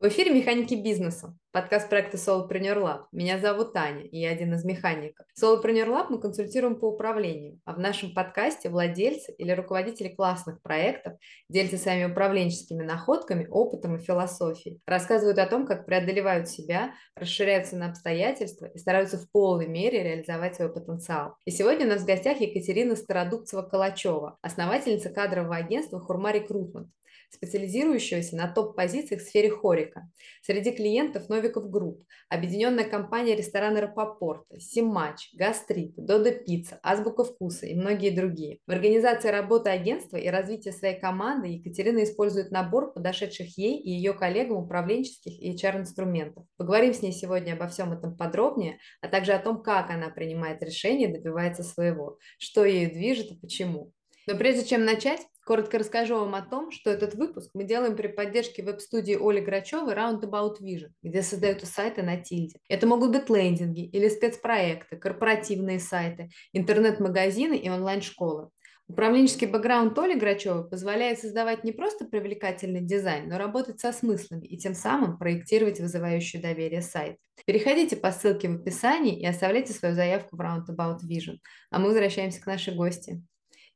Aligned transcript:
В 0.00 0.08
эфире 0.08 0.30
«Механики 0.30 0.74
бизнеса», 0.74 1.36
подкаст 1.52 1.90
проекта 1.90 2.16
Solopreneur 2.16 2.78
Lab. 2.78 3.00
Меня 3.12 3.38
зовут 3.38 3.74
Таня, 3.74 4.00
и 4.00 4.18
я 4.18 4.30
один 4.30 4.54
из 4.54 4.64
механиков. 4.64 5.26
Solopreneur 5.38 5.88
Lab 5.88 6.06
мы 6.08 6.18
консультируем 6.18 6.76
по 6.76 6.86
управлению, 6.86 7.60
а 7.66 7.74
в 7.74 7.78
нашем 7.78 8.14
подкасте 8.14 8.70
владельцы 8.70 9.30
или 9.32 9.52
руководители 9.52 10.08
классных 10.08 10.62
проектов 10.62 11.18
делятся 11.50 11.76
своими 11.76 12.10
управленческими 12.10 12.82
находками, 12.82 13.46
опытом 13.50 13.96
и 13.96 13.98
философией, 13.98 14.80
рассказывают 14.86 15.38
о 15.38 15.46
том, 15.46 15.66
как 15.66 15.84
преодолевают 15.84 16.48
себя, 16.48 16.94
расширяются 17.14 17.76
на 17.76 17.90
обстоятельства 17.90 18.70
и 18.72 18.78
стараются 18.78 19.18
в 19.18 19.30
полной 19.30 19.66
мере 19.66 20.02
реализовать 20.02 20.56
свой 20.56 20.72
потенциал. 20.72 21.34
И 21.44 21.50
сегодня 21.50 21.84
у 21.84 21.90
нас 21.90 22.00
в 22.00 22.06
гостях 22.06 22.40
Екатерина 22.40 22.94
Стародубцева-Калачева, 22.94 24.36
основательница 24.40 25.10
кадрового 25.10 25.56
агентства 25.56 26.00
«Хурма 26.00 26.32
Рекрутмент», 26.32 26.88
специализирующегося 27.30 28.36
на 28.36 28.48
топ-позициях 28.48 29.22
в 29.22 29.24
сфере 29.24 29.50
HoReCa. 29.50 30.08
Среди 30.42 30.72
клиентов 30.72 31.28
Novikov 31.28 31.70
Group, 31.70 32.04
объединенная 32.28 32.84
компания 32.84 33.36
ресторана 33.36 33.80
Рапопорта, 33.80 34.58
Симач, 34.58 35.30
Gastreet, 35.34 35.94
Додо 35.96 36.32
Пицца, 36.32 36.78
Азбука 36.82 37.24
Вкуса 37.24 37.66
и 37.66 37.74
многие 37.74 38.10
другие. 38.10 38.58
В 38.66 38.70
организации 38.72 39.28
работы 39.28 39.70
агентства 39.70 40.16
и 40.16 40.28
развития 40.28 40.72
своей 40.72 40.98
команды 40.98 41.48
Екатерина 41.48 42.02
использует 42.04 42.50
набор 42.50 42.92
подошедших 42.92 43.56
ей 43.56 43.80
и 43.80 43.90
ее 43.90 44.12
коллегам 44.12 44.58
управленческих 44.58 45.40
и 45.40 45.54
HR-инструментов. 45.54 46.44
Поговорим 46.56 46.94
с 46.94 47.02
ней 47.02 47.12
сегодня 47.12 47.54
обо 47.54 47.68
всем 47.68 47.92
этом 47.92 48.16
подробнее, 48.16 48.78
а 49.00 49.08
также 49.08 49.32
о 49.32 49.38
том, 49.38 49.62
как 49.62 49.90
она 49.90 50.08
принимает 50.10 50.62
решения 50.62 51.08
и 51.08 51.12
добивается 51.12 51.62
своего, 51.62 52.18
что 52.38 52.64
ею 52.64 52.90
движет 52.92 53.32
и 53.32 53.38
почему. 53.38 53.92
Но 54.30 54.36
прежде 54.36 54.64
чем 54.64 54.84
начать, 54.84 55.26
коротко 55.44 55.76
расскажу 55.76 56.14
вам 56.14 56.36
о 56.36 56.42
том, 56.42 56.70
что 56.70 56.88
этот 56.88 57.16
выпуск 57.16 57.50
мы 57.52 57.64
делаем 57.64 57.96
при 57.96 58.06
поддержке 58.06 58.62
веб-студии 58.62 59.18
Оли 59.20 59.40
Грачевой 59.40 59.92
Roundabout 59.92 60.60
Vision, 60.62 60.90
где 61.02 61.22
создаются 61.22 61.66
сайты 61.66 62.04
на 62.04 62.16
тильде. 62.16 62.60
Это 62.68 62.86
могут 62.86 63.10
быть 63.10 63.28
лендинги 63.28 63.84
или 63.84 64.08
спецпроекты, 64.08 64.96
корпоративные 64.98 65.80
сайты, 65.80 66.30
интернет-магазины 66.52 67.56
и 67.56 67.68
онлайн-школы. 67.68 68.50
Управленческий 68.86 69.48
бэкграунд 69.48 69.98
Оли 69.98 70.16
Грачевой 70.16 70.68
позволяет 70.68 71.18
создавать 71.18 71.64
не 71.64 71.72
просто 71.72 72.04
привлекательный 72.04 72.80
дизайн, 72.80 73.28
но 73.28 73.36
работать 73.36 73.80
со 73.80 73.92
смыслами 73.92 74.46
и 74.46 74.58
тем 74.58 74.74
самым 74.74 75.18
проектировать 75.18 75.80
вызывающий 75.80 76.40
доверие 76.40 76.82
сайт. 76.82 77.16
Переходите 77.46 77.96
по 77.96 78.12
ссылке 78.12 78.48
в 78.48 78.60
описании 78.60 79.20
и 79.20 79.26
оставляйте 79.26 79.72
свою 79.72 79.96
заявку 79.96 80.36
в 80.36 80.40
Roundabout 80.40 80.98
Vision. 81.08 81.38
А 81.70 81.80
мы 81.80 81.88
возвращаемся 81.88 82.40
к 82.40 82.46
нашей 82.46 82.76
гости. 82.76 83.24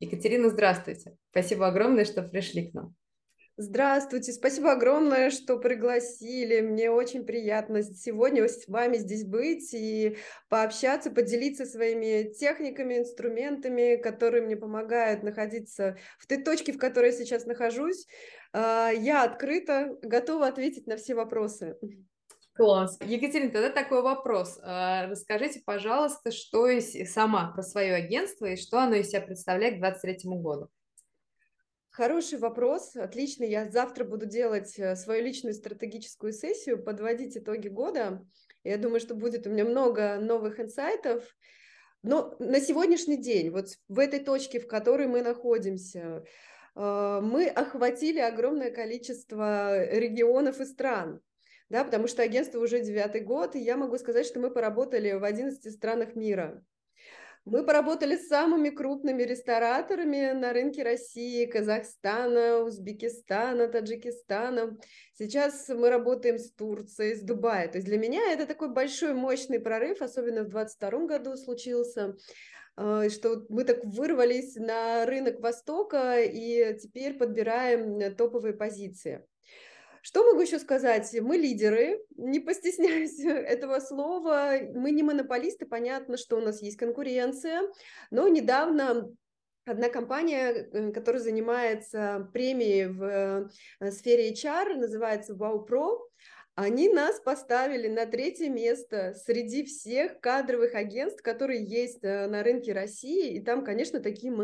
Екатерина, 0.05 0.48
здравствуйте. 0.50 1.16
Спасибо 1.30 1.66
огромное, 1.66 2.05
что 2.05 2.22
пришли 2.22 2.70
к 2.70 2.74
нам. 2.74 2.94
Здравствуйте, 3.56 4.33
спасибо 4.33 4.72
огромное, 4.72 5.30
что 5.30 5.58
пригласили. 5.58 6.60
Мне 6.60 6.91
очень 6.91 7.24
приятно 7.24 7.84
сегодня 7.84 8.48
с 8.48 8.66
вами 8.66 8.97
здесь 8.97 9.25
быть 9.25 9.72
и 9.72 10.16
пообщаться, 10.48 11.12
поделиться 11.12 11.64
своими 11.64 12.32
техниками, 12.32 12.98
инструментами, 12.98 13.94
которые 13.94 14.42
мне 14.42 14.56
помогают 14.56 15.22
находиться 15.22 15.97
в 16.19 16.27
той 16.27 16.42
точке, 16.42 16.72
в 16.72 16.78
которой 16.78 17.12
я 17.12 17.16
сейчас 17.16 17.47
нахожусь. 17.47 18.08
А, 18.52 18.91
я 18.91 19.22
открыта, 19.22 19.97
готова 20.02 20.48
ответить 20.48 20.88
на 20.88 20.97
все 20.97 21.14
вопросы. 21.14 21.77
Класс. 22.56 22.98
Екатерина, 23.00 23.50
тогда 23.50 23.69
такой 23.69 24.02
вопрос. 24.02 24.60
А, 24.62 25.08
расскажите, 25.08 25.60
пожалуйста, 25.66 26.30
что 26.30 26.69
из, 26.69 27.12
сама 27.12 27.50
про 27.52 27.64
свое 27.64 27.94
агентство 27.94 28.47
и 28.47 28.56
что 28.56 28.78
оно 28.78 28.94
из 28.94 29.08
себя 29.08 29.22
представляет 29.22 29.74
к 29.74 29.80
2023 29.80 30.30
году. 30.41 30.69
Хороший 31.91 32.38
вопрос, 32.38 32.94
отлично. 32.94 33.42
Я 33.42 33.69
завтра 33.70 34.05
буду 34.05 34.27
делать 34.27 34.78
э, 34.78 34.94
свою 34.94 35.25
личную 35.25 35.55
стратегическую 35.55 36.32
сессию, 36.32 36.80
подводить 36.80 37.36
итоги 37.36 37.66
года. 37.66 38.25
Я 38.62 38.78
думаю, 38.78 39.00
что 39.00 39.16
будет 39.16 39.48
у 39.48 39.50
меня 39.50 39.64
много 39.64 40.19
новых 40.20 40.60
инсайтов. 40.60 41.25
Но 42.05 42.36
на 42.38 42.60
сегодняшний 42.60 43.16
день, 43.16 43.50
вот 43.50 43.66
в 43.88 43.98
этой 43.98 44.21
точке, 44.21 44.60
в 44.60 44.69
которой 44.69 45.09
мы 45.09 45.22
находимся, 45.22 46.25
э, 46.76 47.21
мы 47.21 47.48
охватили 47.48 48.21
огромное 48.21 48.71
количество 48.71 49.84
регионов 49.86 50.60
и 50.60 50.65
стран 50.66 51.21
да, 51.70 51.84
потому 51.84 52.06
что 52.06 52.22
агентство 52.22 52.58
уже 52.58 52.80
девятый 52.80 53.22
год, 53.22 53.56
и 53.56 53.60
я 53.60 53.76
могу 53.76 53.97
сказать, 53.98 54.26
что 54.26 54.41
мы 54.41 54.50
поработали 54.50 55.12
в 55.12 55.25
11 55.25 55.72
странах 55.72 56.14
мира. 56.14 56.62
Мы 57.44 57.62
поработали 57.62 58.16
с 58.16 58.28
самыми 58.28 58.70
крупными 58.70 59.22
рестораторами 59.22 60.32
на 60.32 60.54
рынке 60.54 60.82
России, 60.82 61.44
Казахстана, 61.44 62.60
Узбекистана, 62.60 63.69
Таджикистана. 63.69 64.78
Сейчас 65.12 65.69
мы 65.69 65.91
работаем 65.91 66.38
с 66.38 66.50
Турцией, 66.53 67.16
с 67.16 67.20
Дубаем. 67.20 67.70
То 67.70 67.78
есть 67.78 67.86
для 67.86 67.98
меня 67.98 68.32
это 68.32 68.47
такой 68.47 68.70
большой, 68.72 69.12
мощный 69.12 69.60
прорыв, 69.60 70.00
особенно 70.00 70.44
в 70.44 70.48
2022 70.48 71.06
году 71.06 71.36
случился 71.36 72.16
э, 72.78 73.10
что 73.10 73.44
мы 73.50 73.64
так 73.64 73.84
вырвались 73.84 74.56
на 74.56 75.04
рынок 75.04 75.41
Востока 75.41 76.22
и 76.22 76.78
теперь 76.78 77.12
подбираем 77.19 78.14
топовые 78.16 78.54
позиции. 78.54 79.22
Что 80.06 80.22
могу 80.22 80.42
еще 80.42 80.59
сказать? 80.59 81.16
Мы 81.19 81.38
лидеры, 81.38 81.98
не 82.16 82.38
постесняюсь 82.38 83.19
этого 83.25 83.81
слова. 83.81 84.53
Мы 84.75 84.91
не 84.91 85.03
монополисты, 85.03 85.65
понятно, 85.65 86.19
что 86.19 86.37
у 86.37 86.41
нас 86.42 86.60
есть 86.60 86.76
конкуренция, 86.76 87.62
но 88.10 88.28
недавно 88.28 89.10
Одна 89.66 89.88
компания, 89.88 90.50
э, 90.50 90.92
которая 90.92 91.22
занимается 91.22 92.28
премией 92.34 92.88
в 92.88 93.48
э, 93.81 93.91
сфере 93.92 94.31
HR, 94.31 94.75
называется 94.75 95.32
Wow 95.32 95.66
Pro, 95.66 96.00
они 96.54 96.91
нас 96.91 97.19
поставили 97.19 97.88
на 97.88 98.04
третье 98.04 98.50
место 98.50 99.15
среди 99.15 99.65
всех 99.65 100.21
кадровых 100.21 100.75
агентств, 100.75 101.22
которые 101.22 101.65
есть 101.65 102.04
э, 102.04 102.26
на 102.26 102.42
рынке 102.42 102.75
России. 102.75 103.36
И 103.36 103.41
там, 103.42 103.65
конечно, 103.65 104.00
такие 104.00 104.34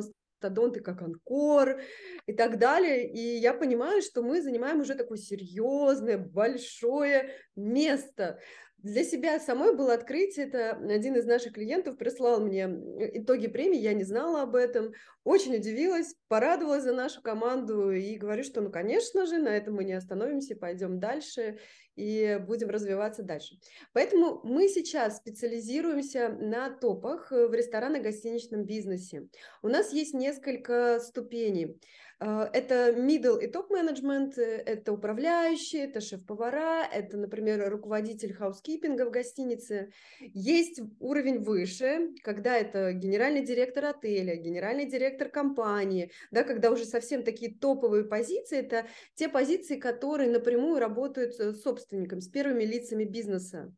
мастодонты, 0.41 0.81
как 0.81 1.03
Анкор 1.03 1.81
и 2.27 2.33
так 2.33 2.59
далее. 2.59 3.11
И 3.11 3.39
я 3.39 3.53
понимаю, 3.55 4.03
что 4.03 4.23
мы 4.23 4.43
занимаем 4.43 4.81
уже 4.81 4.95
такое 4.95 5.19
серьезное, 5.19 6.19
большое 6.19 7.31
место. 7.57 8.41
Для 8.79 9.05
себя 9.05 9.39
самой 9.39 9.77
было 9.77 9.93
открытие, 9.93 10.47
это 10.47 10.71
один 10.71 11.15
из 11.15 11.27
наших 11.27 11.53
клиентов 11.53 11.99
прислал 11.99 12.41
мне 12.41 12.65
итоги 13.13 13.47
премии, 13.47 13.79
я 13.79 13.93
не 13.93 14.05
знала 14.05 14.41
об 14.41 14.57
этом, 14.57 14.95
очень 15.23 15.57
удивилась, 15.57 16.15
порадовалась 16.29 16.85
за 16.85 16.95
нашу 16.95 17.21
команду 17.21 17.91
и 17.91 18.17
говорю, 18.17 18.43
что 18.43 18.63
ну, 18.63 18.71
конечно 18.71 19.27
же, 19.27 19.37
на 19.37 19.51
этом 19.51 19.75
мы 19.75 19.85
не 19.85 19.93
остановимся, 19.93 20.57
пойдем 20.57 20.99
дальше 20.99 21.59
и 22.01 22.39
будем 22.39 22.71
развиваться 22.71 23.23
дальше. 23.23 23.57
Поэтому 23.93 24.41
мы 24.43 24.69
сейчас 24.69 25.19
специализируемся 25.19 26.31
на 26.31 26.71
топах 26.71 27.31
в 27.31 27.53
ресторанно-гостиничном 27.53 28.65
бизнесе. 28.65 29.29
У 29.63 29.69
нас 29.69 29.93
есть 29.93 30.15
несколько 30.15 30.99
ступеней. 31.01 31.79
А, 32.23 32.51
это 32.53 32.93
middle 32.93 33.43
и 33.43 33.47
топ-менеджмент, 33.47 34.37
э, 34.37 34.63
это 34.67 34.93
управляющие, 34.93 35.85
это 35.85 36.03
шеф-повара, 36.03 36.85
это, 36.85 37.17
например, 37.17 37.67
руководитель 37.71 38.35
хаускипинга 38.35 39.07
в 39.07 39.11
гостинице. 39.11 39.91
Есть 40.21 40.83
уровень 40.99 41.39
выше, 41.39 42.11
когда 42.23 42.59
это 42.59 42.93
генеральный 42.93 43.43
директор 43.43 43.87
отеля, 43.87 44.37
генеральный 44.37 44.85
директор 44.85 45.31
компании, 45.31 46.11
да, 46.31 46.45
когда 46.45 46.71
уже 46.71 46.85
совсем 46.85 47.23
такие 47.23 47.55
топовые 47.55 48.05
позиции, 48.05 48.59
это 48.59 48.87
те 49.15 49.31
позиции, 49.31 49.81
которые 49.81 50.31
напрямую 50.31 50.79
работают 50.79 51.35
с 51.35 51.63
собственником, 51.63 52.21
с 52.21 52.29
первыми 52.29 52.65
лицами 52.65 53.05
бизнеса. 53.05 53.73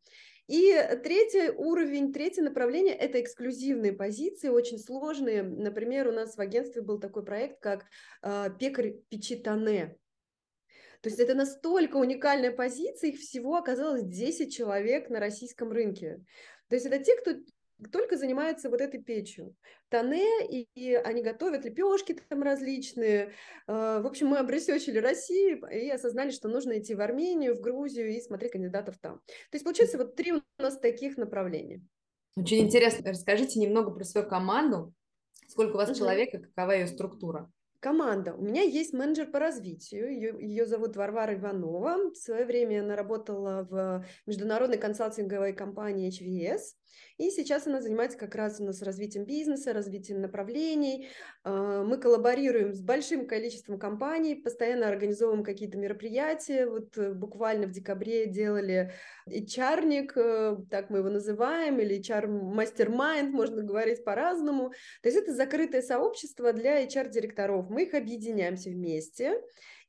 И 0.52 0.70
третий 1.02 1.48
уровень, 1.48 2.12
третье 2.12 2.42
направление– 2.42 2.94
это 2.98 3.18
эксклюзивные 3.18 3.94
позиции, 3.94 4.50
очень 4.50 4.78
сложные. 4.78 5.42
Например, 5.42 6.08
у 6.08 6.12
нас 6.12 6.36
в 6.36 6.40
агентстве 6.42 6.82
был 6.82 7.00
такой 7.00 7.24
проект, 7.24 7.58
как 7.62 7.86
э, 8.20 8.50
«Пекарь 8.60 8.96
Печитане». 9.08 9.96
То 11.00 11.08
есть 11.08 11.18
это 11.20 11.34
настолько 11.34 11.96
уникальная 11.96 12.52
позиция, 12.52 13.12
их 13.12 13.20
всего 13.20 13.56
оказалось 13.56 14.02
10 14.02 14.54
человек 14.54 15.08
на 15.08 15.20
российском 15.20 15.72
рынке. 15.72 16.22
То 16.68 16.76
есть 16.76 16.84
это 16.84 17.02
те, 17.02 17.16
кто 17.16 17.32
только 17.90 18.16
занимается 18.16 18.70
вот 18.70 18.80
этой 18.80 19.02
печью. 19.02 19.54
Тане, 19.88 20.26
и, 20.48 20.68
и 20.74 20.94
они 20.94 21.22
готовят 21.22 21.64
лепешки 21.64 22.18
там 22.28 22.42
различные. 22.42 23.32
А, 23.66 24.00
в 24.00 24.06
общем, 24.06 24.28
мы 24.28 24.38
обресечили 24.38 24.98
Россию 24.98 25.66
и 25.70 25.88
осознали, 25.90 26.30
что 26.30 26.48
нужно 26.48 26.78
идти 26.78 26.94
в 26.94 27.00
Армению, 27.00 27.54
в 27.54 27.60
Грузию 27.60 28.10
и 28.10 28.20
смотреть 28.20 28.52
кандидатов 28.52 28.98
там. 29.00 29.20
То 29.26 29.54
есть, 29.54 29.64
получается, 29.64 29.98
вот 29.98 30.16
три 30.16 30.32
у 30.32 30.42
нас 30.58 30.78
таких 30.78 31.16
направления. 31.16 31.82
Очень 32.36 32.60
интересно. 32.60 33.10
Расскажите 33.10 33.58
немного 33.60 33.90
про 33.90 34.04
свою 34.04 34.28
команду. 34.28 34.94
Сколько 35.48 35.74
у 35.74 35.76
вас 35.76 35.90
угу. 35.90 35.98
человек 35.98 36.34
и 36.34 36.38
какова 36.38 36.70
ее 36.72 36.86
структура? 36.86 37.50
Команда. 37.82 38.34
У 38.34 38.42
меня 38.42 38.62
есть 38.62 38.92
менеджер 38.92 39.26
по 39.26 39.40
развитию. 39.40 40.12
Ее, 40.12 40.36
ее 40.40 40.66
зовут 40.66 40.94
Варвара 40.94 41.34
Иванова. 41.34 42.12
В 42.12 42.14
свое 42.14 42.44
время 42.44 42.80
она 42.80 42.94
работала 42.94 43.66
в 43.68 44.06
международной 44.24 44.78
консалтинговой 44.78 45.52
компании 45.52 46.08
HVS. 46.08 46.60
И 47.18 47.30
сейчас 47.30 47.66
она 47.66 47.80
занимается 47.80 48.18
как 48.18 48.34
раз 48.34 48.60
у 48.60 48.64
нас 48.64 48.82
развитием 48.82 49.24
бизнеса, 49.24 49.72
развитием 49.72 50.20
направлений. 50.20 51.08
А, 51.44 51.82
мы 51.82 51.98
коллаборируем 51.98 52.72
с 52.72 52.80
большим 52.80 53.26
количеством 53.26 53.78
компаний, 53.78 54.34
постоянно 54.34 54.88
организовываем 54.88 55.44
какие-то 55.44 55.78
мероприятия. 55.78 56.66
Вот 56.66 56.96
э, 56.98 57.12
буквально 57.12 57.66
в 57.66 57.70
декабре 57.70 58.26
делали 58.26 58.92
HR-ник, 59.28 60.16
э, 60.16 60.56
так 60.70 60.90
мы 60.90 60.98
его 60.98 61.10
называем, 61.10 61.78
или 61.80 62.00
HR-мастермайнд, 62.00 63.32
можно 63.32 63.62
говорить 63.62 64.04
по-разному. 64.04 64.70
То 65.02 65.08
есть 65.08 65.18
это 65.18 65.34
закрытое 65.34 65.82
сообщество 65.82 66.52
для 66.52 66.84
HR-директоров. 66.84 67.70
Мы 67.72 67.84
их 67.84 67.94
объединяемся 67.94 68.70
вместе 68.70 69.40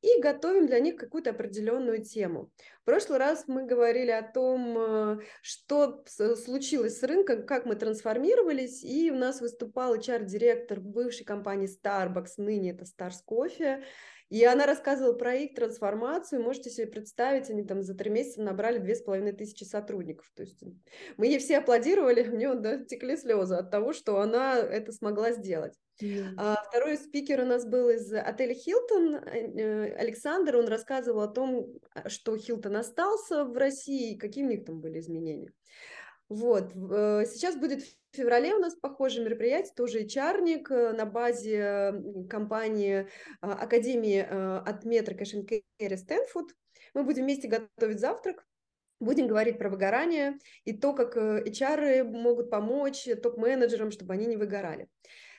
и 0.01 0.21
готовим 0.21 0.67
для 0.67 0.79
них 0.79 0.97
какую-то 0.97 1.29
определенную 1.29 2.03
тему. 2.03 2.51
В 2.81 2.85
прошлый 2.85 3.19
раз 3.19 3.45
мы 3.47 3.65
говорили 3.65 4.11
о 4.11 4.21
том, 4.21 4.77
э, 4.77 5.19
что 5.41 6.03
случилось 6.05 6.99
с 6.99 7.03
рынком, 7.03 7.45
как 7.45 7.65
мы 7.65 7.75
трансформировались, 7.75 8.83
и 8.83 9.11
у 9.11 9.15
нас 9.15 9.39
выступал 9.39 9.95
HR-директор 9.95 10.81
бывшей 10.81 11.23
компании 11.23 11.69
Starbucks, 11.69 12.33
ныне 12.37 12.71
это 12.71 12.83
Stars 12.83 13.19
Coffee, 13.25 13.83
и 14.33 14.43
она 14.45 14.65
рассказывала 14.65 15.13
про 15.13 15.35
их 15.35 15.53
трансформацию. 15.53 16.41
Можете 16.41 16.71
себе 16.71 16.87
представить, 16.87 17.51
они 17.51 17.63
там 17.63 17.83
за 17.83 17.93
три 17.93 18.09
месяца 18.09 18.41
набрали 18.41 18.79
две 18.79 18.95
с 18.95 19.01
половиной 19.03 19.33
тысячи 19.33 19.63
сотрудников. 19.63 20.25
То 20.35 20.41
есть 20.41 20.59
мы 21.17 21.27
ей 21.27 21.37
все 21.37 21.59
аплодировали, 21.59 22.23
мне 22.29 22.51
да, 22.55 22.83
текли 22.83 23.15
слезы 23.15 23.53
от 23.53 23.69
того, 23.69 23.93
что 23.93 24.19
она 24.19 24.57
это 24.57 24.91
смогла 24.91 25.33
сделать. 25.33 25.75
Yeah. 26.01 26.29
А, 26.37 26.63
второй 26.67 26.97
спикер 26.97 27.41
у 27.41 27.45
нас 27.45 27.67
был 27.67 27.89
из 27.89 28.11
отеля 28.11 28.55
Хилтон, 28.55 29.17
э, 29.17 29.93
Александр, 29.97 30.57
он 30.57 30.67
рассказывал 30.67 31.21
о 31.21 31.27
том, 31.27 31.67
а, 31.93 32.09
что 32.09 32.35
Хилтон 32.35 32.77
остался 32.77 33.45
в 33.45 33.55
России, 33.55 34.17
какие 34.17 34.45
у 34.45 34.49
них 34.49 34.65
там 34.65 34.81
были 34.81 34.97
изменения. 34.97 35.53
Вот, 36.29 36.71
э, 36.75 37.25
сейчас 37.27 37.55
будет 37.55 37.83
в 37.83 38.15
феврале 38.15 38.55
у 38.55 38.59
нас 38.59 38.75
похожее 38.75 39.25
мероприятие, 39.25 39.73
тоже 39.75 40.05
чарник 40.05 40.71
э, 40.71 40.93
на 40.93 41.05
базе 41.05 41.93
компании 42.29 43.07
а, 43.41 43.53
Академии 43.53 44.19
от 44.19 44.85
Метро 44.85 45.15
Кэш 45.15 45.31
Керри 45.77 45.97
Стэнфорд. 45.97 46.55
Мы 46.93 47.03
будем 47.03 47.23
вместе 47.23 47.47
готовить 47.47 47.99
завтрак, 47.99 48.45
Будем 49.03 49.27
говорить 49.27 49.57
про 49.57 49.69
выгорание 49.69 50.39
и 50.63 50.71
то, 50.71 50.93
как 50.93 51.17
HR 51.17 52.05
могут 52.05 52.49
помочь 52.49 53.05
топ-менеджерам, 53.21 53.91
чтобы 53.91 54.13
они 54.13 54.25
не 54.27 54.37
выгорали. 54.37 54.87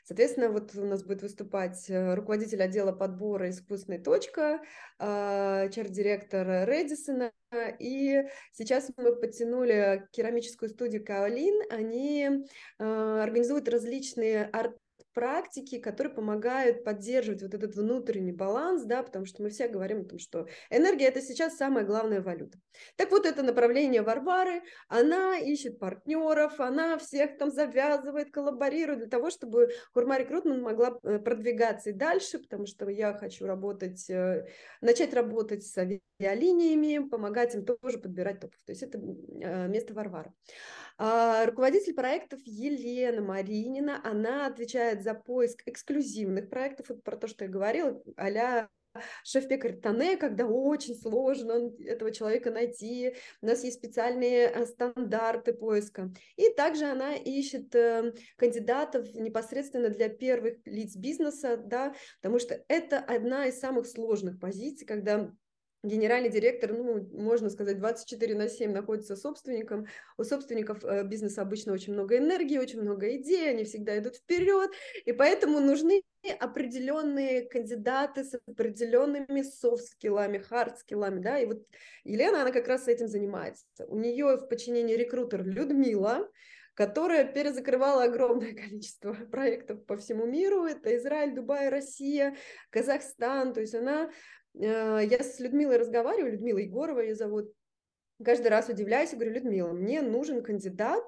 Соответственно, 0.05 0.51
вот 0.51 0.75
у 0.77 0.85
нас 0.85 1.03
будет 1.03 1.23
выступать 1.23 1.89
э, 1.89 2.15
руководитель 2.15 2.63
отдела 2.63 2.93
подбора 2.93 3.49
«Искусственная 3.49 4.03
точка», 4.03 4.61
чар-директор 4.99 6.69
Редисона, 6.69 7.33
и 7.79 8.25
сейчас 8.53 8.91
мы 8.97 9.17
подтянули 9.17 10.07
керамическую 10.13 10.69
студию 10.69 11.05
Каолин. 11.05 11.63
Они 11.71 12.29
э, 12.79 13.21
организуют 13.23 13.69
различные 13.69 14.45
арт 14.45 14.77
практики, 15.15 15.79
которые 15.79 16.13
помогают 16.13 16.85
поддерживать 16.85 17.43
вот 17.43 17.55
этот 17.55 17.75
внутренний 17.77 18.33
баланс, 18.33 18.83
да, 18.83 19.03
потому 19.03 19.25
что 19.25 19.43
мы 19.43 19.51
все 19.51 19.69
говорим 19.69 20.03
о 20.03 20.05
том, 20.05 20.19
что 20.19 20.47
энергия– 20.71 21.07
это 21.09 21.23
сейчас 21.23 21.57
самая 21.57 21.85
главная 21.85 22.21
валюта. 22.21 22.59
Так 22.97 23.11
вот, 23.11 23.25
это 23.25 23.43
направление 23.43 24.03
Варвары, 24.03 24.63
она 24.89 25.39
ищет 25.39 25.79
партнеров, 25.79 26.61
она 26.61 26.99
всех 26.99 27.39
там 27.39 27.51
завязывает, 27.51 28.31
коллаборирует 28.31 28.99
для 28.99 29.09
того, 29.09 29.31
чтобы 29.31 29.71
Хурма 29.93 30.19
Рекрутмент 30.19 30.63
могла 30.63 30.99
э, 31.03 31.19
продвигаться 31.19 31.91
и 31.91 31.93
дальше, 31.93 32.41
потому 32.41 32.67
что 32.67 32.89
я 32.89 33.15
хочу 33.15 33.47
работать, 33.47 34.11
э, 34.11 34.47
начать 34.81 35.15
работать 35.15 35.65
с 35.65 35.79
авиалиниями, 35.79 37.09
помогать 37.09 37.55
им 37.55 37.65
тоже 37.65 37.99
подбирать 37.99 38.41
топов. 38.41 38.59
То 38.67 38.73
есть 38.73 38.83
это 38.83 38.99
э, 38.99 39.69
место 39.69 39.95
Варвары. 39.95 40.33
А, 40.97 41.45
руководитель 41.47 41.95
проектов 41.95 42.41
Елена 42.45 43.21
Маринина, 43.21 44.01
она 44.05 44.47
отвечает 44.47 45.03
за 45.05 45.15
поиск 45.15 45.63
эксклюзивных 45.67 46.51
проектов, 46.51 46.91
это 46.91 47.01
про 47.01 47.17
то, 47.17 47.29
что 47.29 47.45
я 47.45 47.51
говорила, 47.51 48.03
а 48.17 48.69
шеф-пекарь 49.25 49.81
Тане, 49.81 50.17
когда 50.17 50.47
очень 50.47 50.95
сложно 50.95 51.73
этого 51.85 52.11
человека 52.13 52.51
найти. 52.51 53.15
У 53.43 53.47
нас 53.47 53.65
есть 53.65 53.79
специальные 53.79 54.49
э, 54.49 54.67
стандарты 54.67 55.53
поиска. 55.53 56.13
И 56.37 56.51
также 56.51 56.85
она 56.85 57.15
ищет 57.15 57.75
э, 57.75 58.13
кандидатов 58.37 59.13
непосредственно 59.15 59.89
для 59.89 60.09
первых 60.09 60.59
лиц 60.65 60.97
бизнеса, 60.97 61.57
да, 61.57 61.95
потому 62.21 62.39
что 62.39 62.63
это 62.69 62.99
одна 62.99 63.47
из 63.47 63.59
самых 63.59 63.87
сложных 63.87 64.39
позиций, 64.39 64.87
когда 64.87 65.33
генеральный 65.85 66.31
директор, 66.31 66.73
ну, 66.73 67.07
можно 67.13 67.51
сказать, 67.51 67.79
24 67.79 68.35
на 68.35 68.49
7 68.49 68.73
находится 68.73 69.13
с 69.13 69.17
собственником. 69.17 69.87
У 70.17 70.25
собственников 70.25 70.85
э, 70.85 71.05
бизнеса 71.05 71.43
обычно 71.43 71.73
очень 71.73 71.93
много 71.93 72.17
энергии, 72.17 72.59
очень 72.59 72.81
много 72.81 73.15
идей, 73.17 73.51
они 73.51 73.65
всегда 73.65 73.99
идут 73.99 74.17
вперед, 74.17 74.71
и 75.05 75.13
поэтому 75.13 75.61
нужны 75.61 76.03
определенные 76.41 77.43
кандидаты 77.43 78.25
с 78.25 78.35
определенными 78.47 79.43
soft 79.43 79.72
skill 79.72 80.09
ами, 80.09 80.39
hard 80.39 80.64
skill 80.64 80.96
ами, 80.96 81.21
да, 81.21 81.39
и 81.39 81.47
вот 81.47 81.63
Елена, 82.05 82.43
она 82.43 82.51
как 82.51 82.67
раз 82.67 82.89
этим 82.89 83.09
занимается. 83.09 83.67
У 83.87 83.99
нее 83.99 84.37
в 84.37 84.49
подчинении 84.49 84.97
рекрутер 84.97 85.45
Людмила, 85.45 86.29
которая 86.75 87.25
перезакрывала 87.25 88.05
огромное 88.05 88.53
количество 88.55 89.13
проектов 89.13 89.85
по 89.87 89.97
всему 89.97 90.27
миру. 90.27 90.65
Это 90.65 90.97
Израиль, 90.97 91.35
Дубай, 91.35 91.69
Россия, 91.69 92.37
Казахстан. 92.71 93.55
То 93.55 93.61
есть 93.61 93.75
она 93.75 94.11
я 94.55 95.23
с 95.23 95.41
Людмилой 95.41 95.77
разговариваю, 95.77 96.33
Людмила 96.33 96.59
Егорова 96.59 97.01
ее 97.01 97.15
зовут, 97.15 97.53
каждый 98.25 98.49
раз 98.49 98.69
удивляюсь 98.69 99.13
и 99.13 99.17
говорю, 99.17 99.33
Людмила, 99.33 99.73
мне 99.73 100.03
нужен 100.03 100.43
кандидат, 100.43 101.05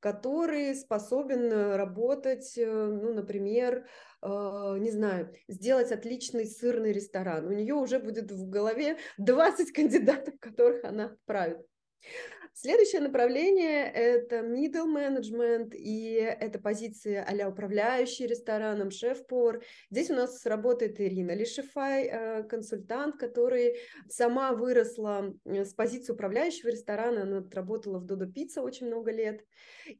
который 0.00 0.74
способен 0.74 1.52
э, 1.52 1.76
работать, 1.76 2.56
э, 2.56 2.66
ну, 2.66 3.14
например, 3.14 3.86
не 4.22 4.90
знаю, 4.90 5.32
сделать 5.48 5.92
отличный 5.92 6.44
сырный 6.44 6.92
ресторан. 6.92 7.46
У 7.46 7.52
нее 7.52 7.72
уже 7.72 7.98
будет 7.98 8.30
в 8.30 8.50
голове 8.50 8.98
20 9.16 9.72
кандидатов, 9.72 10.34
которых 10.40 10.84
она 10.84 11.06
отправит. 11.06 11.66
Следующее 12.52 13.00
направление– 13.00 13.90
это 13.94 14.40
middle 14.40 14.86
management, 14.86 15.74
и 15.74 16.14
это 16.14 16.58
позиции 16.58 17.16
а 17.16 17.48
управляющий 17.48 18.26
рестораном, 18.26 18.90
шеф-повар. 18.90 19.62
Здесь 19.90 20.10
у 20.10 20.14
нас 20.14 20.44
работает 20.44 21.00
Ирина 21.00 21.34
Лишифай, 21.34 22.04
э, 22.06 22.42
консультант, 22.42 23.16
который 23.16 23.76
сама 24.08 24.52
выросла 24.52 25.32
э, 25.44 25.64
с 25.64 25.72
позиции 25.72 26.12
управляющего 26.12 26.68
ресторана, 26.68 27.22
она 27.22 27.44
работала 27.52 27.98
в 27.98 28.04
Додо 28.04 28.26
Пицца 28.26 28.62
очень 28.62 28.88
много 28.88 29.10
лет, 29.10 29.44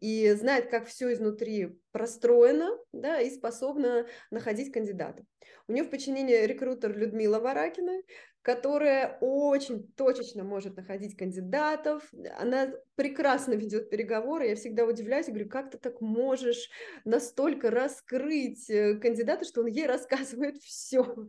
и 0.00 0.30
знает, 0.32 0.70
как 0.70 0.86
все 0.86 1.12
изнутри 1.12 1.78
простроено, 1.92 2.76
да, 2.92 3.20
и 3.20 3.30
способна 3.30 4.06
находить 4.30 4.72
кандидатов. 4.72 5.24
У 5.66 5.72
нее 5.72 5.84
в 5.84 5.90
подчинении 5.90 6.34
рекрутер 6.46 6.96
Людмила 6.96 7.38
Варакина, 7.38 8.02
которая 8.42 9.18
очень 9.20 9.86
точечно 9.96 10.44
может 10.44 10.76
находить 10.76 11.16
кандидатов. 11.16 12.10
Она 12.38 12.72
прекрасно 12.96 13.52
ведет 13.52 13.90
переговоры. 13.90 14.48
Я 14.48 14.56
всегда 14.56 14.84
удивляюсь, 14.84 15.26
говорю, 15.26 15.48
как 15.48 15.70
ты 15.70 15.78
так 15.78 16.00
можешь 16.00 16.70
настолько 17.04 17.70
раскрыть 17.70 18.70
э, 18.70 18.96
кандидата, 18.96 19.44
что 19.44 19.60
он 19.60 19.66
ей 19.66 19.86
рассказывает 19.88 20.56
все, 20.62 21.26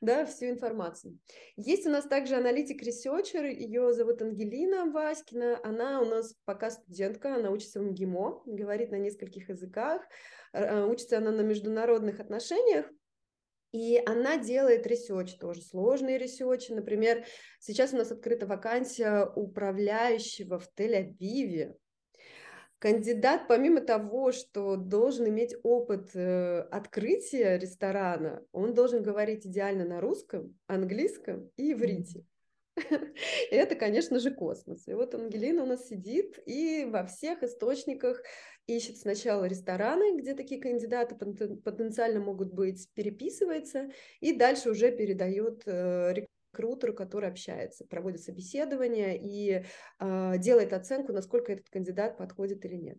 да, 0.00 0.24
всю 0.24 0.46
информацию. 0.46 1.18
Есть 1.56 1.86
у 1.86 1.90
нас 1.90 2.04
также 2.04 2.36
аналитик-researcher, 2.36 3.44
ее 3.44 3.92
зовут 3.92 4.22
Ангелина 4.22 4.90
Васькина. 4.90 5.60
Она 5.62 6.00
у 6.00 6.06
нас 6.06 6.34
пока 6.46 6.70
студентка, 6.70 7.34
она 7.34 7.50
учится 7.50 7.80
в 7.80 7.84
МГИМО, 7.84 8.42
говорит 8.46 8.90
на 8.90 8.96
нескольких 8.96 9.50
языках. 9.50 10.02
Э, 10.54 10.84
учится 10.86 11.18
она 11.18 11.30
на 11.30 11.42
международных 11.42 12.20
отношениях, 12.20 12.86
и 13.74 14.00
она 14.06 14.36
делает 14.36 14.86
research 14.86 15.34
тоже, 15.34 15.60
сложные 15.60 16.16
research 16.16 16.59
и. 16.59 16.70
Например, 16.70 17.24
сейчас 17.58 17.92
у 17.92 17.96
нас 17.96 18.12
открыта 18.12 18.46
вакансия 18.46 19.24
управляющего 19.34 20.60
в 20.60 20.68
Тель-Авиве. 20.78 21.74
Кандидат, 22.78 23.48
помимо 23.48 23.80
того, 23.80 24.30
что 24.30 24.76
должен 24.76 25.28
иметь 25.28 25.56
опыт 25.64 26.14
э, 26.14 26.60
открытия 26.70 27.58
ресторана, 27.58 28.46
он 28.52 28.74
должен 28.74 29.02
говорить 29.02 29.44
идеально 29.44 29.84
на 29.84 30.00
русском, 30.00 30.56
английском 30.68 31.50
и 31.56 31.72
иврите. 31.72 32.24
И 32.76 33.54
это, 33.54 33.74
конечно 33.74 34.20
же, 34.20 34.30
космос. 34.30 34.86
И 34.86 34.94
вот 34.94 35.14
Ангелина 35.14 35.64
у 35.64 35.66
нас 35.66 35.88
сидит 35.88 36.38
и 36.46 36.84
во 36.84 37.04
всех 37.06 37.42
источниках 37.42 38.22
ищет 38.66 38.98
сначала 38.98 39.44
рестораны, 39.44 40.18
где 40.18 40.34
такие 40.34 40.60
кандидаты 40.60 41.14
потенциально 41.14 42.20
могут 42.20 42.52
быть, 42.52 42.88
переписывается, 42.94 43.90
и 44.20 44.32
дальше 44.32 44.70
уже 44.70 44.90
передает 44.90 45.62
э, 45.66 46.14
рекрутер, 46.54 46.92
который 46.92 47.28
общается, 47.28 47.84
проводит 47.84 48.22
собеседование 48.22 49.18
и 49.20 49.64
э, 49.98 50.38
делает 50.38 50.72
оценку, 50.72 51.12
насколько 51.12 51.52
этот 51.52 51.68
кандидат 51.68 52.16
подходит 52.16 52.64
или 52.64 52.76
нет. 52.76 52.98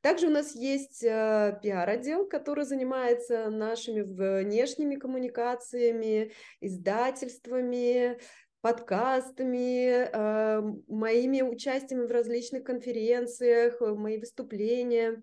Также 0.00 0.26
у 0.26 0.30
нас 0.30 0.54
есть 0.54 1.02
э, 1.02 1.58
пиар-отдел, 1.62 2.28
который 2.28 2.64
занимается 2.64 3.50
нашими 3.50 4.02
внешними 4.02 4.96
коммуникациями, 4.96 6.32
издательствами, 6.60 8.18
подкастами, 8.60 10.08
э, 10.10 10.62
моими 10.88 11.42
участиями 11.42 12.06
в 12.06 12.10
различных 12.10 12.64
конференциях, 12.64 13.80
мои 13.80 14.18
выступления. 14.18 15.22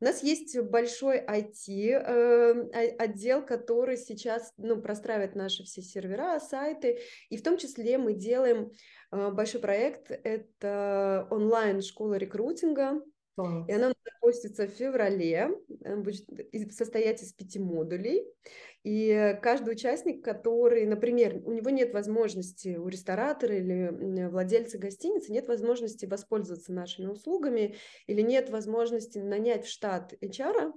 У 0.00 0.04
нас 0.04 0.22
есть 0.22 0.58
большой 0.58 1.18
IT-отдел, 1.18 1.98
эм, 3.38 3.46
который 3.46 3.96
сейчас 3.96 4.52
ну, 4.56 4.80
простраивает 4.82 5.34
наши 5.34 5.64
все 5.64 5.82
сервера, 5.82 6.40
сайты, 6.40 7.00
и 7.30 7.36
в 7.36 7.42
том 7.42 7.56
числе 7.56 7.96
мы 7.96 8.12
делаем 8.12 8.70
э, 9.12 9.30
большой 9.30 9.60
проект, 9.60 10.10
это 10.10 11.26
онлайн-школа 11.30 12.14
рекрутинга. 12.14 13.00
И 13.36 13.72
она 13.72 13.92
запустится 14.04 14.66
в 14.66 14.70
феврале, 14.70 15.50
будет 15.96 16.72
состоять 16.72 17.22
из 17.22 17.32
пяти 17.32 17.58
модулей. 17.58 18.24
И 18.84 19.38
каждый 19.42 19.72
участник, 19.72 20.22
который, 20.22 20.86
например, 20.86 21.40
у 21.44 21.52
него 21.52 21.70
нет 21.70 21.92
возможности, 21.92 22.76
у 22.76 22.88
ресторатора 22.88 23.56
или 23.56 24.26
владельца 24.26 24.78
гостиницы 24.78 25.32
нет 25.32 25.48
возможности 25.48 26.06
воспользоваться 26.06 26.72
нашими 26.72 27.06
услугами 27.06 27.76
или 28.06 28.20
нет 28.20 28.50
возможности 28.50 29.18
нанять 29.18 29.64
в 29.64 29.70
штат 29.70 30.14
HR, 30.22 30.72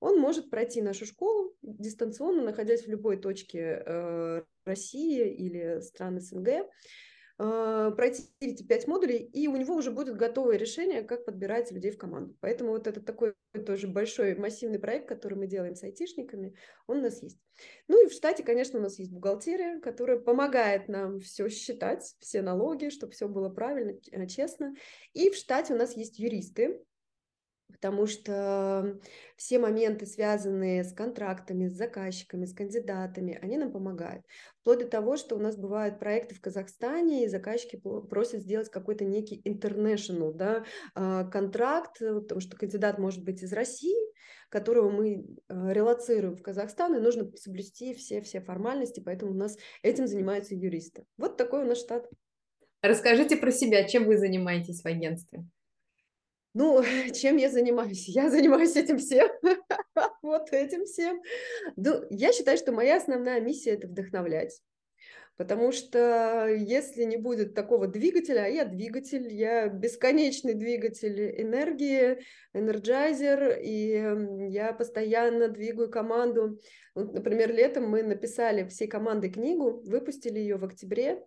он 0.00 0.18
может 0.18 0.48
пройти 0.48 0.80
нашу 0.80 1.04
школу 1.04 1.54
дистанционно, 1.62 2.42
находясь 2.42 2.86
в 2.86 2.88
любой 2.88 3.18
точке 3.18 3.82
э, 3.84 4.42
России 4.64 5.30
или 5.30 5.80
стран 5.80 6.18
СНГ, 6.20 6.66
пройти 7.40 8.24
эти 8.40 8.62
пять 8.62 8.86
модулей, 8.86 9.18
и 9.18 9.48
у 9.48 9.56
него 9.56 9.74
уже 9.74 9.90
будет 9.90 10.16
готовое 10.16 10.56
решение, 10.56 11.02
как 11.02 11.24
подбирать 11.24 11.70
людей 11.72 11.90
в 11.90 11.96
команду. 11.96 12.36
Поэтому 12.40 12.72
вот 12.72 12.86
это 12.86 13.00
такой 13.00 13.34
тоже 13.66 13.88
большой 13.88 14.34
массивный 14.34 14.78
проект, 14.78 15.08
который 15.08 15.38
мы 15.38 15.46
делаем 15.46 15.74
с 15.74 15.82
айтишниками, 15.82 16.54
он 16.86 16.98
у 16.98 17.02
нас 17.02 17.22
есть. 17.22 17.38
Ну 17.88 18.04
и 18.04 18.08
в 18.08 18.12
штате, 18.12 18.42
конечно, 18.42 18.78
у 18.78 18.82
нас 18.82 18.98
есть 18.98 19.10
бухгалтерия, 19.10 19.80
которая 19.80 20.18
помогает 20.18 20.88
нам 20.88 21.18
все 21.20 21.48
считать, 21.48 22.14
все 22.20 22.42
налоги, 22.42 22.90
чтобы 22.90 23.12
все 23.12 23.26
было 23.26 23.48
правильно, 23.48 23.98
э, 24.10 24.26
честно. 24.26 24.74
И 25.14 25.30
в 25.30 25.34
штате 25.34 25.72
у 25.72 25.76
нас 25.76 25.96
есть 25.96 26.18
юристы, 26.18 26.82
потому 27.70 28.06
что 28.06 28.98
все 29.36 29.58
моменты, 29.58 30.06
связанные 30.06 30.84
с 30.84 30.92
контрактами, 30.92 31.68
с 31.68 31.72
заказчиками, 31.72 32.44
с 32.44 32.52
кандидатами, 32.52 33.38
они 33.40 33.56
нам 33.56 33.72
помогают. 33.72 34.24
Вплоть 34.60 34.80
до 34.80 34.86
того, 34.86 35.16
что 35.16 35.36
у 35.36 35.38
нас 35.38 35.56
бывают 35.56 35.98
проекты 35.98 36.34
в 36.34 36.40
Казахстане, 36.40 37.24
и 37.24 37.28
заказчики 37.28 37.76
просят 37.76 38.42
сделать 38.42 38.70
какой-то 38.70 39.04
некий 39.04 39.40
international 39.44 40.32
да, 40.32 40.64
а, 40.94 41.24
контракт, 41.24 41.98
потому 41.98 42.40
что 42.40 42.56
кандидат 42.56 42.98
может 42.98 43.24
быть 43.24 43.42
из 43.42 43.52
России, 43.52 43.96
которого 44.48 44.90
мы 44.90 45.24
а, 45.48 45.72
релацируем 45.72 46.36
в 46.36 46.42
Казахстан, 46.42 46.94
и 46.94 47.00
нужно 47.00 47.30
соблюсти 47.36 47.94
все-все 47.94 48.40
формальности, 48.40 49.00
поэтому 49.00 49.32
у 49.32 49.36
нас 49.36 49.56
этим 49.82 50.06
занимаются 50.06 50.54
юристы. 50.54 51.04
Вот 51.16 51.36
такой 51.36 51.62
у 51.62 51.66
нас 51.66 51.78
штат. 51.78 52.08
Расскажите 52.82 53.36
про 53.36 53.52
себя, 53.52 53.84
чем 53.84 54.04
вы 54.04 54.16
занимаетесь 54.16 54.82
в 54.82 54.86
агентстве? 54.86 55.44
Ну, 56.54 56.82
чем 57.14 57.36
я 57.36 57.50
занимаюсь? 57.50 58.08
Я 58.08 58.30
занимаюсь 58.30 58.76
этим 58.76 58.98
всем, 58.98 59.28
вот 60.22 60.52
этим 60.52 60.84
всем. 60.84 61.20
Ну, 61.76 62.04
я 62.10 62.32
считаю, 62.32 62.58
что 62.58 62.72
моя 62.72 62.96
основная 62.96 63.40
миссия– 63.40 63.70
это 63.72 63.86
вдохновлять. 63.86 64.60
Потому 65.36 65.72
что 65.72 66.48
если 66.48 67.04
не 67.04 67.16
будет 67.16 67.54
такого 67.54 67.86
двигателя, 67.86 68.44
а 68.44 68.48
я 68.48 68.66
двигатель, 68.66 69.32
я 69.32 69.68
бесконечный 69.68 70.52
двигатель 70.52 71.40
энергии, 71.40 72.18
энерджайзер, 72.52 73.58
и 73.62 74.50
я 74.52 74.74
постоянно 74.74 75.48
двигаю 75.48 75.90
команду. 75.90 76.58
Вот, 76.94 77.14
например, 77.14 77.54
летом 77.54 77.88
мы 77.88 78.02
написали 78.02 78.68
всей 78.68 78.86
командой 78.86 79.30
книгу, 79.30 79.80
выпустили 79.86 80.38
ее 80.38 80.58
в 80.58 80.64
октябре, 80.64 81.24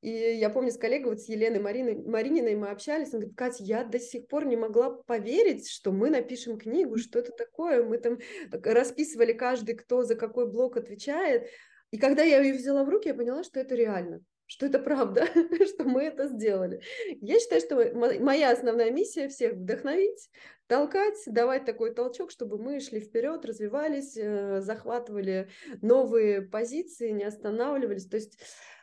и 0.00 0.10
я 0.10 0.48
помню 0.48 0.70
с 0.70 0.78
коллегой, 0.78 1.10
вот 1.10 1.20
с 1.20 1.28
Еленой 1.28 1.60
Мариной, 1.60 1.96
Марининой 1.96 2.54
мы 2.54 2.70
общались, 2.70 3.08
она 3.08 3.20
говорит, 3.20 3.36
Катя, 3.36 3.64
я 3.64 3.84
до 3.84 3.98
сих 3.98 4.26
пор 4.28 4.46
не 4.46 4.56
могла 4.56 4.90
поверить, 4.90 5.68
что 5.70 5.92
мы 5.92 6.08
напишем 6.08 6.58
книгу, 6.58 6.96
что 6.96 7.18
это 7.18 7.32
такое. 7.32 7.82
Мы 7.84 7.98
там 7.98 8.18
расписывали 8.50 9.32
каждый, 9.32 9.74
кто 9.74 10.02
за 10.02 10.14
какой 10.14 10.50
блок 10.50 10.78
отвечает. 10.78 11.48
И 11.90 11.98
когда 11.98 12.22
я 12.22 12.40
ее 12.40 12.54
взяла 12.54 12.84
в 12.84 12.88
руки, 12.88 13.08
я 13.08 13.14
поняла, 13.14 13.44
что 13.44 13.60
это 13.60 13.74
реально 13.74 14.20
что 14.50 14.66
это 14.66 14.80
правда, 14.80 15.26
что 15.74 15.84
мы 15.84 16.02
это 16.02 16.26
сделали. 16.26 16.82
Я 17.20 17.38
считаю, 17.38 17.60
что 17.60 17.94
моя 18.18 18.50
основная 18.50 18.90
миссия 18.90 19.28
всех 19.28 19.52
вдохновить, 19.52 20.28
толкать, 20.66 21.22
давать 21.26 21.64
такой 21.64 21.94
толчок, 21.94 22.32
чтобы 22.32 22.58
мы 22.58 22.80
шли 22.80 22.98
вперед, 22.98 23.44
развивались, 23.44 24.16
э, 24.16 24.60
захватывали 24.60 25.50
новые 25.82 26.42
позиции, 26.42 27.10
не 27.10 27.22
останавливались. 27.22 28.06
То 28.06 28.16
есть 28.16 28.40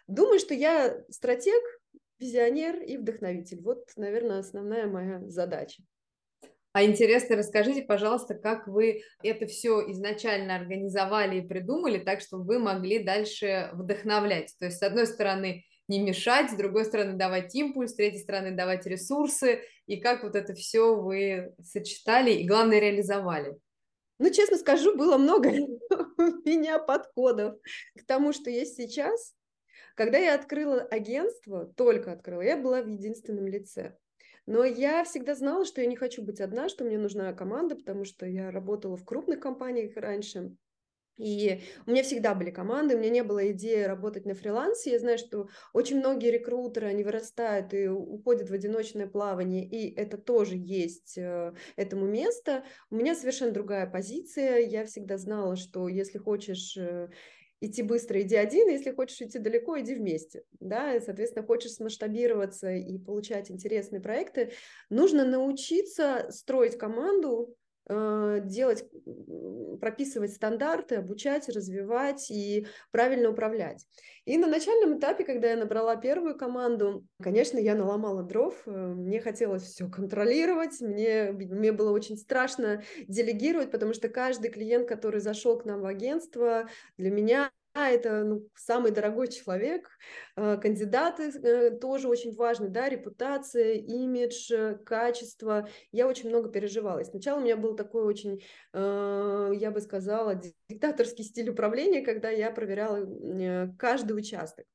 Думаю, 0.08 0.40
что 0.40 0.54
я 0.54 1.04
стратег, 1.10 1.62
визионер 2.20 2.82
и 2.82 2.98
вдохновитель. 2.98 3.62
Вот, 3.62 3.86
наверное, 3.96 4.40
основная 4.40 4.88
моя 4.88 5.22
задача. 5.28 5.84
А 6.74 6.84
интересно, 6.84 7.36
расскажите, 7.36 7.82
пожалуйста, 7.82 8.36
как 8.36 8.68
вы 8.68 9.02
это 9.24 9.48
все 9.48 9.90
изначально 9.92 10.56
организовали 10.56 11.40
и 11.40 11.48
придумали, 11.48 11.98
так, 11.98 12.22
чтобы 12.22 12.46
вы 12.46 12.60
могли 12.60 13.00
дальше 13.04 13.72
вдохновлять. 13.74 14.54
То 14.60 14.66
есть, 14.66 14.78
с 14.78 14.84
одной 14.84 15.08
стороны, 15.08 15.66
не 15.88 16.00
мешать, 16.00 16.52
с 16.52 16.56
другой 16.56 16.86
стороны, 16.86 17.18
давать 17.18 17.56
импульс, 17.56 17.92
с 17.92 17.96
третьей 17.96 18.22
стороны, 18.22 18.52
давать 18.52 18.86
ресурсы, 18.86 19.62
и 19.88 20.00
как 20.00 20.24
вот 20.24 20.36
это 20.36 20.54
все 20.54 20.96
вы 20.96 21.56
сочетали 21.64 22.32
и, 22.32 22.48
главное, 22.48 22.80
реализовали. 22.80 23.58
Ну, 24.20 24.30
честно 24.32 24.58
скажу, 24.58 24.96
было 24.96 25.18
много 25.18 25.50
у 26.18 26.22
меня 26.48 26.80
подходов 26.80 27.56
к 27.98 28.06
тому, 28.06 28.34
что 28.34 28.50
есть 28.50 28.76
сейчас. 28.76 29.34
Когда 29.96 30.17
я 30.17 30.36
открыла 30.36 30.81
агентство, 30.81 31.65
только 31.65 32.12
открыла, 32.12 32.41
я 32.41 32.57
была 32.57 32.81
в 32.81 32.88
единственном 32.88 33.48
лице. 33.48 33.98
Но 34.46 34.63
я 34.63 35.03
всегда 35.03 35.36
знала, 35.36 35.65
что 35.65 35.81
я 35.81 35.88
не 35.88 35.96
хочу 35.98 36.24
быть 36.24 36.39
одна, 36.39 36.69
что 36.69 36.86
мне 36.86 36.98
нужна 36.98 37.34
команда, 37.34 37.75
потому 37.75 38.05
что 38.05 38.25
я 38.25 38.50
работала 38.50 38.96
в 38.96 39.03
крупных 39.03 39.41
компаниях 39.41 39.98
раньше. 39.98 40.55
И 41.17 41.62
у 41.88 41.91
меня 41.91 42.03
всегда 42.03 42.36
были 42.36 42.51
команды, 42.51 42.96
у 42.96 43.00
меня 43.00 43.10
не 43.10 43.24
было 43.24 43.51
идеи 43.51 43.84
работать 43.84 44.25
на 44.25 44.36
фрилансе. 44.36 44.91
Я 44.91 45.00
знаю, 45.00 45.17
что 45.17 45.50
очень 45.74 45.98
многие 45.98 46.29
рекрутеры, 46.29 46.88
они 46.88 47.03
вырастают 47.03 47.74
и 47.74 47.88
уходят 47.88 48.50
в 48.50 48.53
одиночное 48.53 49.07
плавание, 49.07 49.67
и 49.67 49.93
это 49.96 50.17
тоже 50.17 50.55
есть 50.55 51.17
э, 51.17 51.53
этому 51.75 52.05
место. 52.05 52.63
У 52.91 52.96
меня 52.96 53.15
совершенно 53.15 53.51
другая 53.51 53.88
позиция. 53.88 54.60
Я 54.60 54.86
всегда 54.86 55.17
знала, 55.17 55.55
что 55.55 55.88
если 55.88 56.19
хочешь 56.19 56.77
э, 56.77 57.10
идти 57.62 57.82
быстро, 57.84 58.22
иди 58.22 58.36
один, 58.36 58.70
если 58.70 58.92
хочешь 58.92 59.22
идти 59.22 59.40
далеко, 59.40 59.80
иди 59.80 59.96
вместе, 59.96 60.44
да, 60.60 60.96
и, 60.96 61.00
соответственно, 61.00 61.46
хочешь 61.46 61.80
масштабироваться 61.80 62.72
и 62.72 62.98
получать 62.98 63.50
интересные 63.52 64.02
проекты, 64.02 64.54
нужно 64.90 65.26
научиться 65.26 66.28
строить 66.30 66.78
команду, 66.78 67.56
делать, 67.89 68.86
прописывать 69.79 70.34
стандарты, 70.34 70.96
обучать, 70.96 71.50
развивать 71.50 72.29
и 72.29 72.67
правильно 72.91 73.29
управлять. 73.29 73.86
И 74.25 74.38
на 74.38 74.48
начальном 74.48 75.00
этапе, 75.00 75.24
когда 75.24 75.51
я 75.51 75.56
набрала 75.56 75.96
первую 75.96 76.38
команду, 76.38 77.06
конечно, 77.22 77.58
я 77.58 77.75
наломала 77.75 78.24
дров, 78.24 78.62
э, 78.65 78.70
мне 78.72 79.22
хотелось 79.22 79.63
все 79.63 79.89
контролировать, 79.89 80.82
мне, 80.82 81.32
мне 81.32 81.72
было 81.72 81.91
очень 81.91 82.17
страшно 82.17 82.84
делегировать, 83.08 83.72
потому 83.72 83.94
что 83.94 84.10
каждый 84.10 84.51
клиент, 84.51 84.86
который 84.88 85.22
зашел 85.22 85.58
к 85.58 85.63
нам 85.63 85.79
в 85.79 85.86
агентство, 85.86 86.67
для 86.98 87.10
меня 87.10 87.51
это 87.89 88.24
ну, 88.24 88.48
самый 88.55 88.91
дорогой 88.91 89.27
человек, 89.27 89.89
э, 90.36 90.57
кандидаты 90.57 91.29
э, 91.29 91.72
тоже 91.79 92.07
очень 92.07 92.34
важны, 92.36 92.69
да, 92.69 92.89
репутация, 92.89 93.74
имидж, 93.75 94.51
э, 94.51 94.75
качество. 94.86 95.67
Я 95.91 96.07
очень 96.07 96.29
много 96.29 96.50
переживала. 96.50 97.00
И 97.00 97.05
сначала 97.05 97.39
у 97.39 97.43
меня 97.43 97.55
был 97.55 97.75
такой 97.75 98.03
очень, 98.03 98.43
я 98.74 99.72
бы 99.72 99.81
сказала, 99.81 100.39
диктаторский 100.69 101.24
стиль 101.24 101.50
управления, 101.50 102.01
когда 102.01 102.29
я 102.29 102.51
проверяла 102.51 103.05
каждый 103.77 104.17
участок 104.17 104.65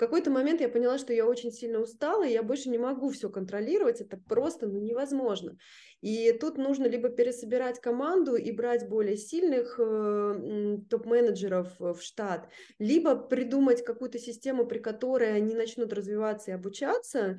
какой-то 0.00 0.30
момент 0.30 0.62
я 0.62 0.70
поняла, 0.70 0.96
что 0.96 1.12
я 1.12 1.26
очень 1.26 1.52
сильно 1.52 1.78
устала, 1.78 2.26
и 2.26 2.32
я 2.32 2.42
больше 2.42 2.70
не 2.70 2.78
могу 2.78 3.10
все 3.10 3.28
контролировать, 3.28 4.00
это 4.00 4.16
просто 4.16 4.66
ну, 4.66 4.80
невозможно. 4.80 5.58
И 6.00 6.32
тут 6.32 6.56
нужно 6.56 6.86
либо 6.86 7.10
пересобирать 7.10 7.80
команду 7.80 8.34
и 8.34 8.50
брать 8.50 8.88
более 8.88 9.18
сильных 9.18 9.78
э, 9.78 10.78
топ-менеджеров 10.88 11.68
в 11.78 12.00
штат, 12.00 12.48
либо 12.78 13.14
придумать 13.14 13.84
какую-то 13.84 14.18
систему, 14.18 14.66
при 14.66 14.78
которой 14.78 15.36
они 15.36 15.54
начнут 15.54 15.92
развиваться 15.92 16.50
и 16.50 16.54
обучаться, 16.54 17.38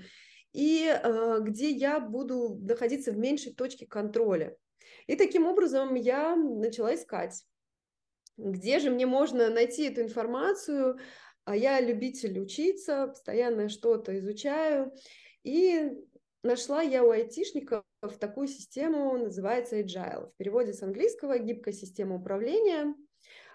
и 0.53 0.85
э, 0.87 1.39
где 1.41 1.71
я 1.71 1.99
буду 1.99 2.59
находиться 2.61 3.11
в 3.11 3.17
меньшей 3.17 3.55
точке 3.55 3.87
контроля. 3.87 4.55
И 5.07 5.15
таким 5.15 5.47
образом 5.47 5.95
я 5.95 6.35
начала 6.35 6.93
искать, 6.93 7.43
где 8.37 8.77
же 8.77 8.91
мне 8.91 9.07
можно 9.07 9.49
найти 9.49 9.89
эту 9.89 10.01
информацию, 10.01 10.99
а 11.45 11.55
я 11.55 11.79
любитель 11.79 12.39
учиться, 12.39 13.07
постоянно 13.07 13.69
что-то 13.69 14.17
изучаю, 14.19 14.93
и 15.43 15.91
нашла 16.43 16.81
я 16.81 17.03
у 17.03 17.11
айтишников 17.11 17.83
такую 18.19 18.47
систему, 18.47 19.17
называется 19.17 19.79
Agile. 19.79 20.31
В 20.31 20.37
переводе 20.37 20.73
с 20.73 20.83
английского 20.83 21.37
«гибкая 21.37 21.73
система 21.73 22.15
управления». 22.15 22.95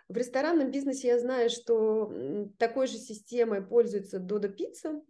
В 0.09 0.17
ресторанном 0.17 0.71
бизнесе 0.71 1.09
я 1.09 1.19
знаю, 1.19 1.51
что 1.51 2.13
такой 2.59 2.87
же 2.87 2.99
системой 2.99 3.61
пользуется 3.61 4.19
Dodo 4.19 4.55
Pizza, 4.55 5.03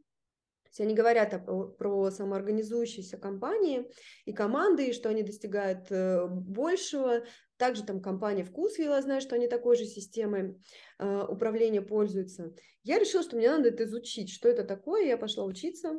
есть 0.77 0.81
они 0.81 0.95
говорят 0.95 1.35
о, 1.49 1.69
про 1.69 2.11
самоорганизующиеся 2.11 3.17
компании 3.17 3.91
и 4.25 4.33
команды, 4.33 4.89
и 4.89 4.93
что 4.93 5.09
они 5.09 5.23
достигают 5.23 5.91
э, 5.91 6.27
большего. 6.27 7.25
Также 7.57 7.85
там 7.85 8.01
компания 8.01 8.45
Вкусвилл, 8.45 8.93
я 8.93 9.03
знаю, 9.03 9.21
что 9.21 9.35
они 9.35 9.49
такой 9.49 9.77
же 9.77 9.87
системой 9.87 10.61
э, 10.99 11.25
управления 11.29 11.83
пользуются. 11.83 12.55
Я 12.83 12.99
решила, 12.99 13.23
что 13.23 13.37
мне 13.37 13.51
надо 13.51 13.69
это 13.69 13.85
изучить, 13.85 14.31
что 14.31 14.49
это 14.49 14.65
такое, 14.65 15.07
я 15.07 15.17
пошла 15.17 15.45
учиться. 15.45 15.99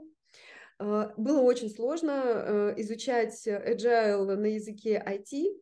Э, 0.80 1.10
было 1.18 1.42
очень 1.42 1.70
сложно 1.70 2.74
изучать 2.78 3.48
agile 3.48 4.36
на 4.36 4.48
языке 4.48 5.04
IT, 5.06 5.58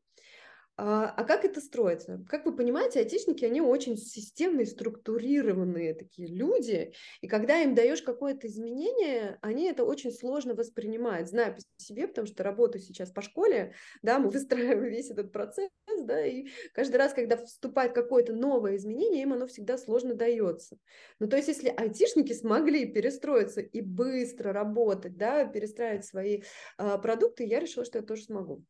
а, 0.77 1.09
а 1.15 1.23
как 1.23 1.45
это 1.45 1.61
строится? 1.61 2.21
Как 2.27 2.45
вы 2.45 2.53
понимаете, 2.53 2.99
айтишники, 2.99 3.45
они 3.45 3.61
очень 3.61 3.95
системные, 3.95 4.65
структурированные 4.65 5.93
такие 5.93 6.27
люди, 6.27 6.93
и 7.21 7.27
когда 7.27 7.61
им 7.61 7.75
даешь 7.75 8.01
какое-то 8.01 8.47
изменение, 8.47 9.37
они 9.41 9.69
это 9.69 9.85
очень 9.85 10.11
сложно 10.11 10.53
воспринимают. 10.53 11.29
Знаю 11.29 11.55
по 11.55 11.61
себе, 11.77 12.09
потому 12.09 12.27
что 12.27 12.43
работаю 12.43 12.81
сейчас 12.81 13.09
по 13.09 13.21
школе, 13.21 13.73
да, 14.01 14.19
мы 14.19 14.29
выстраиваем 14.31 14.91
весь 14.91 15.09
этот 15.09 15.31
процесс, 15.31 15.69
да, 16.03 16.25
и 16.25 16.47
каждый 16.73 16.97
раз, 16.97 17.13
когда 17.13 17.37
вступает 17.37 17.93
какое-то 17.93 18.33
новое 18.33 18.75
изменение, 18.75 19.23
им 19.23 19.33
оно 19.33 19.47
всегда 19.47 19.77
сложно 19.77 20.13
дается. 20.13 20.77
Ну, 21.19 21.27
то 21.27 21.37
есть, 21.37 21.47
если 21.47 21.69
айтишники 21.69 22.33
смогли 22.33 22.85
перестроиться 22.85 23.61
и 23.61 23.81
быстро 23.81 24.51
работать, 24.51 25.17
да, 25.17 25.45
перестраивать 25.45 26.05
свои 26.05 26.41
э, 26.77 26.97
продукты, 27.01 27.45
я 27.45 27.59
решила, 27.59 27.85
что 27.85 27.99
я 27.99 28.03
тоже 28.03 28.23
смогу. 28.23 28.63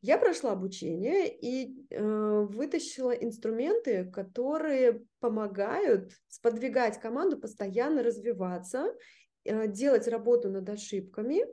Я 0.00 0.18
прошла 0.18 0.52
обучение 0.52 1.28
и 1.28 1.86
э, 1.90 2.46
вытащила 2.50 3.12
инструменты, 3.12 4.10
которые 4.10 5.04
помогают 5.20 6.12
сподвигать 6.28 7.00
команду 7.00 7.38
постоянно 7.38 8.02
развиваться, 8.02 8.94
э, 9.44 9.68
делать 9.68 10.08
работу 10.08 10.50
над 10.50 10.68
ошибками 10.68 11.44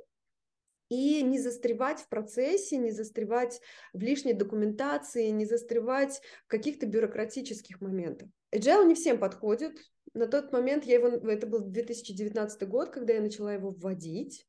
и 0.89 1.22
не 1.22 1.39
застревать 1.39 2.01
в 2.01 2.10
процессе, 2.10 2.77
не 2.77 2.91
застревать 2.91 3.62
в 3.93 4.01
лишней 4.01 4.34
документации, 4.34 5.29
не 5.29 5.46
застревать 5.46 6.22
в 6.46 6.48
каких-то 6.48 6.86
бюрократических 6.86 7.79
моментах. 7.79 8.29
Agile 8.53 8.86
не 8.86 8.96
всем 8.96 9.19
подходит. 9.19 9.77
На 10.13 10.27
тот 10.27 10.51
момент 10.51 10.86
я 10.86 10.96
его, 10.96 11.08
это 11.08 11.46
был 11.46 11.60
2019 11.60 12.67
год, 12.67 12.89
когда 12.89 13.13
я 13.13 13.22
начала 13.22 13.53
его 13.53 13.69
вводить, 13.69 14.48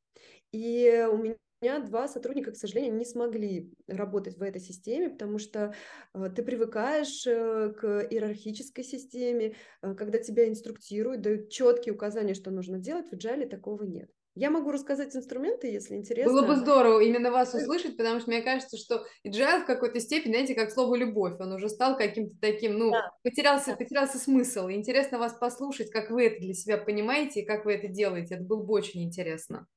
и 0.51 1.07
у 1.09 1.17
меня 1.17 1.79
два 1.79 2.07
сотрудника, 2.07 2.51
к 2.51 2.57
сожалению, 2.57 2.95
не 2.95 3.05
смогли 3.05 3.71
работать 3.87 4.37
в 4.37 4.41
этой 4.41 4.59
системе, 4.59 5.11
потому 5.11 5.37
что 5.37 5.75
э, 6.13 6.29
ты 6.35 6.41
привыкаешь 6.41 7.25
э, 7.27 7.71
к 7.77 8.07
иерархической 8.09 8.83
системе, 8.83 9.55
э, 9.83 9.93
когда 9.93 10.17
тебя 10.17 10.49
инструктируют, 10.49 11.21
дают 11.21 11.49
четкие 11.49 11.93
указания, 11.93 12.33
что 12.33 12.49
нужно 12.49 12.79
делать, 12.79 13.09
в 13.09 13.13
Agile 13.13 13.47
такого 13.47 13.83
нет. 13.83 14.09
Я 14.35 14.49
могу 14.49 14.71
рассказать 14.71 15.13
инструменты, 15.13 15.67
если 15.67 15.95
интересно. 15.95 16.31
Было 16.31 16.47
бы 16.47 16.55
здорово 16.55 17.01
именно 17.01 17.31
вас 17.31 17.53
услышать, 17.53 17.97
потому 17.97 18.21
что 18.21 18.29
мне 18.29 18.41
кажется, 18.41 18.77
что 18.77 19.03
agile 19.27 19.63
в 19.63 19.65
какой-то 19.65 19.99
степени, 19.99 20.31
знаете, 20.31 20.55
как 20.55 20.71
слово 20.71 20.95
любовь, 20.95 21.33
он 21.39 21.51
уже 21.51 21.67
стал 21.67 21.97
каким-то 21.97 22.35
таким, 22.39 22.77
ну, 22.77 22.91
да. 22.91 23.11
потерялся, 23.23 23.75
потерялся 23.75 24.17
смысл. 24.17 24.69
интересно 24.69 25.19
вас 25.19 25.33
послушать, 25.33 25.91
как 25.91 26.11
вы 26.11 26.27
это 26.27 26.39
для 26.39 26.53
себя 26.53 26.77
понимаете 26.77 27.41
и 27.41 27.45
как 27.45 27.65
вы 27.65 27.73
это 27.73 27.89
делаете. 27.89 28.35
Это 28.35 28.43
было 28.43 28.63
бы 28.63 28.73
очень 28.73 29.03
интересно. 29.03 29.67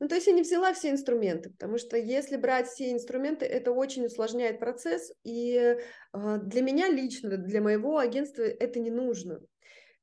Ну, 0.00 0.08
то 0.08 0.16
есть 0.16 0.26
я 0.26 0.32
не 0.32 0.42
взяла 0.42 0.74
все 0.74 0.90
инструменты, 0.90 1.50
потому 1.50 1.78
что 1.78 1.96
если 1.96 2.36
брать 2.36 2.66
все 2.66 2.90
инструменты, 2.90 3.46
это 3.46 3.70
очень 3.70 4.04
усложняет 4.06 4.58
процесс, 4.58 5.12
и 5.22 5.76
э, 6.12 6.38
для 6.42 6.62
меня 6.62 6.90
лично, 6.90 7.36
для 7.36 7.60
моего 7.60 7.98
агентства 7.98 8.42
это 8.42 8.80
не 8.80 8.90
нужно. 8.90 9.40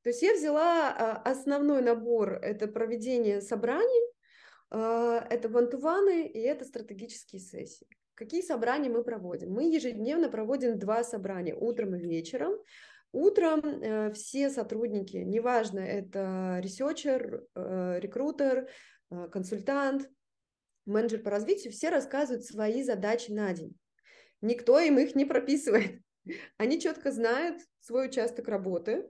То 0.02 0.10
есть 0.10 0.22
я 0.22 0.34
взяла 0.34 0.90
э, 0.90 1.30
основной 1.30 1.82
набор, 1.82 2.32
это 2.42 2.66
проведение 2.66 3.40
собраний, 3.40 4.12
э, 4.70 5.20
это 5.30 5.48
one-to-one 5.48 6.19
ы 6.19 6.26
и 6.26 6.40
это 6.40 6.64
стратегические 6.64 7.40
сессии. 7.40 7.86
Какие 8.14 8.42
собрания 8.42 8.90
мы 8.90 9.04
проводим? 9.04 9.52
Мы 9.52 9.72
ежедневно 9.72 10.28
проводим 10.28 10.78
два 10.78 11.02
собрания, 11.04 11.54
утром 11.54 11.94
и 11.94 12.00
вечером. 12.00 12.54
Утром 13.12 13.60
э, 13.60 14.12
все 14.12 14.50
сотрудники, 14.50 15.16
неважно, 15.16 15.80
это 15.80 16.58
researcher, 16.62 17.44
э, 17.54 17.98
рекрутер, 18.00 18.68
Э, 19.12 19.28
консультант, 19.30 20.10
менеджер 20.86 21.22
по 21.22 21.30
развитию, 21.30 21.72
все 21.72 21.90
рассказывают 21.90 22.44
свои 22.44 22.82
задачи 22.82 23.30
на 23.30 23.52
день. 23.52 23.76
Никто 24.40 24.80
им 24.80 24.98
их 24.98 25.14
не 25.14 25.24
прописывает. 25.24 26.00
Они 26.56 26.80
четко 26.80 27.12
знают 27.12 27.60
свой 27.80 28.06
участок 28.06 28.48
работы. 28.48 29.06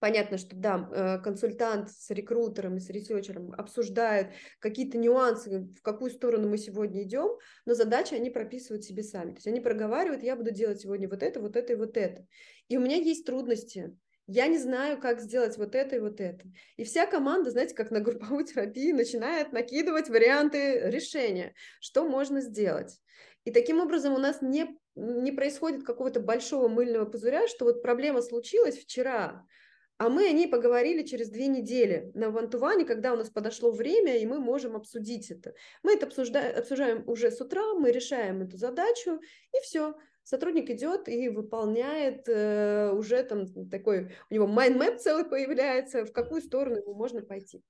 Понятно, 0.00 0.38
что 0.38 0.54
да, 0.54 0.88
э, 0.92 1.22
консультант 1.22 1.90
с 1.90 2.10
рекрутером 2.10 2.76
и 2.76 2.80
с 2.80 2.88
researcher 2.88 3.41
ом 3.41 3.52
обсуждают 3.52 4.28
какие-то 4.60 4.96
нюансы, 4.96 5.68
в 5.76 5.82
какую 5.82 6.10
сторону 6.12 6.48
мы 6.48 6.56
сегодня 6.56 7.02
идем, 7.02 7.36
но 7.66 7.74
задачи 7.74 8.14
они 8.14 8.30
прописывают 8.30 8.84
себе 8.84 9.02
сами. 9.02 9.30
То 9.30 9.36
есть 9.38 9.48
они 9.48 9.60
проговаривают, 9.60 10.22
я 10.22 10.36
буду 10.36 10.52
делать 10.52 10.80
сегодня 10.80 11.08
вот 11.08 11.22
это, 11.22 11.40
вот 11.40 11.56
это 11.56 11.72
и 11.72 11.76
вот 11.76 11.96
это. 11.96 12.26
И 12.68 12.76
у 12.76 12.80
меня 12.80 12.96
есть 12.96 13.26
трудности 13.26 13.96
я 14.30 14.46
не 14.46 14.58
знаю, 14.58 15.00
как 15.00 15.20
сделать 15.20 15.56
вот 15.56 15.74
это 15.74 15.96
и 15.96 16.00
вот 16.00 16.20
это. 16.20 16.44
И 16.76 16.84
вся 16.84 17.06
команда, 17.06 17.50
знаете, 17.50 17.74
как 17.74 17.90
на 17.90 18.00
групповой 18.00 18.44
терапии, 18.46 18.92
начинает 18.92 19.52
накидывать 19.52 20.10
варианты 20.10 20.90
решения, 20.90 21.54
что 21.80 22.06
можно 22.06 22.42
сделать. 22.42 23.00
И 23.44 23.50
таким 23.50 23.80
образом 23.80 24.12
у 24.12 24.18
нас 24.18 24.42
не, 24.42 24.78
не 24.94 25.32
происходит 25.32 25.82
какого-то 25.82 26.20
большого 26.20 26.68
мыльного 26.68 27.06
пузыря, 27.06 27.48
что 27.48 27.64
вот 27.64 27.82
проблема 27.82 28.20
случилась 28.20 28.76
вчера, 28.76 29.46
а 29.98 30.08
мы 30.08 30.28
о 30.28 30.32
ней 30.32 30.48
поговорили 30.48 31.02
через 31.02 31.28
две 31.28 31.48
недели 31.48 32.10
на 32.14 32.30
вантуване, 32.30 32.84
когда 32.84 33.12
у 33.12 33.16
нас 33.16 33.30
подошло 33.30 33.72
время, 33.72 34.16
и 34.16 34.26
мы 34.26 34.38
можем 34.38 34.76
обсудить 34.76 35.30
это. 35.30 35.54
Мы 35.82 35.94
это 35.94 36.06
обсуждаем, 36.06 36.56
обсуждаем 36.56 37.08
уже 37.08 37.32
с 37.32 37.40
утра, 37.40 37.74
мы 37.74 37.90
решаем 37.90 38.42
эту 38.42 38.56
задачу, 38.56 39.20
и 39.52 39.60
все 39.62 39.96
сотрудник 40.22 40.70
идет 40.70 41.08
и 41.08 41.28
выполняет 41.28 42.28
э, 42.28 42.92
уже 42.92 43.24
там 43.24 43.46
такой, 43.68 44.14
у 44.30 44.34
него 44.34 44.46
mind 44.46 44.76
map 44.76 44.98
целый 44.98 45.24
появляется, 45.24 46.04
в 46.04 46.12
какую 46.12 46.42
сторону 46.42 46.76
ему 46.76 46.94
можно 46.94 47.20
пойти. 47.20 47.64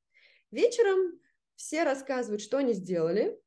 Вечером 0.51 1.19
все 1.57 1.85
рассказывают, 1.85 2.43
что 2.43 2.59
они 2.59 2.75
сделали, 2.75 3.38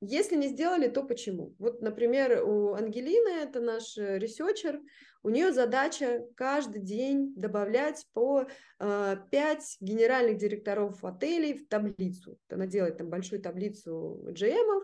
если 0.00 0.36
не 0.36 0.48
сделали, 0.48 0.88
то 0.88 1.02
почему? 1.04 1.54
Вот, 1.58 1.80
например, 1.80 2.44
у 2.46 2.74
Ангелины, 2.74 3.40
это 3.40 3.60
наш 3.60 3.96
э, 3.96 4.18
researcher, 4.18 4.80
у 5.26 5.28
нее 5.28 5.52
задача 5.52 6.24
каждый 6.36 6.80
день 6.80 7.34
добавлять 7.34 8.06
по 8.12 8.46
э, 8.78 9.16
5 9.28 9.76
генеральных 9.80 10.36
директоров 10.36 11.04
отелей 11.04 11.54
в 11.54 11.66
таблицу. 11.66 12.38
Она 12.48 12.68
делает 12.68 12.98
там 12.98 13.10
большую 13.10 13.42
таблицу 13.42 14.24
GM, 14.30 14.82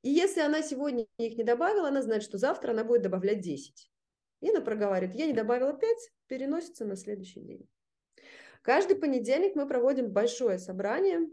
и 0.00 0.08
если 0.08 0.40
она 0.40 0.62
сегодня 0.62 1.06
их 1.18 1.36
не 1.36 1.44
добавила, 1.44 1.88
она 1.88 2.00
знает, 2.00 2.22
что 2.22 2.38
завтра 2.38 2.70
она 2.70 2.82
будет 2.82 3.02
добавлять 3.02 3.42
10. 3.42 3.90
И 4.40 4.48
она 4.48 4.62
проговаривает, 4.62 5.14
я 5.16 5.26
не 5.26 5.34
добавила 5.34 5.74
5, 5.74 5.90
переносится 6.28 6.86
на 6.86 6.96
следующий 6.96 7.40
день. 7.40 7.68
Каждый 8.62 8.96
понедельник 8.96 9.54
мы 9.54 9.68
проводим 9.68 10.10
большое 10.10 10.58
собрание, 10.58 11.28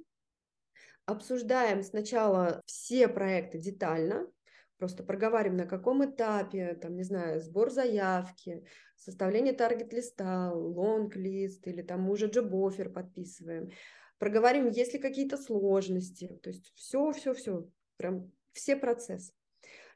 обсуждаем 1.06 1.84
сначала 1.84 2.62
все 2.66 3.08
проекты 3.08 3.60
детально, 3.60 4.30
просто 4.82 5.04
проговариваем, 5.04 5.58
на 5.58 5.68
каком 5.68 6.04
этапе, 6.04 6.74
там, 6.74 6.96
не 6.96 7.04
знаю, 7.04 7.40
сбор 7.40 7.70
заявки, 7.70 8.66
составление 8.96 9.54
таргет-листа, 9.54 10.52
лонг-лист, 10.52 11.68
или 11.68 11.84
там 11.84 12.10
уже 12.10 12.26
джоб-оффер 12.26 12.90
подписываем. 12.90 13.70
Проговорим, 14.18 14.72
есть 14.72 14.94
ли 14.94 15.00
какие-то 15.00 15.38
сложности, 15.38 16.40
то 16.42 16.50
есть 16.50 16.74
все-все-все, 16.74 17.70
прям 17.98 18.32
все 18.54 18.76
процессы. 18.76 19.34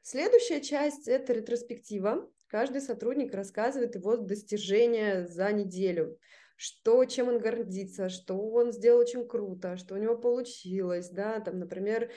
Следующая 0.02 0.60
часть– 0.60 1.08
это 1.08 1.32
ретроспектива. 1.32 2.30
Каждый 2.46 2.80
сотрудник 2.80 3.34
рассказывает 3.34 3.96
его 3.96 4.16
достижения 4.16 5.26
за 5.26 5.50
неделю 5.50 6.16
что, 6.58 7.04
чем 7.04 7.28
он 7.28 7.38
гордится, 7.38 8.08
что 8.08 8.34
он 8.34 8.72
сделал 8.72 9.00
очень 9.00 9.28
круто, 9.28 9.76
что 9.76 9.94
у 9.94 9.98
него 9.98 10.16
получилось, 10.16 11.10
да, 11.10 11.38
там, 11.40 11.58
например, 11.58 12.10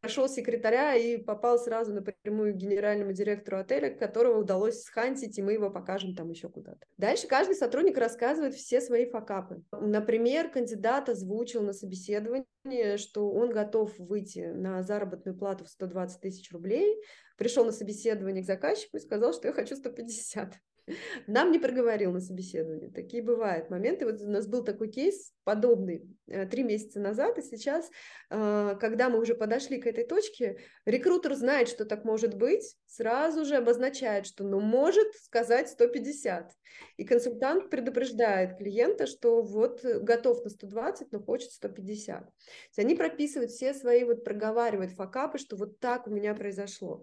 прошел 0.00 0.28
секретаря 0.28 0.94
и 0.94 1.18
попал 1.18 1.58
сразу 1.58 1.92
напрямую 1.92 2.54
к 2.54 2.56
генеральному 2.56 3.12
директору 3.12 3.58
отеля, 3.58 3.90
которого 3.90 4.40
удалось 4.40 4.82
схантить, 4.82 5.38
и 5.38 5.42
мы 5.42 5.52
его 5.52 5.70
покажем 5.70 6.14
там 6.14 6.30
еще 6.30 6.48
куда-то. 6.48 6.86
Дальше 6.96 7.26
каждый 7.26 7.54
сотрудник 7.54 7.98
рассказывает 7.98 8.54
все 8.54 8.80
свои 8.80 9.08
факапы. 9.08 9.62
Например, 9.72 10.50
кандидат 10.50 11.08
озвучил 11.08 11.62
на 11.62 11.72
собеседовании, 11.72 12.96
что 12.96 13.30
он 13.30 13.50
готов 13.50 13.98
выйти 13.98 14.52
на 14.54 14.82
заработную 14.82 15.36
плату 15.36 15.64
в 15.64 15.68
120 15.68 16.20
тысяч 16.20 16.50
рублей, 16.52 17.02
пришел 17.36 17.64
на 17.64 17.72
собеседование 17.72 18.42
к 18.42 18.46
заказчику 18.46 18.96
и 18.96 19.00
сказал, 19.00 19.32
что 19.32 19.48
я 19.48 19.54
хочу 19.54 19.76
150. 19.76 20.54
нам 21.26 21.52
не 21.52 21.58
проговорил 21.58 22.12
на 22.12 22.20
собеседовании. 22.20 22.88
Такие 22.88 23.22
бывают 23.22 23.70
моменты. 23.70 24.06
Вот 24.06 24.20
у 24.20 24.30
нас 24.30 24.46
был 24.46 24.64
такой 24.64 24.88
кейс 24.88 25.32
подобный 25.44 26.08
э, 26.26 26.46
три 26.46 26.62
месяца 26.62 27.00
назад, 27.00 27.38
и 27.38 27.42
сейчас, 27.42 27.90
э, 28.30 28.76
когда 28.80 29.08
мы 29.08 29.20
уже 29.20 29.34
подошли 29.34 29.80
к 29.80 29.86
этой 29.86 30.04
точке, 30.04 30.58
рекрутер 30.84 31.34
знает, 31.34 31.68
что 31.68 31.84
так 31.84 32.04
может 32.04 32.34
быть, 32.34 32.76
сразу 32.86 33.44
же 33.44 33.56
обозначает, 33.56 34.26
что 34.26 34.44
ну 34.44 34.60
может 34.60 35.14
сказать 35.16 35.68
150. 35.68 36.52
И 36.96 37.04
консультант 37.04 37.70
предупреждает 37.70 38.58
клиента, 38.58 39.06
что 39.06 39.42
вот 39.42 39.84
готов 39.84 40.44
на 40.44 40.50
120, 40.50 41.12
но 41.12 41.20
хочет 41.20 41.52
150. 41.52 42.20
То 42.20 42.26
есть 42.26 42.78
они 42.78 42.94
прописывают 42.94 43.50
все 43.50 43.74
свои, 43.74 44.04
вот 44.04 44.24
проговаривают 44.24 44.92
факапы, 44.92 45.38
что 45.38 45.56
вот 45.56 45.80
так 45.80 46.06
у 46.06 46.10
меня 46.10 46.34
произошло. 46.34 47.02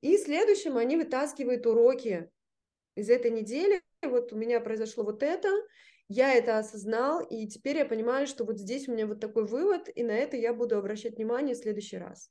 И 0.00 0.16
следующим 0.16 0.76
они 0.76 0.96
вытаскивают 0.96 1.66
уроки 1.66 2.30
из 2.98 3.10
этой 3.10 3.30
недели. 3.30 3.80
Вот 4.02 4.32
у 4.32 4.36
меня 4.36 4.60
произошло 4.60 5.04
вот 5.04 5.22
это, 5.22 5.48
я 6.08 6.32
это 6.34 6.58
осознал, 6.58 7.20
и 7.20 7.46
теперь 7.46 7.76
я 7.76 7.84
понимаю, 7.84 8.26
что 8.26 8.44
вот 8.44 8.58
здесь 8.58 8.88
у 8.88 8.92
меня 8.92 9.06
вот 9.06 9.20
такой 9.20 9.46
вывод, 9.46 9.88
и 9.94 10.02
на 10.02 10.12
это 10.12 10.36
я 10.36 10.54
буду 10.54 10.78
обращать 10.78 11.16
внимание 11.16 11.54
в 11.54 11.58
следующий 11.58 11.98
раз. 11.98 12.30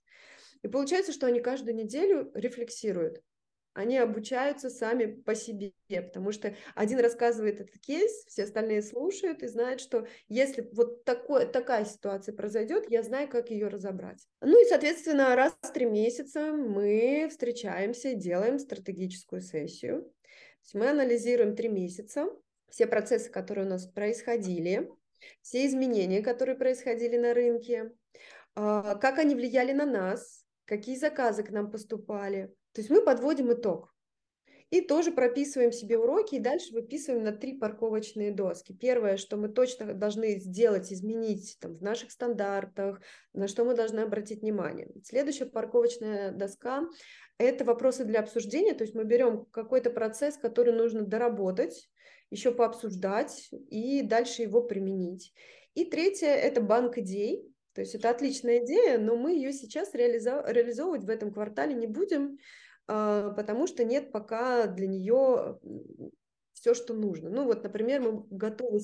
И 0.64 0.68
получается, 0.68 1.14
что 1.14 1.28
они 1.28 1.40
каждую 1.40 1.76
неделю 1.76 2.32
рефлексируют. 2.34 3.22
Они 3.74 3.96
обучаются 4.00 4.72
сами 4.72 5.06
по 5.06 5.36
себе, 5.36 5.72
потому 5.88 6.32
что 6.32 6.56
один 6.74 7.00
рассказывает 7.00 7.62
этот 7.62 7.78
кейс, 7.78 8.26
все 8.26 8.46
остальные 8.46 8.82
слушают 8.82 9.44
и 9.44 9.48
знают, 9.48 9.82
что 9.82 10.08
если 10.30 10.68
вот 10.74 11.06
такое, 11.06 11.46
такая 11.46 11.86
ситуация 11.86 12.34
произойдет, 12.34 12.90
я 12.90 13.04
знаю, 13.04 13.28
как 13.28 13.52
ее 13.52 13.68
разобрать. 13.68 14.26
Ну 14.42 14.60
и, 14.60 14.68
соответственно, 14.68 15.36
раз 15.36 15.56
в 15.62 15.72
три 15.74 15.86
месяца 15.86 16.54
мы 16.54 17.28
встречаемся, 17.30 18.16
делаем 18.16 18.58
стратегическую 18.58 19.42
сессию. 19.42 20.12
Мы 20.74 20.90
анализируем 20.90 21.56
три 21.56 21.70
месяца 21.70 22.28
все 22.70 22.88
процессы, 22.88 23.30
которые 23.30 23.66
у 23.66 23.70
нас 23.70 23.86
происходили, 23.86 24.90
все 25.42 25.66
изменения, 25.66 26.22
которые 26.22 26.56
происходили 26.56 27.18
на 27.18 27.34
рынке, 27.34 27.92
а, 28.56 28.96
как 28.96 29.20
они 29.20 29.36
влияли 29.36 29.72
на 29.72 29.86
нас, 29.86 30.46
какие 30.66 30.96
заказы 30.96 31.44
к 31.44 31.50
нам 31.50 31.72
поступали. 31.72 32.54
То 32.74 32.82
есть 32.82 32.90
мы 32.90 33.04
подводим 33.04 33.54
итог. 33.54 33.94
И 34.70 34.82
тоже 34.82 35.12
прописываем 35.12 35.72
себе 35.72 35.98
уроки, 35.98 36.36
и 36.36 36.40
дальше 36.40 36.74
выписываем 36.74 37.24
на 37.24 37.32
три 37.32 37.58
парковочные 37.58 38.34
доски. 38.34 38.74
Первое, 38.74 39.16
что 39.16 39.38
мы 39.38 39.48
точно 39.48 39.94
должны 39.94 40.40
сделать, 40.40 40.92
изменить 40.92 41.58
там, 41.62 41.78
в 41.78 41.82
наших 41.82 42.12
стандартах, 42.12 43.02
на 43.34 43.48
что 43.48 43.64
мы 43.64 43.76
должны 43.76 44.02
обратить 44.02 44.42
внимание. 44.42 44.90
Следующая 45.06 45.46
парковочная 45.46 46.32
доска 46.32 46.86
это 47.38 47.64
вопросы 47.64 48.04
для 48.04 48.20
обсуждения, 48.20 48.74
то 48.74 48.84
есть 48.84 48.96
мы 48.96 49.04
берем 49.04 49.46
какой-то 49.52 49.92
процесс, 49.92 50.38
который 50.38 50.74
нужно 50.74 51.04
доработать, 51.04 51.90
еще 52.32 52.52
пообсуждать 52.52 53.50
и 53.70 54.02
дальше 54.02 54.42
его 54.42 54.62
применить. 54.62 55.34
И 55.76 55.86
третье– 55.86 56.28
это 56.28 56.62
банк 56.62 56.98
идей, 56.98 57.48
то 57.74 57.82
есть 57.82 57.94
это 57.94 58.10
отличная 58.10 58.66
идея, 58.66 58.98
но 58.98 59.16
мы 59.16 59.34
ее 59.34 59.54
сейчас 59.54 59.94
реализо- 59.94 60.44
реализовывать 60.52 61.04
в 61.04 61.10
этом 61.10 61.32
квартале 61.32 61.76
не 61.76 61.86
будем, 61.86 62.40
потому 62.88 63.68
что 63.68 63.84
нет 63.84 64.12
пока 64.12 64.66
для 64.68 64.88
нее 64.88 65.60
все, 66.54 66.74
что 66.74 66.94
нужно. 66.94 67.30
Ну 67.30 67.46
вот, 67.46 67.64
например, 67.64 68.02
мы 68.02 68.26
готовы 68.30 68.80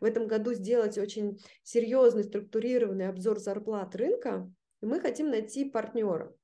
в 0.00 0.04
этом 0.04 0.28
году 0.28 0.54
сделать 0.54 0.96
очень 0.96 1.38
серьезный 1.64 2.24
структурированный 2.24 3.08
обзор 3.08 3.40
зарплат 3.40 3.96
рынка, 3.96 4.50
и 4.80 4.86
мы 4.86 5.00
хотим 5.00 5.30
найти 5.30 5.68
партнера. 5.68 6.34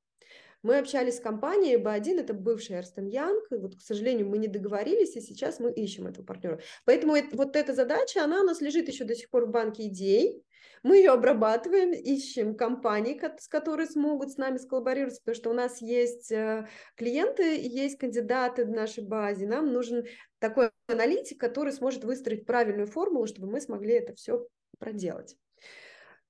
Мы 0.62 0.79
общались 0.79 1.16
с 1.16 1.20
компанией 1.20 1.77
B1, 1.77 2.20
это 2.20 2.35
бывший 2.35 2.77
Эрстон 2.77 3.07
Янг, 3.07 3.44
вот, 3.51 3.77
к 3.77 3.81
сожалению, 3.81 4.29
мы 4.29 4.38
не 4.38 4.46
договорились, 4.46 5.16
и 5.16 5.20
сейчас 5.20 5.59
мы 5.59 5.72
ищем 5.72 6.07
этого 6.07 6.25
партнера. 6.25 6.61
Поэтому 6.85 7.16
это, 7.16 7.37
вот 7.37 7.57
эта 7.57 7.75
задача, 7.75 8.22
она 8.22 8.42
у 8.42 8.44
нас 8.44 8.61
лежит 8.61 8.87
еще 8.87 9.05
до 9.05 9.16
сих 9.16 9.29
пор 9.29 9.46
в 9.46 9.51
банке 9.51 9.88
идей, 9.88 10.44
мы 10.83 10.97
ее 10.97 11.12
обрабатываем, 11.12 11.92
ищем 11.92 12.57
компании, 12.57 13.21
с 13.38 13.49
которые 13.49 13.87
смогут 13.87 14.33
с 14.33 14.37
нами 14.37 14.59
сколлаборировать, 14.59 15.18
потому 15.21 15.35
что 15.37 15.51
у 15.51 15.55
нас 15.55 15.81
есть 15.81 16.33
э, 16.33 16.66
клиенты, 16.97 17.61
есть 17.61 17.99
кандидаты 17.99 18.64
в 18.64 18.71
нашей 18.71 19.05
базе. 19.05 19.47
Нам 19.47 19.73
нужен 19.73 20.05
такой 20.40 20.71
аналитик, 20.88 21.38
который 21.38 21.73
сможет 21.73 22.05
выстроить 22.05 22.47
правильную 22.47 22.88
формулу, 22.88 23.27
чтобы 23.27 23.49
мы 23.49 23.61
смогли 23.61 23.95
это 23.95 24.14
все 24.14 24.47
проделать. 24.79 25.37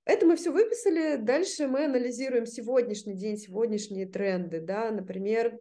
Это 0.05 0.27
мы 0.27 0.37
все 0.37 0.51
выписали. 0.51 1.17
Дальше 1.17 1.67
мы 1.67 1.85
анализируем 1.87 2.45
сегодняшний 2.45 3.15
день, 3.15 3.39
сегодняшние 3.39 4.07
тренды. 4.07 4.61
Да? 4.61 4.91
Например, 4.91 5.59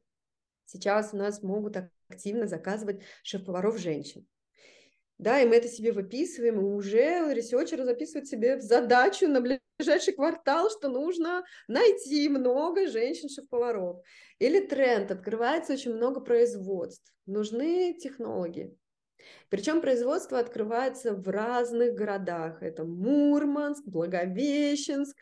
сейчас 0.65 1.13
у 1.13 1.17
нас 1.17 1.43
могут 1.43 1.77
активно 2.09 2.47
заказывать 2.47 3.01
шеф-поваров 3.23 3.77
женщин. 3.77 4.25
Да, 5.21 5.39
и 5.39 5.45
мы 5.45 5.57
это 5.57 5.67
себе 5.67 5.91
выписываем, 5.91 6.59
и 6.59 6.63
уже 6.63 7.31
researcher 7.31 7.83
записывает 7.83 8.27
себе 8.27 8.57
в 8.57 8.61
задачу 8.61 9.27
на 9.27 9.39
ближайший 9.39 10.15
квартал, 10.15 10.71
что 10.71 10.89
нужно 10.89 11.43
найти 11.67 12.27
много 12.27 12.87
женщин-шеф-поваров. 12.87 14.03
Или 14.39 14.65
тренд, 14.65 15.11
открывается 15.11 15.73
очень 15.73 15.93
много 15.93 16.21
производств, 16.21 17.13
нужны 17.27 17.93
технологии. 17.93 18.75
Причем 19.49 19.81
производство 19.81 20.39
открывается 20.39 21.13
в 21.13 21.27
разных 21.29 21.93
городах. 21.93 22.63
Это 22.63 22.83
Мурманск, 22.83 23.85
Благовещенск. 23.85 25.15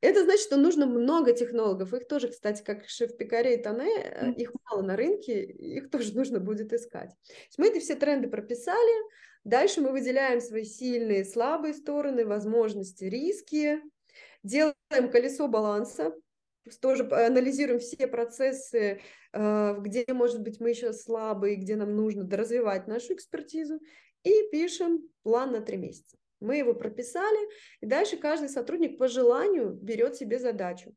Это 0.00 0.22
значит, 0.22 0.42
что 0.42 0.56
нужно 0.56 0.86
много 0.86 1.32
технологов. 1.32 1.92
Их 1.94 2.06
тоже, 2.06 2.28
кстати, 2.28 2.62
как 2.62 2.88
шеф-пекарей 2.88 3.60
Тане, 3.60 3.90
э, 4.04 4.32
их 4.34 4.52
мало 4.70 4.82
на 4.82 4.96
рынке, 4.96 5.42
их 5.42 5.90
тоже 5.90 6.14
нужно 6.14 6.38
будет 6.38 6.72
искать. 6.72 7.10
мы 7.58 7.66
эти 7.66 7.80
все 7.80 7.96
тренды 7.96 8.28
прописали. 8.28 9.10
Дальше 9.44 9.80
мы 9.80 9.90
выделяем 9.90 10.40
свои 10.40 10.64
сильные, 10.64 11.24
слабые 11.24 11.74
стороны, 11.74 12.24
возможности, 12.24 13.04
риски. 13.04 13.80
Делаем 14.42 15.10
колесо 15.10 15.48
баланса, 15.48 16.14
тоже 16.80 17.08
анализируем 17.10 17.80
все 17.80 18.06
процессы, 18.06 19.00
э, 19.32 19.76
где, 19.80 20.04
может 20.08 20.42
быть, 20.42 20.60
мы 20.60 20.70
еще 20.70 20.92
слабые, 20.92 21.56
где 21.56 21.76
нам 21.76 21.96
нужно 21.96 22.24
доразвивать 22.24 22.86
нашу 22.86 23.14
экспертизу, 23.14 23.80
и 24.22 24.32
пишем 24.52 25.08
план 25.22 25.52
на 25.52 25.60
три 25.60 25.76
месяца. 25.76 26.16
Мы 26.40 26.56
его 26.56 26.74
прописали, 26.74 27.48
и 27.80 27.86
дальше 27.86 28.16
каждый 28.16 28.48
сотрудник 28.48 28.98
по 28.98 29.08
желанию 29.08 29.70
берет 29.70 30.16
себе 30.16 30.38
задачу. 30.38 30.94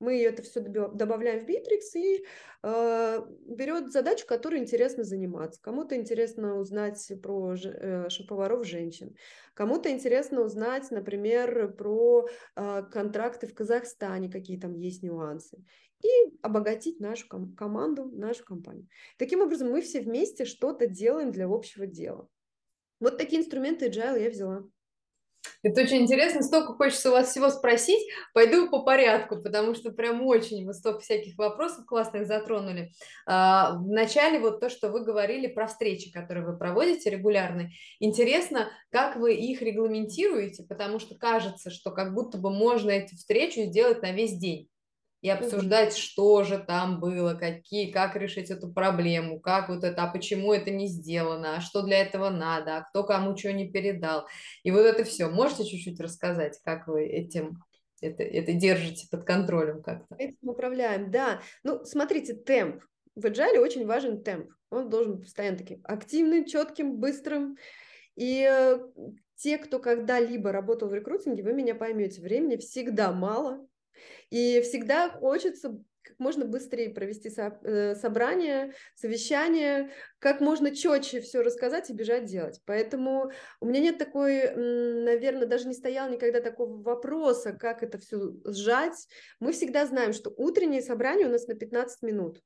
Мы 0.00 0.22
это 0.22 0.42
все 0.42 0.60
добавляем 0.60 1.44
в 1.44 1.48
Bittrex 1.48 1.94
и 1.94 2.24
э, 2.62 3.20
берет 3.46 3.92
задачу, 3.92 4.26
которой 4.26 4.58
интересно 4.58 5.04
заниматься. 5.04 5.60
Кому-то 5.62 5.94
интересно 5.94 6.56
узнать 6.56 7.12
про 7.22 7.54
э, 7.54 8.08
шеф-поваров 8.08 8.66
женщин, 8.66 9.14
кому-то 9.52 9.90
интересно 9.90 10.40
узнать, 10.40 10.90
например, 10.90 11.74
про 11.74 12.26
э, 12.56 12.82
контракты 12.90 13.46
в 13.46 13.54
Казахстане, 13.54 14.30
какие 14.30 14.58
там 14.58 14.74
есть 14.74 15.02
нюансы, 15.02 15.62
и 16.02 16.08
обогатить 16.40 16.98
нашу 16.98 17.28
ком- 17.28 17.54
команду, 17.54 18.10
нашу 18.10 18.42
компанию. 18.44 18.88
Таким 19.18 19.42
образом, 19.42 19.70
мы 19.70 19.82
все 19.82 20.00
вместе 20.00 20.46
что-то 20.46 20.86
делаем 20.86 21.30
для 21.30 21.46
общего 21.46 21.86
дела. 21.86 22.26
Вот 23.00 23.18
такие 23.18 23.42
инструменты 23.42 23.88
agile 23.88 24.22
я 24.22 24.30
взяла. 24.30 24.64
Это 25.62 25.82
очень 25.82 26.02
интересно, 26.02 26.42
столько 26.42 26.74
хочется 26.74 27.10
у 27.10 27.12
вас 27.12 27.30
всего 27.30 27.50
спросить. 27.50 28.00
Пойду 28.32 28.70
по 28.70 28.82
порядку, 28.82 29.36
потому 29.42 29.74
что 29.74 29.90
прям 29.92 30.22
очень 30.22 30.64
вы 30.64 30.72
столько 30.72 31.00
всяких 31.00 31.36
вопросов 31.36 31.84
классных 31.84 32.26
затронули. 32.26 32.92
А, 33.26 33.74
вначале 33.76 34.38
вот 34.38 34.60
то, 34.60 34.70
что 34.70 34.88
вы 34.88 35.04
говорили 35.04 35.48
про 35.48 35.66
встречи, 35.66 36.10
которые 36.10 36.46
вы 36.46 36.56
проводите 36.56 37.10
регулярно. 37.10 37.68
Интересно, 37.98 38.70
как 38.90 39.16
вы 39.16 39.34
их 39.34 39.60
регламентируете, 39.60 40.64
потому 40.64 40.98
что 40.98 41.14
кажется, 41.14 41.70
что 41.70 41.90
как 41.90 42.14
будто 42.14 42.38
бы 42.38 42.50
можно 42.50 42.90
эту 42.90 43.16
встречу 43.16 43.60
сделать 43.62 44.00
на 44.00 44.12
весь 44.12 44.38
день 44.38 44.69
и 45.22 45.28
обсуждать, 45.28 45.96
что 45.96 46.44
же 46.44 46.58
там 46.58 46.98
было, 46.98 47.34
какие, 47.34 47.90
как 47.90 48.16
решить 48.16 48.50
эту 48.50 48.72
проблему, 48.72 49.38
как 49.38 49.68
вот 49.68 49.84
это, 49.84 50.04
а 50.04 50.06
почему 50.06 50.52
это 50.52 50.70
не 50.70 50.86
сделано, 50.86 51.56
а 51.56 51.60
что 51.60 51.82
для 51.82 51.98
этого 51.98 52.30
надо, 52.30 52.78
а 52.78 52.82
кто 52.82 53.04
кому 53.04 53.36
что 53.36 53.52
не 53.52 53.70
передал. 53.70 54.26
И 54.62 54.70
вот 54.70 54.80
это 54.80 55.04
все. 55.04 55.28
Можете 55.28 55.64
чуть-чуть 55.64 56.00
рассказать, 56.00 56.58
как 56.64 56.86
вы 56.88 57.04
этим 57.04 57.58
это, 58.00 58.22
это 58.22 58.52
держите 58.54 59.08
под 59.10 59.24
контролем 59.24 59.82
как-то? 59.82 60.14
Этим 60.18 60.48
управляем, 60.48 61.10
да. 61.10 61.42
Ну, 61.62 61.84
смотрите, 61.84 62.34
темп. 62.34 62.82
В 63.14 63.26
agile 63.26 63.58
очень 63.58 63.86
важен 63.86 64.22
темп. 64.22 64.50
Он 64.70 64.88
должен 64.88 65.16
быть 65.16 65.24
постоянно 65.24 65.58
таким 65.58 65.80
активным, 65.84 66.46
четким, 66.46 66.96
быстрым. 66.96 67.58
И 68.16 68.48
э, 68.50 68.78
те, 69.36 69.58
кто 69.58 69.78
когда-либо 69.78 70.52
работал 70.52 70.88
в 70.88 70.94
рекрутинге, 70.94 71.42
вы 71.42 71.52
меня 71.52 71.74
поймете, 71.74 72.22
времени 72.22 72.56
всегда 72.56 73.12
мало, 73.12 73.66
и 74.30 74.60
всегда 74.60 75.10
хочется 75.10 75.78
как 76.02 76.18
можно 76.18 76.44
быстрее 76.44 76.90
провести 76.90 77.30
э, 77.36 77.94
собрание, 77.94 78.72
совещание, 78.94 79.90
как 80.18 80.40
можно 80.40 80.74
четче 80.74 81.20
все 81.20 81.42
рассказать 81.42 81.90
и 81.90 81.94
бежать 81.94 82.24
делать. 82.24 82.60
Поэтому 82.64 83.30
у 83.60 83.66
меня 83.66 83.80
нет 83.80 83.98
такой, 83.98 84.50
наверное, 84.54 85.46
даже 85.46 85.68
не 85.68 85.74
стоял 85.74 86.08
никогда 86.08 86.40
такого 86.40 86.82
вопроса, 86.82 87.52
как 87.52 87.82
это 87.82 87.98
все 87.98 88.32
сжать. 88.44 89.08
Мы 89.40 89.52
всегда 89.52 89.86
знаем, 89.86 90.12
что 90.12 90.32
утреннее 90.36 90.82
собрание 90.82 91.26
у 91.26 91.30
нас 91.30 91.46
на 91.46 91.54
15 91.54 92.02
минут. 92.02 92.40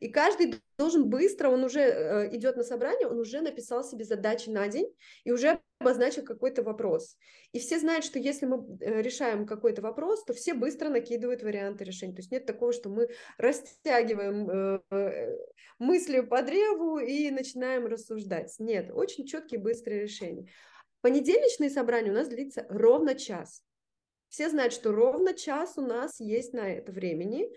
И 0.00 0.08
каждый 0.08 0.60
должен 0.78 1.08
быстро, 1.08 1.48
он 1.50 1.64
уже 1.64 1.80
э, 1.80 2.36
идет 2.36 2.56
на 2.56 2.64
собрание, 2.64 3.06
он 3.06 3.18
уже 3.18 3.40
написал 3.40 3.84
себе 3.84 4.04
задачи 4.04 4.48
на 4.48 4.66
день 4.68 4.94
и 5.24 5.30
уже 5.30 5.60
обозначил 5.78 6.24
какой-то 6.24 6.62
вопрос. 6.62 7.16
И 7.52 7.58
все 7.58 7.78
знают, 7.78 8.04
что 8.04 8.18
если 8.18 8.46
мы 8.46 8.78
э, 8.80 9.02
решаем 9.02 9.46
какой-то 9.46 9.82
вопрос, 9.82 10.24
то 10.24 10.32
все 10.32 10.54
быстро 10.54 10.88
накидывают 10.88 11.42
варианты 11.42 11.84
решения. 11.84 12.14
То 12.14 12.20
есть 12.20 12.32
нет 12.32 12.46
такого, 12.46 12.72
что 12.72 12.88
мы 12.88 13.08
растягиваем 13.36 14.80
э, 14.90 15.36
мысли 15.78 16.20
по 16.20 16.42
древу 16.42 16.98
и 16.98 17.30
начинаем 17.30 17.86
рассуждать. 17.86 18.54
Нет, 18.58 18.90
очень 18.92 19.26
четкие 19.26 19.60
быстрые 19.60 20.02
решения. 20.02 20.48
Понедельничные 21.00 21.70
собрания 21.70 22.10
у 22.10 22.14
нас 22.14 22.28
длится 22.28 22.66
ровно 22.68 23.14
час. 23.14 23.62
Все 24.28 24.48
знают, 24.48 24.72
что 24.72 24.92
ровно 24.92 25.34
час 25.34 25.74
у 25.76 25.82
нас 25.82 26.20
есть 26.20 26.52
на 26.52 26.70
это 26.70 26.92
времени. 26.92 27.50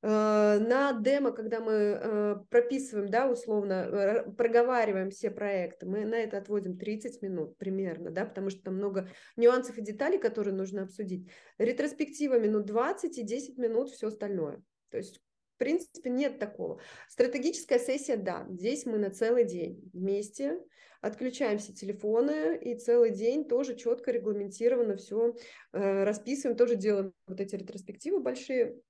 Э, 0.00 0.58
на 0.60 0.92
демо, 0.92 1.32
когда 1.32 1.60
мы 1.60 1.72
э, 1.72 2.36
прописываем, 2.50 3.08
да, 3.08 3.28
условно, 3.28 3.72
э, 3.72 4.30
проговариваем 4.30 5.10
все 5.10 5.30
проекты, 5.30 5.86
мы 5.86 6.04
на 6.04 6.14
это 6.14 6.38
отводим 6.38 6.78
30 6.78 7.20
минут 7.22 7.56
примерно, 7.58 8.10
да, 8.10 8.24
потому 8.24 8.50
что 8.50 8.62
там 8.62 8.76
много 8.76 9.08
нюансов 9.36 9.76
и 9.78 9.82
деталей, 9.82 10.18
которые 10.18 10.54
нужно 10.54 10.82
обсудить. 10.82 11.28
Ретроспектива 11.58 12.38
минут 12.38 12.66
20 12.66 13.18
и 13.18 13.22
10 13.24 13.58
минут 13.58 13.90
все 13.90 14.08
остальное. 14.08 14.62
То 14.90 14.98
есть 14.98 15.18
в 15.18 15.58
принципе, 15.58 16.08
нет 16.10 16.38
такого. 16.38 16.80
Стратегическая 17.08 17.80
сессия, 17.80 18.16
да, 18.16 18.46
здесь 18.48 18.86
мы 18.86 18.96
на 18.98 19.10
целый 19.10 19.42
день 19.42 19.90
вместе, 19.92 20.60
отключаем 21.00 21.58
все 21.58 21.72
телефоны 21.72 22.56
и 22.56 22.76
целый 22.76 23.10
день 23.10 23.44
тоже 23.44 23.74
четко 23.74 24.12
регламентированно 24.12 24.96
все 24.96 25.34
э, 25.72 26.04
расписываем, 26.04 26.56
тоже 26.56 26.76
делаем 26.76 27.12
вот 27.26 27.40
эти 27.40 27.56
ретроспективы 27.56 28.20
большие, 28.20 28.80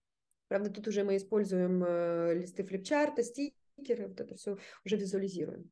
Правда, 0.48 0.70
тут 0.70 0.88
уже 0.88 1.04
мы 1.04 1.16
используем 1.16 1.84
э, 1.84 2.34
листы 2.34 2.64
флипчарта, 2.64 3.22
стикеры, 3.22 4.08
вот 4.08 4.20
это 4.20 4.34
все 4.34 4.56
уже 4.84 4.96
визуализируем. 4.96 5.70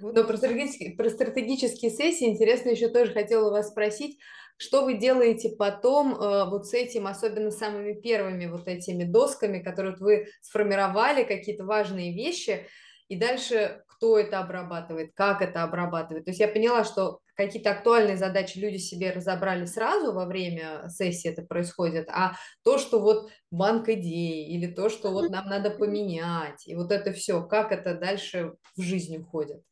Вот. 0.00 0.14
Но 0.14 0.24
про 0.24 0.36
стратегические, 0.36 0.92
про 0.96 1.10
стратегические 1.10 1.90
сессии 1.90 2.28
интересно 2.28 2.70
еще 2.70 2.88
тоже 2.88 3.12
хотела 3.12 3.50
вас 3.50 3.68
спросить, 3.68 4.18
что 4.56 4.84
вы 4.84 4.94
делаете 4.94 5.54
потом 5.58 6.14
э, 6.14 6.48
вот 6.48 6.66
с 6.66 6.74
этим, 6.74 7.06
особенно 7.06 7.50
самыми 7.50 7.94
первыми 7.94 8.46
вот 8.46 8.68
этими 8.68 9.04
досками, 9.04 9.58
которые 9.58 9.92
вот 9.92 10.00
вы 10.00 10.28
сформировали, 10.40 11.24
какие-то 11.24 11.64
важные 11.64 12.14
вещи, 12.14 12.66
и 13.08 13.16
дальше 13.16 13.82
кто 13.86 14.18
это 14.18 14.40
обрабатывает, 14.40 15.12
как 15.14 15.42
это 15.42 15.62
обрабатывает. 15.62 16.24
То 16.24 16.30
есть 16.30 16.40
я 16.40 16.48
поняла, 16.48 16.84
что 16.84 17.20
какие-то 17.46 17.70
актуальные 17.70 18.16
задачи 18.16 18.58
люди 18.58 18.76
себе 18.76 19.10
разобрали 19.10 19.64
сразу 19.64 20.12
во 20.12 20.26
время 20.26 20.88
сессии 20.88 21.30
это 21.30 21.42
происходит, 21.42 22.08
а 22.08 22.34
то, 22.62 22.78
что 22.78 23.00
вот 23.00 23.30
банк 23.50 23.88
идей 23.88 24.46
или 24.46 24.66
то, 24.66 24.88
что 24.88 25.10
вот 25.10 25.30
нам 25.30 25.46
надо 25.46 25.70
поменять, 25.70 26.66
и 26.66 26.74
вот 26.74 26.92
это 26.92 27.12
все, 27.12 27.42
как 27.42 27.72
это 27.72 27.94
дальше 27.94 28.54
в 28.76 28.82
жизнь 28.82 29.16
уходит. 29.16 29.62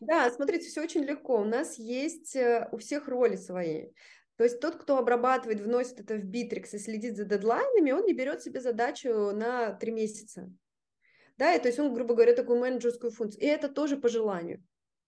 Да, 0.00 0.30
смотрите, 0.30 0.68
все 0.68 0.82
очень 0.82 1.04
легко. 1.04 1.40
У 1.40 1.44
нас 1.44 1.78
есть 1.78 2.36
э, 2.36 2.68
у 2.70 2.78
всех 2.78 3.08
роли 3.08 3.36
свои. 3.36 3.86
То 4.36 4.44
есть 4.44 4.60
тот, 4.60 4.76
кто 4.76 4.98
обрабатывает, 4.98 5.60
вносит 5.60 6.00
это 6.00 6.14
в 6.14 6.24
Bittrex 6.24 6.68
и 6.72 6.78
следит 6.78 7.16
за 7.16 7.24
дедлайнами, 7.24 7.92
он 7.92 8.04
не 8.04 8.14
берет 8.14 8.42
себе 8.42 8.60
задачу 8.60 9.32
на 9.32 9.72
три 9.72 9.92
месяца 9.92 10.50
да, 11.40 11.54
и 11.54 11.58
то 11.58 11.68
есть 11.68 11.78
он, 11.78 11.94
грубо 11.94 12.12
говоря, 12.14 12.34
такую 12.34 12.60
менеджерскую 12.60 13.10
функцию. 13.10 13.42
И 13.42 13.46
это 13.46 13.70
тоже 13.70 13.96
по 13.96 14.10
желанию. 14.10 14.62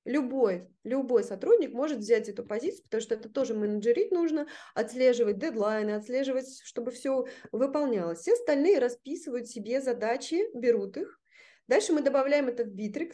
Любой, 0.05 0.69
любой 0.83 1.23
сотрудник 1.23 1.73
может 1.73 1.99
взять 1.99 2.29
эту 2.29 2.45
позицию, 2.45 2.83
потому 2.85 3.01
что 3.01 3.15
это 3.15 3.29
тоже 3.29 3.55
менеджерить 3.55 4.11
нужно, 4.11 4.49
отслеживать 4.75 5.39
дедлайны, 5.39 5.93
отслеживать, 5.93 6.61
чтобы 6.65 6.91
все 6.91 7.27
выполнялось. 7.53 8.19
Все 8.21 8.33
остальные 8.33 8.81
расписывают 8.81 9.49
себе 9.49 9.81
задачи, 9.81 10.45
берут 10.55 10.97
их. 10.97 11.21
Дальше 11.69 11.93
мы 11.93 12.03
добавляем 12.03 12.49
это 12.49 12.65
в 12.65 12.75
Bittrex, 12.75 13.13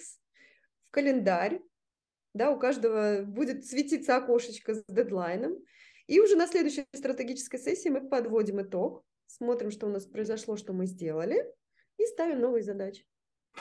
в 0.87 0.91
календарь. 0.91 1.61
Да, 2.33 2.51
у 2.51 2.59
каждого 2.59 3.23
будет 3.23 3.67
светиться 3.67 4.17
окошечко 4.17 4.75
с 4.75 4.85
дедлайном. 4.89 5.59
И 6.07 6.21
уже 6.21 6.37
на 6.37 6.47
следующей 6.47 6.87
стратегической 6.95 7.61
сессии 7.61 7.91
мы 7.91 8.09
подводим 8.09 8.63
итог, 8.63 9.05
смотрим, 9.27 9.71
что 9.71 9.87
у 9.87 9.91
нас 9.91 10.07
произошло, 10.07 10.57
что 10.57 10.73
мы 10.73 10.87
сделали, 10.87 11.45
и 11.99 12.07
ставим 12.07 12.41
новые 12.41 12.63
задачи. 12.63 13.05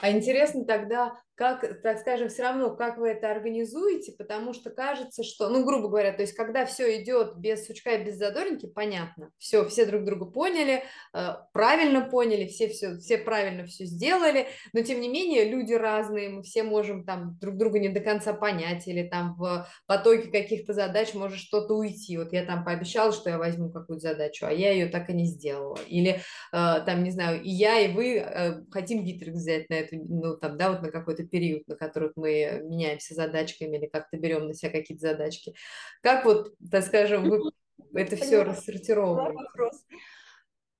А 0.00 0.10
интересно 0.10 0.64
тогда, 0.64 1.20
как, 1.38 1.82
так 1.82 2.00
скажем, 2.00 2.28
все 2.28 2.42
равно, 2.42 2.74
как 2.74 2.98
вы 2.98 3.10
это 3.10 3.30
организуете, 3.30 4.10
потому 4.18 4.52
что 4.52 4.70
кажется, 4.70 5.22
что, 5.22 5.48
ну, 5.48 5.64
грубо 5.64 5.86
говоря, 5.86 6.12
то 6.12 6.22
есть, 6.22 6.34
когда 6.34 6.66
все 6.66 7.00
идет 7.00 7.36
без 7.36 7.64
сучка 7.64 7.92
и 7.92 8.04
без 8.04 8.16
задоринки, 8.16 8.66
понятно, 8.66 9.30
все, 9.38 9.64
все 9.68 9.86
друг 9.86 10.02
друга 10.02 10.26
поняли, 10.26 10.82
э, 11.14 11.28
правильно 11.52 12.00
поняли, 12.00 12.48
все, 12.48 12.66
все, 12.68 12.96
все 12.96 13.18
правильно 13.18 13.66
все 13.66 13.84
сделали, 13.84 14.48
но, 14.72 14.80
тем 14.80 15.00
не 15.00 15.08
менее, 15.08 15.48
люди 15.48 15.74
разные, 15.74 16.28
мы 16.28 16.42
все 16.42 16.64
можем 16.64 17.04
там 17.04 17.38
друг 17.40 17.56
друга 17.56 17.78
не 17.78 17.88
до 17.88 18.00
конца 18.00 18.32
понять, 18.32 18.88
или 18.88 19.06
там 19.06 19.36
в 19.36 19.68
потоке 19.86 20.32
каких-то 20.32 20.72
задач 20.72 21.14
может 21.14 21.38
что-то 21.38 21.74
уйти, 21.74 22.18
вот 22.18 22.32
я 22.32 22.44
там 22.44 22.64
пообещала, 22.64 23.12
что 23.12 23.30
я 23.30 23.38
возьму 23.38 23.70
какую-то 23.70 24.08
задачу, 24.08 24.44
а 24.44 24.50
я 24.50 24.72
ее 24.72 24.86
так 24.86 25.08
и 25.08 25.12
не 25.12 25.26
сделала, 25.26 25.78
или 25.86 26.10
э, 26.10 26.20
там, 26.50 27.04
не 27.04 27.12
знаю, 27.12 27.40
и 27.40 27.48
я, 27.48 27.78
и 27.78 27.94
вы 27.94 28.16
э, 28.16 28.62
хотим 28.72 29.04
битрик 29.04 29.34
взять 29.34 29.70
на 29.70 29.74
эту, 29.74 29.94
ну, 29.98 30.36
там, 30.36 30.56
да, 30.56 30.72
вот 30.72 30.82
на 30.82 30.90
какой-то 30.90 31.27
период, 31.28 31.66
на 31.68 31.76
который 31.76 32.10
мы 32.16 32.62
меняемся 32.64 33.14
задачками 33.14 33.76
или 33.76 33.86
как-то 33.86 34.16
берем 34.16 34.46
на 34.46 34.54
себя 34.54 34.70
какие-то 34.70 35.08
задачки. 35.08 35.54
Как 36.02 36.24
вот, 36.24 36.54
так 36.70 36.84
скажем, 36.84 37.28
вы 37.28 37.52
это 37.94 38.16
все 38.16 38.42
рассортировываете? 38.42 39.38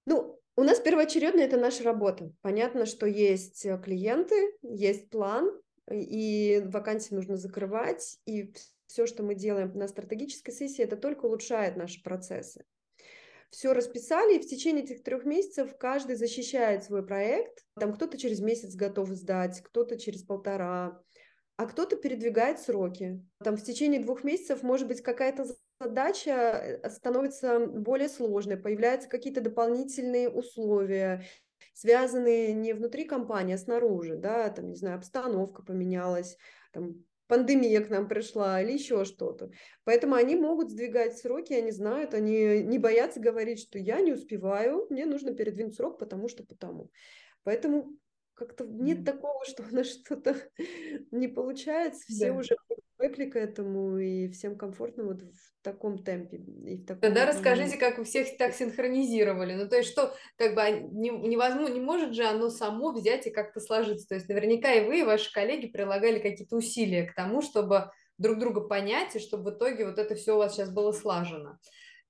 Ну, 0.07 0.41
у 0.57 0.63
нас 0.63 0.81
первоочередно 0.81 1.41
это 1.41 1.57
наша 1.57 1.85
работа. 1.85 2.33
Понятно, 2.41 2.87
что 2.87 3.07
есть 3.07 3.65
э, 3.67 3.79
клиенты, 3.79 4.53
есть 4.63 5.11
план, 5.11 5.51
и 5.91 6.63
вакансии 6.65 7.15
нужно 7.15 7.37
закрывать, 7.37 8.19
и 8.27 8.53
все, 8.87 9.07
что 9.07 9.23
мы 9.23 9.35
делаем 9.35 9.73
на 9.75 9.87
стратегической 9.87 10.53
сессии, 10.53 10.83
это 10.83 10.97
только 10.97 11.27
улучшает 11.27 11.77
наши 11.77 12.03
процессы 12.03 12.65
все 13.51 13.73
расписали, 13.73 14.37
и 14.37 14.41
в 14.41 14.47
течение 14.47 14.85
этих 14.85 15.03
трех 15.03 15.25
месяцев 15.25 15.77
каждый 15.79 16.17
защищает 16.17 16.85
свой 16.85 17.07
проект. 17.07 17.65
Там 17.79 17.95
кто-то 17.95 18.19
через 18.19 18.41
месяц 18.41 18.75
готов 18.75 19.09
сдать, 19.11 19.63
кто-то 19.63 19.99
через 19.99 20.23
полтора, 20.23 21.03
а 21.57 21.67
кто-то 21.67 21.97
передвигает 21.97 22.61
сроки. 22.61 23.25
Там 23.43 23.57
в 23.57 23.65
течение 23.65 24.01
двух 24.01 24.23
месяцев, 24.23 24.63
может 24.63 24.87
быть, 24.87 25.03
какая-то 25.03 25.47
задача 25.81 26.31
э, 26.83 26.91
становится 26.91 27.59
более 27.67 28.09
сложной, 28.09 28.57
появляются 28.57 29.09
какие-то 29.09 29.41
дополнительные 29.41 30.29
условия, 30.29 31.25
связанные 31.75 32.53
не 32.53 32.73
внутри 32.73 33.05
компании, 33.05 33.55
а 33.55 33.59
снаружи, 33.59 34.17
да, 34.17 34.49
там, 34.51 34.69
не 34.69 34.77
знаю, 34.77 34.99
обстановка 34.99 35.63
поменялась, 35.63 36.37
там, 36.73 37.05
пандемия 37.29 37.81
к 37.83 37.91
нам 37.91 38.09
пришла 38.09 38.61
или 38.61 38.73
еще 38.73 39.05
что-то. 39.05 39.51
Поэтому 39.85 40.15
они 40.15 40.35
могут 40.35 40.71
сдвигать 40.71 41.17
сроки, 41.17 41.53
они 41.53 41.71
знают, 41.71 42.15
они 42.15 42.63
не 42.65 42.79
боятся 42.79 43.21
говорить, 43.21 43.61
что 43.61 43.79
я 43.79 44.01
не 44.01 44.13
успеваю, 44.13 44.87
мне 44.91 45.07
нужно 45.07 45.35
передвинуть 45.35 45.77
срок, 45.77 45.99
потому 45.99 46.29
что 46.29 46.43
потому. 46.43 46.91
Поэтому 47.45 47.97
как-то 48.35 48.65
нет 48.67 49.05
такого, 49.05 49.45
что 49.47 49.63
у 49.63 49.75
нас 49.75 49.87
что-то 49.87 50.35
не 51.11 51.29
получается, 51.29 52.03
все 52.09 52.33
да. 52.33 52.39
уже 52.39 52.57
привыкли 52.99 53.27
к 53.27 53.37
этому, 53.37 53.97
и 53.99 54.29
всем 54.29 54.57
комфортно 54.57 55.05
вот 55.05 55.23
в 55.23 55.63
таком 55.63 56.03
темпе. 56.03 56.39
И 56.39 56.77
в 56.79 56.85
таком... 56.85 57.01
Тогда 57.01 57.27
расскажите, 57.27 57.77
как 57.77 57.99
вы 57.99 58.05
всех 58.05 58.37
так 58.37 58.55
синхронизировали. 58.55 59.55
Ну, 59.55 59.69
то 59.69 59.77
есть, 59.77 59.91
что, 59.91 60.15
как 60.37 60.55
бы, 60.55 60.63
не, 60.93 61.11
невозможно, 61.11 61.73
не 61.73 61.81
может 61.81 62.15
же 62.15 62.25
оно 62.25 62.51
само 62.51 62.93
взять 62.93 63.27
и 63.27 63.31
как-то 63.31 63.61
сложиться. 63.61 64.09
То 64.09 64.17
есть, 64.17 64.29
наверняка 64.29 64.73
и 64.73 64.87
вы, 64.87 65.01
и 65.01 65.05
ваши 65.05 65.33
коллеги 65.33 65.69
прилагали 65.69 66.19
какие-то 66.19 66.57
усилия 66.57 67.05
к 67.07 67.15
тому, 67.15 67.41
чтобы 67.41 67.91
друг 68.19 68.39
друга 68.39 68.63
понять, 68.63 69.15
и 69.15 69.21
чтобы 69.21 69.53
в 69.53 69.55
итоге 69.55 69.87
вот 69.87 69.99
это 69.99 70.17
все 70.17 70.35
у 70.35 70.39
вас 70.39 70.55
сейчас 70.55 70.71
было 70.71 70.93
слажено. 70.93 71.57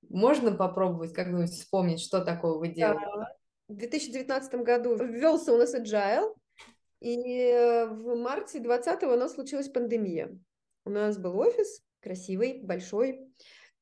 Можно 0.09 0.53
попробовать 0.53 1.13
как-нибудь 1.13 1.51
вспомнить, 1.51 2.01
что 2.01 2.25
такого 2.25 2.59
вы 2.59 2.69
делали? 2.69 2.99
Да. 2.99 3.35
В 3.69 3.75
2019 3.77 4.55
году 4.63 4.97
ввелся 4.97 5.53
у 5.53 5.59
нас 5.59 5.75
agile, 5.75 6.35
и 7.01 7.87
в 7.91 8.17
марте 8.17 8.59
2020 8.59 9.03
у 9.05 9.17
нас 9.17 9.35
случилась 9.35 9.69
пандемия. 9.69 10.39
У 10.89 10.91
нас 10.91 11.19
был 11.19 11.39
офис, 11.39 11.83
красивый, 12.01 12.63
большой, 12.63 13.31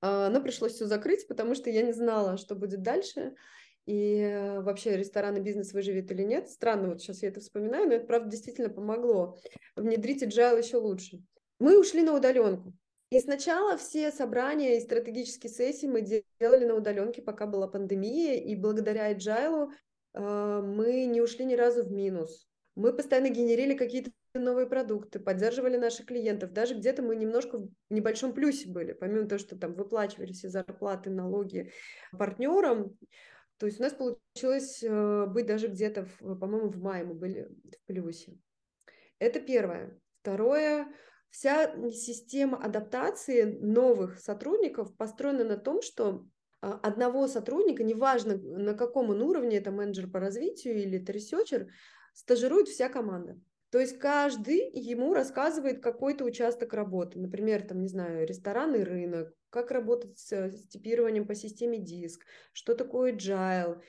а, 0.01 0.29
но 0.29 0.43
пришлось 0.43 0.73
все 0.73 0.87
закрыть, 0.87 1.29
потому 1.29 1.55
что 1.55 1.71
я 1.71 1.83
не 1.83 1.93
знала, 1.93 2.37
что 2.37 2.57
будет 2.57 2.83
дальше. 2.83 3.37
И 3.85 4.19
э, 4.19 4.61
вообще 4.61 4.97
ресторанный 4.97 5.41
бизнес 5.41 5.73
выживет 5.73 6.11
или 6.11 6.25
нет. 6.25 6.49
Странно, 6.51 6.89
вот 6.89 7.01
сейчас 7.01 7.23
я 7.23 7.29
это 7.29 7.39
вспоминаю, 7.39 7.87
но 7.87 7.95
это, 7.95 8.07
правда, 8.07 8.29
действительно 8.29 8.71
помогло 8.71 9.39
внедрить 9.77 10.25
agile 10.25 10.59
еще 10.59 10.79
лучше. 10.79 11.23
Мы 11.61 11.79
ушли 11.79 12.03
на 12.03 12.13
удаленку. 12.13 12.73
И 13.11 13.21
сначала 13.21 13.77
все 13.77 14.11
собрания 14.11 14.77
и 14.77 14.81
стратегические 14.81 15.53
сессии 15.53 15.87
мы 15.87 16.01
делали 16.01 16.65
на 16.65 16.75
удаленке, 16.75 17.23
пока 17.23 17.47
была 17.47 17.69
пандемия, 17.69 18.35
и 18.35 18.57
благодаря 18.57 19.13
agile 19.13 19.69
э, 20.15 20.61
мы 20.61 21.05
не 21.05 21.21
ушли 21.21 21.45
ни 21.45 21.55
разу 21.55 21.85
в 21.85 21.93
минус. 21.93 22.49
Мы 22.75 22.93
постоянно 22.93 23.31
генерили 23.31 23.75
какие-то 23.75 24.11
новые 24.39 24.67
продукты, 24.67 25.19
поддерживали 25.19 25.77
наших 25.77 26.07
клиентов. 26.07 26.53
Даже 26.53 26.75
где-то 26.75 27.03
мы 27.03 27.17
немножко 27.17 27.59
в 27.59 27.69
небольшом 27.91 28.33
плюсе 28.33 28.69
были, 28.69 28.93
помимо 28.93 29.29
того, 29.29 29.39
что 29.39 29.57
там 29.57 29.75
выплачивали 29.75 30.33
все 30.33 30.49
зарплаты, 30.49 31.11
налоги 31.11 31.73
партнерам, 32.17 32.97
То 33.59 33.67
есть 33.67 33.81
у 33.81 33.83
нас 33.83 33.93
получилось 33.93 34.83
э, 34.83 35.27
быть 35.27 35.47
даже 35.47 35.69
где-то, 35.69 36.07
по-моему, 36.21 36.69
в 36.69 36.79
мае 36.79 37.05
мы 37.05 37.15
были 37.15 37.49
в 37.49 37.87
плюсе. 37.87 38.39
Это 39.19 39.41
первое. 39.41 39.99
Второе, 40.21 40.89
вся 41.31 41.75
система 41.91 42.63
адаптации 42.63 43.43
новых 43.61 44.19
сотрудников 44.19 44.97
построена 44.97 45.45
на 45.45 45.57
том, 45.57 45.83
что 45.83 46.27
а, 46.61 46.73
одного 46.83 47.29
сотрудника, 47.29 47.85
неважно 47.85 48.37
на 48.37 48.75
каком 48.75 49.11
он 49.11 49.23
уровне, 49.23 49.59
это 49.59 49.71
менеджер 49.71 50.11
по 50.11 50.19
развитию 50.19 50.77
или 50.77 51.01
это 51.01 51.13
researcher, 51.13 51.73
стажирует 52.13 52.69
вся 52.69 52.89
команда. 52.89 53.39
То 53.77 53.81
есть 53.81 53.99
каждый 53.99 54.71
ему 54.73 55.13
рассказывает 55.13 55.83
какой-то 55.83 56.25
участок 56.25 56.73
работы. 56.73 57.19
Например, 57.19 57.61
там, 57.61 57.83
не 57.83 57.89
знаю, 57.89 58.27
ресторанный 58.27 58.83
рынок, 58.85 59.35
как 59.51 59.71
работать 59.71 60.19
с 60.19 60.67
типированием 60.69 61.27
по 61.27 61.35
системе 61.35 61.77
диск, 61.77 62.25
что 62.55 62.75
такое 62.75 63.13
agile. 63.13 63.83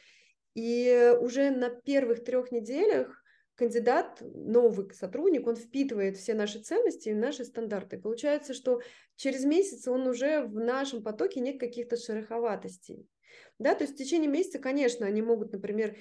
И 0.56 1.16
уже 1.22 1.52
на 1.52 1.70
первых 1.70 2.26
трех 2.26 2.52
неделях 2.52 3.24
кандидат, 3.56 4.18
новый 4.20 4.94
сотрудник, 4.94 5.48
он 5.48 5.56
впитывает 5.56 6.18
все 6.18 6.34
наши 6.34 6.60
ценности 6.60 7.08
и 7.08 7.14
наши 7.14 7.46
стандарты. 7.46 7.98
Получается, 7.98 8.54
что 8.54 8.82
через 9.16 9.46
месяц 9.46 9.88
он 9.88 10.06
уже 10.06 10.42
в 10.42 10.56
нашем 10.56 11.02
потоке 11.02 11.40
нет 11.40 11.62
каких-то 11.62 11.96
шероховатостей. 11.96 13.08
Да, 13.58 13.74
то 13.74 13.86
есть 13.86 13.94
в 13.94 13.98
течение 13.98 14.30
месяца, 14.30 14.60
конечно, 14.60 15.06
они 15.06 15.22
могут, 15.22 15.54
например, 15.54 15.96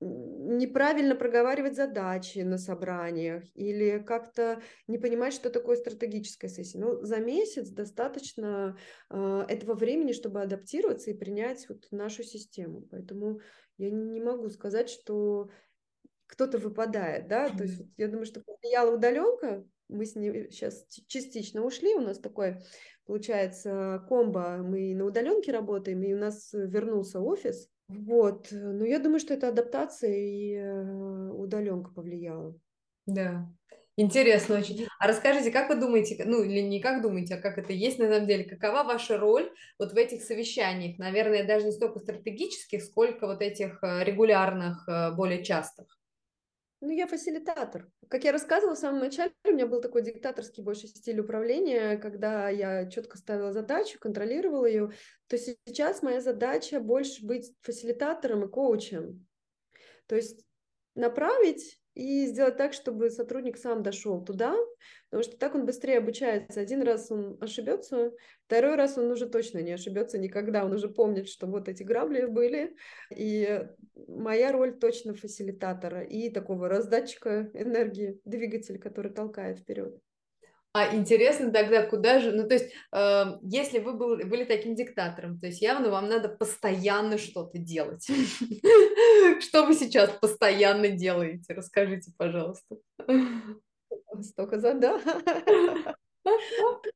неправильно 0.00 1.16
проговаривать 1.16 1.74
задачи 1.74 2.38
на 2.38 2.56
собраниях 2.56 3.44
или 3.54 3.98
как-то 3.98 4.62
не 4.86 4.98
понимать, 4.98 5.34
что 5.34 5.50
такое 5.50 5.76
стратегическая 5.76 6.48
сессия. 6.48 6.78
Но 6.78 7.02
за 7.04 7.16
месяц 7.18 7.68
достаточно 7.70 8.78
э, 9.10 9.44
этого 9.48 9.74
времени, 9.74 10.12
чтобы 10.12 10.40
адаптироваться 10.40 11.10
и 11.10 11.18
принять 11.18 11.68
вот 11.68 11.88
нашу 11.90 12.22
систему. 12.22 12.86
Поэтому 12.90 13.40
я 13.76 13.90
не 13.90 14.20
могу 14.20 14.50
сказать, 14.50 14.88
что 14.88 15.50
кто-то 16.26 16.58
выпадает, 16.58 17.26
да, 17.26 17.48
то 17.48 17.64
есть 17.64 17.82
я 17.96 18.06
думаю, 18.06 18.26
что 18.26 18.42
повлияла 18.42 18.94
удаленка, 18.94 19.64
мы 19.88 20.04
с 20.04 20.14
ней 20.14 20.50
сейчас 20.50 20.86
частично 21.06 21.64
ушли, 21.64 21.94
у 21.94 22.00
нас 22.00 22.18
такой, 22.18 22.58
получается, 23.06 24.04
комбо, 24.08 24.58
мы 24.58 24.94
на 24.94 25.06
удаленке 25.06 25.52
работаем, 25.52 26.02
и 26.02 26.12
у 26.12 26.18
нас 26.18 26.50
вернулся 26.52 27.20
офис, 27.20 27.70
вот, 27.88 28.48
но 28.50 28.84
я 28.84 28.98
думаю, 28.98 29.20
что 29.20 29.34
это 29.34 29.48
адаптация 29.48 30.14
и 30.14 30.54
э, 30.54 31.30
удаленка 31.30 31.90
повлияла. 31.90 32.54
Да, 33.06 33.48
Интересно 34.00 34.58
очень. 34.58 34.86
А 35.00 35.08
расскажите, 35.08 35.50
как 35.50 35.68
вы 35.68 35.74
думаете, 35.74 36.22
ну 36.24 36.44
или 36.44 36.60
не 36.60 36.80
как 36.80 37.02
думаете, 37.02 37.34
а 37.34 37.40
как 37.40 37.58
это 37.58 37.72
есть 37.72 37.98
на 37.98 38.08
самом 38.08 38.28
деле, 38.28 38.44
какова 38.44 38.84
ваша 38.84 39.18
роль 39.18 39.50
вот 39.76 39.92
в 39.92 39.96
этих 39.96 40.22
совещаниях? 40.22 40.98
Наверное, 40.98 41.44
даже 41.44 41.66
не 41.66 41.72
столько 41.72 41.98
стратегических, 41.98 42.84
сколько 42.84 43.26
вот 43.26 43.42
этих 43.42 43.82
э, 43.82 44.04
регулярных, 44.04 44.88
э, 44.88 45.10
более 45.16 45.42
частых. 45.42 45.97
Ну, 46.80 46.90
я 46.90 47.08
фасилитатор. 47.08 47.90
Как 48.08 48.22
я 48.22 48.30
рассказывала 48.30 48.76
в 48.76 48.78
самом 48.78 49.00
начале, 49.00 49.32
у 49.44 49.50
меня 49.50 49.66
был 49.66 49.80
такой 49.80 50.02
диктаторский 50.02 50.62
больше 50.62 50.86
стиль 50.86 51.18
управления, 51.18 51.96
когда 51.96 52.48
я 52.48 52.88
четко 52.88 53.18
ставила 53.18 53.52
задачу, 53.52 53.98
контролировала 53.98 54.64
ее. 54.64 54.92
То 55.26 55.36
есть 55.36 55.58
сейчас 55.66 56.02
моя 56.02 56.20
задача 56.20 56.78
больше 56.78 57.26
быть 57.26 57.52
фасилитатором 57.62 58.44
и 58.44 58.48
коучем. 58.48 59.26
То 60.06 60.14
есть 60.14 60.46
направить 60.94 61.77
и 61.98 62.26
сделать 62.26 62.56
так, 62.56 62.74
чтобы 62.74 63.10
сотрудник 63.10 63.56
сам 63.56 63.82
дошел 63.82 64.24
туда, 64.24 64.54
потому 65.10 65.24
что 65.24 65.36
так 65.36 65.56
он 65.56 65.66
быстрее 65.66 65.98
обучается. 65.98 66.60
Один 66.60 66.82
раз 66.82 67.10
он 67.10 67.36
ошибется, 67.40 68.12
второй 68.46 68.76
раз 68.76 68.96
он 68.96 69.10
уже 69.10 69.28
точно 69.28 69.58
не 69.58 69.72
ошибется 69.72 70.16
никогда, 70.16 70.64
он 70.64 70.72
уже 70.72 70.88
помнит, 70.88 71.28
что 71.28 71.48
вот 71.48 71.68
эти 71.68 71.82
грабли 71.82 72.26
были, 72.26 72.76
и 73.10 73.66
моя 74.06 74.52
роль 74.52 74.78
точно 74.78 75.14
фасилитатора 75.14 76.02
и 76.02 76.30
такого 76.30 76.68
раздатчика 76.68 77.50
энергии, 77.52 78.20
двигатель, 78.24 78.78
который 78.78 79.12
толкает 79.12 79.58
вперед. 79.58 79.98
А 80.78 80.94
интересно 80.94 81.50
тогда, 81.50 81.82
куда 81.82 82.20
же, 82.20 82.30
ну 82.30 82.46
то 82.46 82.54
есть, 82.54 82.72
э, 82.92 83.24
если 83.42 83.80
вы 83.80 83.94
был, 83.94 84.16
были 84.16 84.44
таким 84.44 84.76
диктатором, 84.76 85.40
то 85.40 85.48
есть 85.48 85.60
явно 85.60 85.90
вам 85.90 86.08
надо 86.08 86.28
постоянно 86.28 87.18
что-то 87.18 87.58
делать. 87.58 88.06
Что 89.40 89.66
вы 89.66 89.74
сейчас 89.74 90.10
постоянно 90.20 90.90
делаете? 90.90 91.52
Расскажите, 91.52 92.12
пожалуйста. 92.16 92.76
Столько 94.22 94.60
задач. 94.60 95.02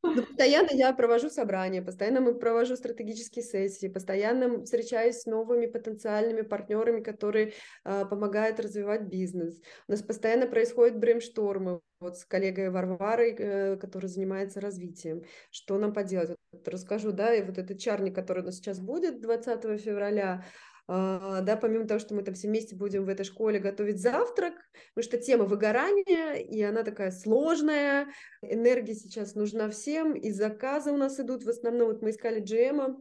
Но 0.03 0.15
постоянно 0.23 0.71
я 0.73 0.93
провожу 0.93 1.31
собрания, 1.31 1.83
постоянно 1.83 2.21
мы 2.21 2.35
провожу 2.35 2.77
стратегические 2.77 3.45
сессии, 3.45 3.89
постоянно 3.89 4.65
встречаюсь 4.65 5.21
с 5.21 5.27
новыми 5.27 5.67
потенциальными 5.67 6.43
партнерами, 6.43 7.03
которые 7.03 7.53
э, 7.85 8.05
помогают 8.07 8.61
развивать 8.61 9.03
бизнес. 9.03 9.61
У 9.89 9.93
нас 9.93 10.03
постоянно 10.03 10.47
происходят 10.47 10.99
бреймштормы 10.99 11.81
вот 12.01 12.19
с 12.19 12.25
коллегой 12.25 12.71
Варварой, 12.71 13.35
э, 13.39 13.77
которая 13.77 14.09
занимается 14.09 14.61
развитием. 14.61 15.23
Что 15.51 15.79
нам 15.79 15.93
поделать? 15.93 16.37
Вот 16.53 16.69
расскажу, 16.69 17.13
да, 17.13 17.35
и 17.35 17.43
вот 17.43 17.59
этот 17.59 17.79
чарник, 17.79 18.15
который 18.15 18.43
у 18.43 18.47
нас 18.47 18.57
сейчас 18.57 18.81
будет 18.81 19.21
20 19.21 19.81
февраля, 19.81 20.45
да, 20.89 21.59
помимо 21.61 21.87
того, 21.87 22.01
что 22.01 22.15
мы 22.15 22.23
там 22.23 22.35
все 22.35 22.49
вместе 22.49 22.75
будем 22.75 23.05
в 23.05 23.09
этой 23.09 23.25
школе 23.25 23.59
готовить 23.59 24.01
завтрак, 24.01 24.55
потому 24.95 25.05
что 25.05 25.19
тема 25.19 25.45
выгорания, 25.45 26.35
и 26.35 26.61
она 26.63 26.83
такая 26.83 27.11
сложная, 27.11 28.09
энергия 28.43 28.95
сейчас 28.95 29.35
нужна 29.35 29.71
всем, 29.71 30.15
и 30.15 30.31
заказы 30.31 30.91
у 30.91 30.97
нас 30.97 31.19
идут, 31.21 31.45
в 31.45 31.49
основном 31.49 31.89
вот 31.89 32.03
мы 32.03 32.11
искали 32.11 32.43
GM 32.43 32.97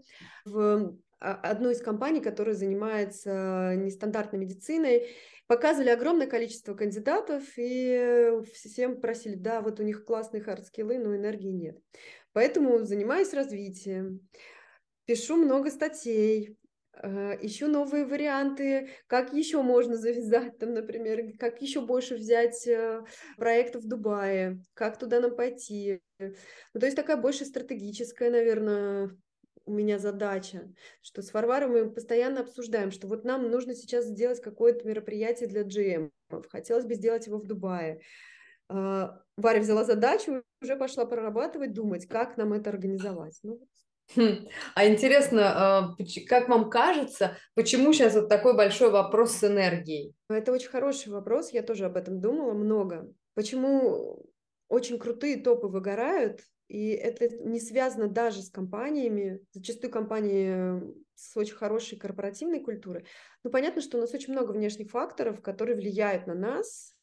в 0.46 0.96
а, 1.20 1.34
одной 1.36 1.74
из 1.74 1.82
компаний, 1.82 2.22
которая 2.22 2.56
занимается 2.56 3.74
нестандартной 3.76 4.40
медициной, 4.40 5.08
показывали 5.48 5.90
огромное 5.90 6.28
количество 6.28 6.74
кандидатов, 6.76 7.44
и 7.58 8.40
всем 8.54 9.02
просили, 9.02 9.36
да, 9.36 9.62
вот 9.62 9.80
у 9.80 9.84
них 9.84 10.06
классные 10.06 10.42
hard 10.42 10.62
skill 10.62 10.88
ы, 10.88 10.98
но 10.98 11.16
энергии 11.16 11.52
нет. 11.52 11.78
Поэтому 12.34 12.80
занимаюсь 12.86 13.34
развитием, 13.34 14.22
пишу 15.06 15.36
много 15.36 15.70
статей, 15.70 16.58
ищу 16.94 17.68
новые 17.68 18.06
варианты, 18.06 18.90
как 19.08 19.34
еще 19.34 19.62
можно 19.62 19.96
завязать, 19.96 20.58
там, 20.58 20.74
например, 20.74 21.38
как 21.40 21.62
еще 21.62 21.82
больше 21.82 22.16
взять 22.16 22.68
э, 22.68 23.04
проектов 23.38 23.84
в 23.84 23.88
Дубае, 23.88 24.64
как 24.74 25.00
туда 25.00 25.20
нам 25.20 25.36
пойти. 25.36 26.02
Ну, 26.20 26.80
то 26.80 26.86
есть 26.86 26.96
такая 26.96 27.18
больше 27.18 27.46
стратегическая, 27.46 28.30
наверное, 28.30 29.10
у 29.66 29.72
меня 29.72 30.00
задача, 30.00 30.70
что 31.02 31.22
с 31.22 31.34
Варварой 31.34 31.70
мы 31.70 31.92
постоянно 31.92 32.42
обсуждаем, 32.42 32.92
что 32.92 33.08
вот 33.08 33.24
нам 33.24 33.50
нужно 33.50 33.76
сейчас 33.76 34.06
сделать 34.06 34.42
какое-то 34.42 34.88
мероприятие 34.88 35.48
для 35.48 35.64
GM, 35.64 36.12
хотелось 36.50 36.86
бы 36.86 36.96
сделать 36.96 37.28
его 37.28 37.38
в 37.38 37.46
Дубае. 37.46 38.02
А, 38.68 39.20
Варя 39.38 39.60
взяла 39.60 39.84
задачу, 39.84 40.44
уже 40.62 40.76
пошла 40.76 41.06
прорабатывать, 41.06 41.74
думать, 41.74 42.08
как 42.08 42.38
нам 42.38 42.54
это 42.54 42.70
организовать. 42.70 43.38
Ну. 43.44 43.60
А 44.76 44.88
интересно, 44.88 45.42
а, 45.56 45.96
как 46.28 46.50
вам 46.50 46.70
кажется, 46.70 47.38
почему 47.56 47.94
сейчас 47.94 48.16
вот 48.16 48.30
такой 48.30 48.56
большой 48.56 48.92
вопрос 48.92 49.34
с 49.34 49.44
энергией? 49.44 50.14
Это 50.30 50.52
очень 50.52 50.70
хороший 50.70 51.12
вопрос, 51.12 51.52
я 51.52 51.62
тоже 51.62 51.86
об 51.86 51.98
этом 51.98 52.20
думала 52.20 52.54
много. 52.54 53.12
Почему 53.34 54.26
очень 54.68 55.00
крутые 55.00 55.38
топы 55.38 55.68
выгорают, 55.68 56.42
и 56.68 56.90
это 56.92 57.28
не 57.30 57.60
связано 57.60 58.08
даже 58.08 58.42
с 58.42 58.50
компаниями, 58.50 59.42
зачастую 59.52 59.92
компании 59.92 60.82
с 61.16 61.36
очень 61.36 61.56
хорошей 61.56 61.98
корпоративной 61.98 62.62
культурой. 62.62 63.06
Но 63.44 63.50
понятно, 63.50 63.82
что 63.82 63.98
у 63.98 64.02
нас 64.02 64.14
очень 64.14 64.34
много 64.34 64.54
внешних 64.54 64.90
факторов, 64.90 65.42
которые 65.42 65.76
влияют 65.76 66.28
на 66.28 66.34
нас, 66.34 66.96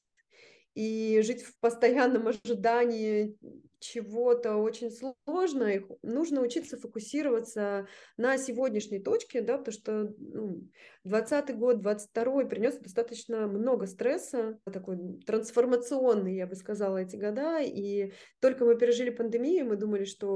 и 0.74 1.20
жить 1.22 1.42
в 1.42 1.58
постоянном 1.60 2.28
ожидании 2.44 3.36
чего-то 3.80 4.56
очень 4.56 4.90
сложно, 4.90 5.70
нужно 6.02 6.40
учиться 6.40 6.76
фокусироваться 6.78 7.86
на 8.16 8.36
сегодняшней 8.38 8.98
точке, 8.98 9.40
да, 9.40 9.58
потому 9.58 9.72
что 9.72 10.14
ну, 10.18 10.68
20 11.04 11.56
год, 11.56 11.80
22 11.80 12.44
принес 12.44 12.78
достаточно 12.78 13.46
много 13.46 13.86
стресса, 13.86 14.58
такой 14.64 14.98
трансформационный, 15.26 16.36
я 16.36 16.46
бы 16.46 16.54
сказала, 16.54 16.98
эти 16.98 17.16
года, 17.16 17.60
и 17.60 18.12
только 18.40 18.64
мы 18.64 18.76
пережили 18.76 19.10
пандемию, 19.10 19.66
мы 19.66 19.76
думали, 19.76 20.04
что 20.04 20.28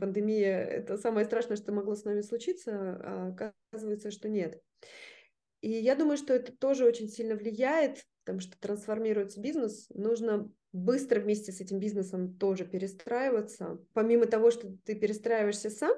пандемия– 0.00 0.64
это 0.64 0.96
самое 0.96 1.26
страшное, 1.26 1.56
что 1.56 1.72
могло 1.72 1.94
с 1.94 2.04
нами 2.04 2.20
случиться, 2.20 2.72
а 2.72 3.52
оказывается, 3.72 4.10
что 4.10 4.28
нет. 4.28 4.60
И 5.60 5.70
я 5.70 5.96
думаю, 5.96 6.16
что 6.16 6.34
это 6.34 6.56
тоже 6.56 6.84
очень 6.84 7.08
сильно 7.08 7.34
влияет 7.34 8.04
потому 8.26 8.40
что 8.40 8.58
трансформируется 8.58 9.40
бизнес, 9.40 9.86
нужно 9.94 10.50
быстро 10.76 11.20
вместе 11.20 11.52
с 11.52 11.60
этим 11.60 11.78
бизнесом 11.78 12.36
тоже 12.36 12.64
перестраиваться. 12.64 13.78
Помимо 13.92 14.26
того, 14.26 14.50
что 14.50 14.72
ты 14.84 14.94
перестраиваешься 14.94 15.70
сам, 15.70 15.94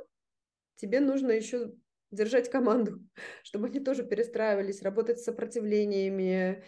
тебе 0.76 1.00
нужно 1.00 1.32
еще 1.32 1.72
держать 2.10 2.50
команду, 2.50 3.00
чтобы 3.42 3.66
они 3.66 3.80
тоже 3.80 4.04
перестраивались, 4.04 4.82
работать 4.82 5.18
с 5.18 5.24
сопротивлениями. 5.24 6.62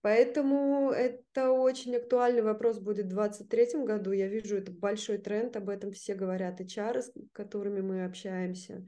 Поэтому 0.00 0.90
это 0.90 1.50
очень 1.50 1.96
актуальный 1.96 2.42
вопрос 2.42 2.78
будет 2.78 3.06
в 3.06 3.14
2023 3.14 3.84
году. 3.84 4.12
Я 4.12 4.28
вижу, 4.28 4.56
это 4.56 4.70
большой 4.70 5.18
тренд, 5.18 5.56
об 5.56 5.68
этом 5.68 5.90
все 5.90 6.14
говорят 6.14 6.60
HR, 6.60 7.02
с 7.02 7.12
которыми 7.32 7.80
мы 7.80 8.04
общаемся. 8.04 8.86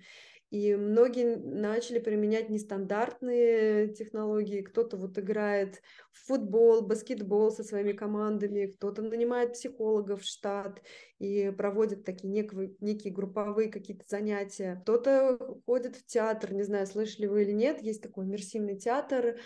И 0.51 0.75
многие 0.75 1.37
начали 1.37 2.01
применять 2.01 2.51
нестандартные 2.51 3.89
технологии. 3.95 4.63
Кто-то 4.63 4.97
вот 4.97 5.17
играет 5.17 5.81
в 6.13 6.27
футбол, 6.27 6.83
баскетбол 6.83 7.53
со 7.53 7.63
своими 7.63 7.93
командами, 7.93 8.67
кто-то 8.67 9.03
нанимает 9.03 9.53
психологов 9.53 10.23
в 10.23 10.27
штат 10.27 10.83
и 11.21 11.51
проводит 11.57 12.05
такие 12.05 12.31
некие, 12.31 12.75
некие 12.81 13.13
групповые 13.13 13.71
какие-то 13.71 14.05
занятия. 14.09 14.81
Кто-то 14.83 15.39
ходит 15.67 15.97
в 15.97 16.07
театр, 16.07 16.53
не 16.53 16.65
знаю, 16.65 16.89
слышали 16.89 17.27
вы 17.27 17.43
или 17.43 17.53
нет, 17.53 17.81
есть 17.81 18.03
такой 18.03 18.25
иммерсивный 18.25 18.77
театр, 18.77 19.39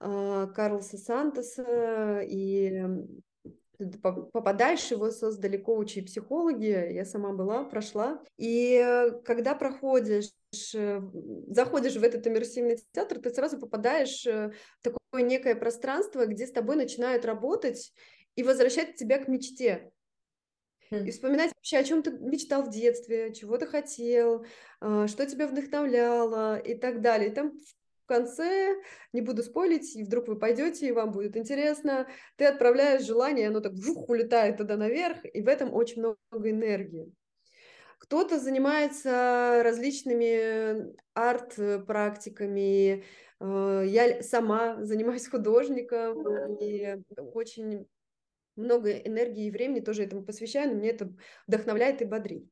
а, 0.00 0.48
Карлса 0.48 0.98
Сантоса, 0.98 2.20
и 2.22 2.82
попадаешь, 4.02 4.90
его 4.90 5.10
создали 5.10 5.56
коучи 5.56 5.98
и 5.98 6.04
психологи, 6.04 6.92
я 6.92 7.04
сама 7.04 7.32
была, 7.32 7.64
прошла. 7.64 8.20
И 8.36 8.74
э, 8.74 9.12
когда 9.24 9.54
проходишь, 9.54 10.30
заходишь 10.52 11.96
в 11.96 12.02
этот 12.02 12.26
иммерсивный 12.26 12.78
театр, 12.92 13.18
ты 13.18 13.30
сразу 13.30 13.58
попадаешь 13.58 14.26
э, 14.26 14.50
в 14.80 14.82
такое 14.82 15.22
некое 15.22 15.54
пространство, 15.54 16.26
где 16.26 16.46
с 16.46 16.52
тобой 16.52 16.76
начинают 16.76 17.24
работать 17.24 17.92
и 18.34 18.42
возвращать 18.42 18.96
тебя 18.96 19.18
к 19.18 19.28
мечте. 19.28 19.90
Хм. 20.90 21.04
И 21.04 21.10
вспоминать 21.10 21.52
вообще, 21.54 21.78
о 21.78 21.84
чем 21.84 22.02
ты 22.02 22.12
мечтал 22.12 22.62
в 22.62 22.70
детстве, 22.70 23.34
чего 23.34 23.58
ты 23.58 23.66
хотел, 23.66 24.46
что 24.80 25.26
тебя 25.26 25.46
вдохновляло 25.46 26.58
и 26.58 26.74
так 26.74 27.02
далее. 27.02 27.30
И 27.30 27.34
там 27.34 27.52
конце, 28.08 28.74
не 29.12 29.20
буду 29.20 29.44
спорить, 29.44 29.94
и 29.94 30.02
вдруг 30.02 30.26
вы 30.26 30.36
пойдете, 30.36 30.88
и 30.88 30.92
вам 30.92 31.12
будет 31.12 31.36
интересно, 31.36 32.08
ты 32.36 32.46
отправляешь 32.46 33.04
желание, 33.04 33.48
оно 33.48 33.60
так 33.60 33.74
вжух, 33.74 34.08
улетает 34.08 34.56
туда 34.56 34.76
наверх, 34.76 35.18
и 35.32 35.42
в 35.42 35.46
этом 35.46 35.72
очень 35.72 36.00
много 36.00 36.50
энергии. 36.50 37.12
Кто-то 37.98 38.38
занимается 38.38 39.60
различными 39.64 40.94
арт-практиками, 41.14 43.04
э, 43.40 43.82
я 43.86 44.22
сама 44.22 44.84
занимаюсь 44.84 45.28
художником, 45.28 46.56
и 46.60 46.96
очень 47.34 47.86
много 48.56 48.90
энергии 48.92 49.46
и 49.46 49.50
времени 49.50 49.80
тоже 49.80 50.04
этому 50.04 50.24
посвящаю, 50.24 50.70
но 50.70 50.76
мне 50.78 50.90
это 50.90 51.12
вдохновляет 51.46 52.02
и 52.02 52.04
бодрит 52.04 52.48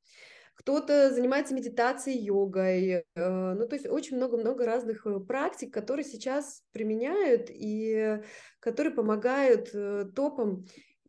кто-то 0.56 1.12
занимается 1.12 1.54
медитацией, 1.54 2.18
йогой. 2.24 3.04
Э, 3.14 3.52
ну, 3.54 3.68
то 3.68 3.76
есть 3.76 3.86
очень 3.86 4.16
много-много 4.16 4.64
разных 4.64 5.06
э, 5.06 5.20
практик, 5.20 5.72
которые 5.72 6.04
сейчас 6.04 6.62
применяют 6.72 7.50
и 7.50 8.20
которые 8.58 8.94
помогают 8.94 9.70
топам 10.14 10.66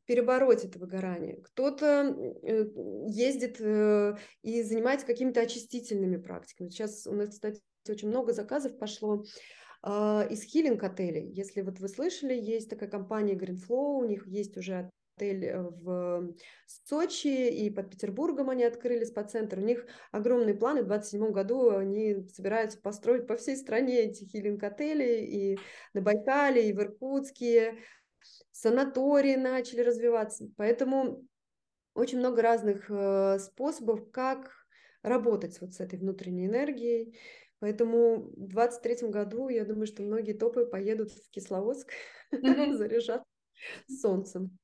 перебороть 0.08 0.66
это 0.66 0.80
выгорание. 0.80 1.42
Кто-то 1.44 2.16
ездит 3.08 3.60
и 4.42 4.64
занимается 4.64 5.06
какими-то 5.06 5.42
очистительными 5.42 6.18
практиками. 6.18 6.70
Сейчас 6.70 7.06
у 7.06 7.14
нас, 7.14 7.30
кстати, 7.30 7.62
очень 7.88 8.08
много 8.08 8.34
заказов 8.34 8.78
пошло 8.80 9.24
из 9.86 10.44
хилинг-отелей. 10.44 11.32
Если 11.34 11.62
вот 11.62 11.80
вы 11.80 11.88
слышали, 11.88 12.34
есть 12.34 12.70
такая 12.70 12.90
компания 12.90 13.36
Green 13.36 13.58
Flow, 13.58 14.00
у 14.00 14.06
них 14.06 14.26
есть 14.26 14.58
уже 14.58 14.90
отель 15.18 15.46
э, 15.46 15.62
в 15.62 16.34
Сочи, 16.86 17.50
и 17.50 17.70
под 17.70 17.90
Петербургом 17.90 18.50
они 18.50 18.64
открыли 18.64 19.04
спа-центр. 19.04 19.60
У 19.60 19.62
них 19.62 19.86
огромные 20.12 20.56
планы. 20.56 20.84
В 20.84 20.88
2027 20.88 21.32
году 21.32 21.70
они 21.72 22.28
собираются 22.34 22.80
построить 22.80 23.28
по 23.28 23.36
всей 23.36 23.58
стране 23.58 24.02
эти 24.06 24.26
хилинг-отели, 24.26 25.26
и 25.26 25.60
на 25.94 26.02
Байкале, 26.02 26.70
и 26.70 26.74
в 26.74 26.80
Иркутске. 26.80 27.76
Санатории 28.60 29.36
начали 29.36 29.82
развиваться. 29.82 30.50
Поэтому 30.58 31.24
очень 31.94 32.18
много 32.18 32.42
разных 32.42 32.90
э, 32.90 33.38
способов, 33.38 34.10
как 34.12 34.52
работать 35.04 35.62
вот 35.62 35.74
с 35.74 35.80
этой 35.80 36.00
внутренней 36.00 36.48
энергией. 36.48 37.16
Поэтому 37.60 38.32
в 38.32 38.48
2023 38.48 39.10
году, 39.10 39.50
я 39.50 39.64
думаю, 39.64 39.86
что 39.86 40.02
многие 40.02 40.34
топы 40.34 40.66
поедут 40.66 41.12
в 41.12 41.30
Кисловодск 41.30 41.92
заряжаться 42.32 43.28
солнцем. 43.88 44.58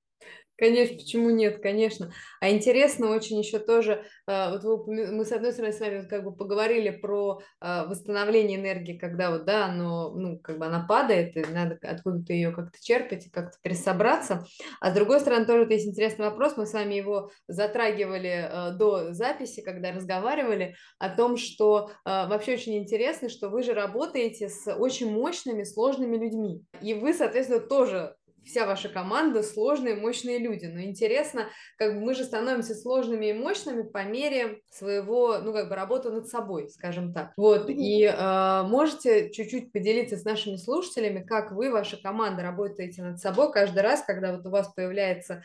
Конечно, 0.55 0.97
почему 0.97 1.31
нет, 1.31 1.61
конечно. 1.61 2.13
А 2.39 2.49
интересно 2.49 3.09
очень 3.09 3.39
еще 3.39 3.57
тоже, 3.57 4.05
э, 4.27 4.51
вот 4.51 4.63
вы, 4.63 5.11
мы 5.11 5.25
с 5.25 5.31
одной 5.31 5.51
стороны 5.51 5.73
с 5.73 5.79
вами 5.79 6.07
как 6.07 6.23
бы 6.23 6.35
поговорили 6.35 6.91
про 6.91 7.41
э, 7.59 7.85
восстановление 7.87 8.59
энергии, 8.59 8.97
когда 8.97 9.31
вот, 9.31 9.45
да, 9.45 9.65
оно, 9.65 10.11
ну, 10.11 10.37
как 10.39 10.59
бы 10.59 10.65
она 10.67 10.85
падает, 10.87 11.35
и 11.35 11.43
надо 11.51 11.79
откуда-то 11.81 12.33
ее 12.33 12.51
как-то 12.51 12.77
черпать 12.79 13.25
и 13.25 13.31
как-то 13.31 13.57
пересобраться. 13.63 14.45
А 14.79 14.91
с 14.91 14.93
другой 14.93 15.21
стороны 15.21 15.45
тоже 15.45 15.63
вот 15.63 15.71
есть 15.71 15.87
интересный 15.87 16.25
вопрос, 16.25 16.55
мы 16.55 16.67
с 16.67 16.73
вами 16.73 16.93
его 16.93 17.31
затрагивали 17.47 18.47
э, 18.47 18.77
до 18.77 19.11
записи, 19.11 19.61
когда 19.61 19.91
разговаривали 19.91 20.75
о 20.99 21.09
том, 21.09 21.35
что 21.37 21.91
вообще 22.05 22.53
очень 22.53 22.77
интересно, 22.77 23.29
что 23.29 23.49
вы 23.49 23.63
же 23.63 23.73
работаете 23.73 24.49
с 24.49 24.71
очень 24.71 25.11
мощными, 25.11 25.63
сложными 25.63 26.17
людьми. 26.17 26.63
И 26.81 26.93
вы, 26.93 27.13
соответственно, 27.13 27.59
тоже 27.59 28.15
вся 28.45 28.65
ваша 28.65 28.89
команда 28.89 29.43
сложные, 29.43 29.95
мощные 29.95 30.39
люди. 30.39 30.65
Но 30.65 30.81
интересно, 30.81 31.47
как 31.77 31.93
бы 31.93 32.01
мы 32.01 32.13
же 32.13 32.23
становимся 32.23 32.75
сложными 32.75 33.27
и 33.27 33.33
мощными 33.33 33.83
по 33.83 34.03
мере 34.03 34.61
своего, 34.69 35.39
ну, 35.39 35.53
как 35.53 35.69
бы 35.69 35.75
работы 35.75 36.09
над 36.09 36.27
собой, 36.27 36.69
скажем 36.69 37.13
так. 37.13 37.33
Вот, 37.37 37.69
и 37.69 38.03
э, 38.03 38.63
можете 38.63 39.31
чуть-чуть 39.31 39.71
поделиться 39.71 40.17
с 40.17 40.25
нашими 40.25 40.55
слушателями, 40.55 41.23
как 41.23 41.51
вы, 41.51 41.71
ваша 41.71 41.97
команда, 41.97 42.43
работаете 42.43 43.01
над 43.03 43.19
собой 43.19 43.51
каждый 43.51 43.83
раз, 43.83 44.03
когда 44.03 44.35
вот 44.35 44.45
у 44.45 44.49
вас 44.49 44.73
появляется 44.73 45.43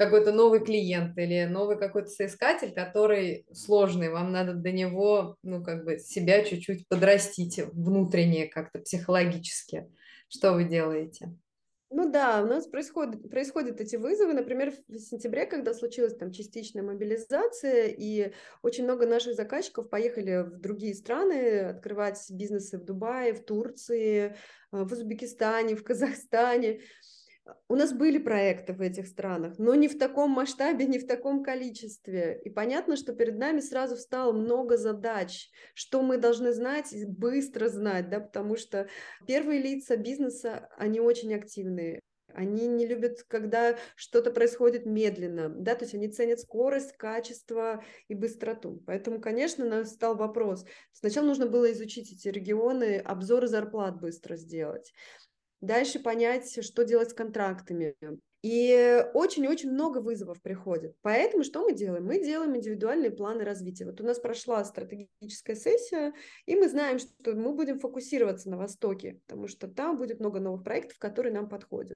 какой-то 0.00 0.32
новый 0.32 0.60
клиент 0.60 1.18
или 1.18 1.44
новый 1.44 1.78
какой-то 1.78 2.08
соискатель, 2.08 2.72
который 2.72 3.44
сложный, 3.52 4.08
вам 4.08 4.32
надо 4.32 4.54
до 4.54 4.72
него, 4.72 5.36
ну, 5.42 5.62
как 5.62 5.84
бы 5.84 5.98
себя 5.98 6.42
чуть-чуть 6.42 6.88
подрастить 6.88 7.60
внутренне 7.72 8.46
как-то 8.46 8.78
психологически. 8.78 9.90
Что 10.28 10.54
вы 10.54 10.64
делаете? 10.64 11.34
Ну 11.92 12.08
да, 12.08 12.40
у 12.42 12.46
нас 12.46 12.68
происходят, 12.68 13.28
происходят 13.28 13.80
эти 13.80 13.96
вызовы. 13.96 14.32
Например, 14.32 14.72
в 14.86 14.98
сентябре, 14.98 15.44
когда 15.44 15.74
случилась 15.74 16.16
там 16.16 16.30
частичная 16.30 16.84
мобилизация, 16.84 17.88
и 17.88 18.32
очень 18.62 18.84
много 18.84 19.06
наших 19.06 19.34
заказчиков 19.34 19.90
поехали 19.90 20.44
в 20.44 20.60
другие 20.60 20.94
страны 20.94 21.62
открывать 21.62 22.24
бизнесы 22.30 22.78
в 22.78 22.84
Дубае, 22.84 23.34
в 23.34 23.44
Турции, 23.44 24.36
э, 24.72 24.84
в 24.84 24.92
Узбекистане, 24.92 25.74
в 25.74 25.82
Казахстане. 25.82 26.82
У 27.68 27.74
нас 27.74 27.92
были 27.92 28.18
проекты 28.18 28.72
в 28.72 28.80
этих 28.80 29.06
странах, 29.06 29.58
но 29.58 29.74
не 29.74 29.88
в 29.88 29.98
таком 29.98 30.30
масштабе, 30.30 30.86
не 30.86 30.98
в 30.98 31.06
таком 31.06 31.42
количестве. 31.42 32.40
И 32.44 32.50
понятно, 32.50 32.96
что 32.96 33.12
перед 33.12 33.38
нами 33.38 33.60
сразу 33.60 33.96
встало 33.96 34.32
много 34.32 34.76
задач, 34.76 35.50
что 35.74 36.02
мы 36.02 36.18
должны 36.18 36.52
знать, 36.52 36.94
быстро 37.06 37.68
знать, 37.68 38.10
да, 38.10 38.20
потому 38.20 38.56
что 38.56 38.88
первые 39.26 39.60
лица 39.60 39.96
бизнеса, 39.96 40.68
они 40.76 41.00
очень 41.00 41.34
активные. 41.34 42.00
Они 42.34 42.68
не 42.68 42.86
любят, 42.86 43.24
когда 43.24 43.76
что-то 43.96 44.30
происходит 44.30 44.86
медленно, 44.86 45.48
да, 45.48 45.74
то 45.74 45.84
есть 45.84 45.94
они 45.94 46.08
ценят 46.08 46.40
скорость, 46.40 46.96
качество 46.96 47.82
и 48.08 48.14
быстроту. 48.14 48.82
Поэтому, 48.86 49.20
конечно, 49.20 49.64
настал 49.64 50.16
вопрос. 50.16 50.64
Сначала 50.92 51.26
нужно 51.26 51.46
было 51.46 51.72
изучить 51.72 52.12
эти 52.12 52.28
регионы, 52.28 52.98
обзоры 52.98 53.48
зарплат 53.48 54.00
быстро 54.00 54.36
сделать. 54.36 54.92
Дальше 55.60 56.00
понять, 56.00 56.64
что 56.64 56.84
делать 56.84 57.10
с 57.10 57.14
контрактами. 57.14 57.94
И 58.42 59.04
очень-очень 59.12 59.70
много 59.70 59.98
вызовов 59.98 60.40
приходит. 60.40 60.96
Поэтому 61.02 61.44
что 61.44 61.62
мы 61.62 61.74
делаем? 61.74 62.06
Мы 62.06 62.24
делаем 62.24 62.56
индивидуальные 62.56 63.10
планы 63.10 63.44
развития. 63.44 63.84
Вот 63.84 64.00
у 64.00 64.04
нас 64.04 64.18
прошла 64.18 64.64
стратегическая 64.64 65.54
сессия, 65.54 66.14
и 66.46 66.56
мы 66.56 66.68
знаем, 66.70 66.98
что 66.98 67.34
мы 67.34 67.52
будем 67.52 67.78
фокусироваться 67.78 68.48
на 68.48 68.56
Востоке, 68.56 69.20
потому 69.26 69.46
что 69.46 69.68
там 69.68 69.98
будет 69.98 70.20
много 70.20 70.40
новых 70.40 70.64
проектов, 70.64 70.98
которые 70.98 71.34
нам 71.34 71.50
подходят. 71.50 71.94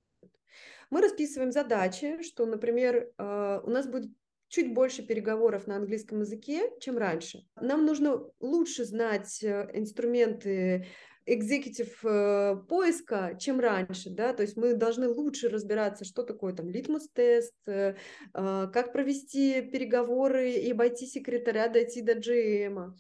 Мы 0.91 1.01
расписываем 1.01 1.51
задачи, 1.51 2.23
что, 2.23 2.45
например, 2.45 3.11
э, 3.17 3.61
у 3.65 3.71
нас 3.71 3.87
будет 3.87 4.11
чуть 4.49 4.73
больше 4.73 5.03
переговоров 5.03 5.67
на 5.67 5.77
английском 5.77 6.21
языке, 6.21 6.71
чем 6.79 6.99
раньше. 6.99 7.45
Нам 7.57 7.85
нужно 7.87 8.23
лучше 8.39 8.85
знать 8.85 9.43
э, 9.43 9.71
инструменты 9.73 10.87
экзекутив 11.27 12.05
э, 12.05 12.57
поиска, 12.69 13.37
чем 13.41 13.61
раньше, 13.61 14.11
да, 14.11 14.33
то 14.35 14.43
есть 14.43 14.57
мы 14.57 14.75
должны 14.75 15.09
лучше 15.09 15.49
разбираться, 15.49 16.05
что 16.05 16.23
такое 16.23 16.53
там 16.53 16.69
литмус-тест, 16.69 17.55
э, 17.67 17.95
а, 18.33 18.67
как 18.69 18.93
провести 18.93 19.63
переговоры 19.63 20.53
и 20.53 20.71
обойти 20.71 21.07
секретаря, 21.07 21.69
дойти 21.69 22.03
до 22.03 22.13
GM. 22.13 22.95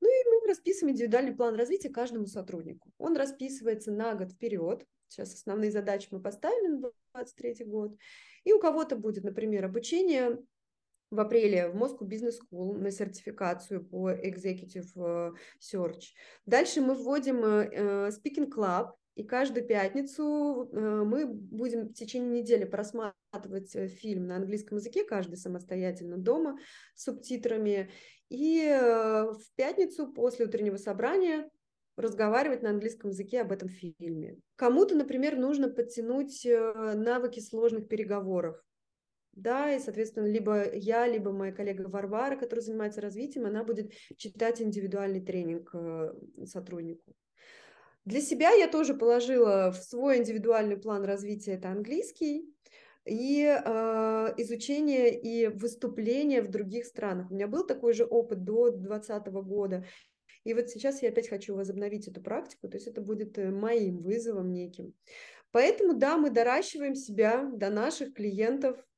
Ну 0.00 0.08
и 0.08 0.24
мы 0.28 0.48
расписываем 0.48 0.94
индивидуальный 0.94 1.34
план 1.34 1.54
развития 1.54 1.90
каждому 1.90 2.26
сотруднику. 2.26 2.90
Он 2.98 3.16
расписывается 3.16 3.92
на 3.92 4.14
год 4.14 4.32
вперед. 4.32 4.84
Сейчас 5.08 5.34
основные 5.34 5.70
задачи 5.70 6.08
мы 6.10 6.20
поставили 6.20 6.68
на 6.68 6.78
2023 7.14 7.66
год. 7.66 7.96
И 8.44 8.52
у 8.52 8.58
кого-то 8.58 8.96
будет, 8.96 9.24
например, 9.24 9.64
обучение 9.66 10.38
в 11.10 11.18
апреле 11.18 11.68
в 11.68 11.76
Moscow 11.76 12.02
Business 12.02 12.34
School 12.40 12.78
на 12.78 12.90
сертификацию 12.90 13.84
по 13.84 14.10
Executive 14.10 14.88
э, 14.96 15.32
Search. 15.60 16.12
Дальше 16.46 16.80
мы 16.80 16.94
вводим 16.94 17.44
э, 17.44 17.68
э, 17.72 18.10
Speaking 18.10 18.48
Club, 18.48 18.92
и 19.16 19.24
каждую 19.24 19.66
пятницу 19.66 20.70
мы 20.72 21.26
будем 21.26 21.88
в 21.88 21.92
течение 21.92 22.40
недели 22.40 22.64
просматривать 22.64 23.70
фильм 23.98 24.28
на 24.28 24.36
английском 24.36 24.78
языке, 24.78 25.04
каждый 25.04 25.36
самостоятельно 25.36 26.16
дома 26.16 26.58
с 26.94 27.04
субтитрами. 27.04 27.90
и 28.30 28.64
в 28.64 29.42
пятницу 29.56 30.10
после 30.10 30.46
утреннего 30.46 30.76
собрания 30.76 31.50
разговаривать 31.96 32.62
на 32.62 32.70
английском 32.70 33.10
языке 33.10 33.42
об 33.42 33.52
этом 33.52 33.68
фильме. 33.68 34.38
Кому-то, 34.56 34.94
например, 34.94 35.36
нужно 35.36 35.68
подтянуть 35.68 36.46
навыки 36.46 37.40
сложных 37.40 37.88
переговоров. 37.88 38.62
Да, 39.32 39.74
и, 39.74 39.78
соответственно, 39.78 40.26
либо 40.26 40.74
я, 40.74 41.06
либо 41.06 41.32
моя 41.32 41.52
коллега 41.52 41.88
Варвара, 41.88 42.36
которая 42.36 42.64
занимается 42.64 43.00
развитием, 43.00 43.46
она 43.46 43.64
будет 43.64 43.92
читать 44.16 44.60
индивидуальный 44.60 45.20
тренинг 45.20 45.72
сотруднику. 46.44 47.14
Для 48.04 48.20
себя 48.20 48.50
я 48.50 48.66
тоже 48.66 48.94
положила 48.94 49.70
в 49.70 49.76
свой 49.76 50.18
индивидуальный 50.18 50.76
план 50.76 51.04
развития 51.04 51.52
это 51.52 51.68
английский 51.70 52.44
и 53.04 53.44
э, 53.44 54.34
изучение 54.38 55.20
и 55.20 55.48
выступление 55.48 56.42
в 56.42 56.48
других 56.48 56.86
странах. 56.86 57.30
У 57.30 57.34
меня 57.34 57.46
был 57.46 57.66
такой 57.66 57.92
же 57.92 58.04
опыт 58.04 58.44
до 58.44 58.70
2020 58.70 59.26
года. 59.44 59.84
И 60.44 60.54
вот 60.54 60.70
сейчас 60.70 61.02
я 61.02 61.10
опять 61.10 61.28
хочу 61.28 61.54
возобновить 61.54 62.08
эту 62.08 62.22
практику, 62.22 62.68
то 62.68 62.76
есть 62.76 62.86
это 62.86 63.02
будет 63.02 63.36
э, 63.38 63.50
моим 63.50 63.98
вызовом 63.98 64.52
неким. 64.52 64.94
Поэтому, 65.52 65.94
да, 65.94 66.16
мы 66.16 66.30
доращиваем 66.30 66.94
себя 66.94 67.50
до 67.52 67.68
наших 67.70 68.14
клиентов, 68.14 68.78
э, 68.78 68.89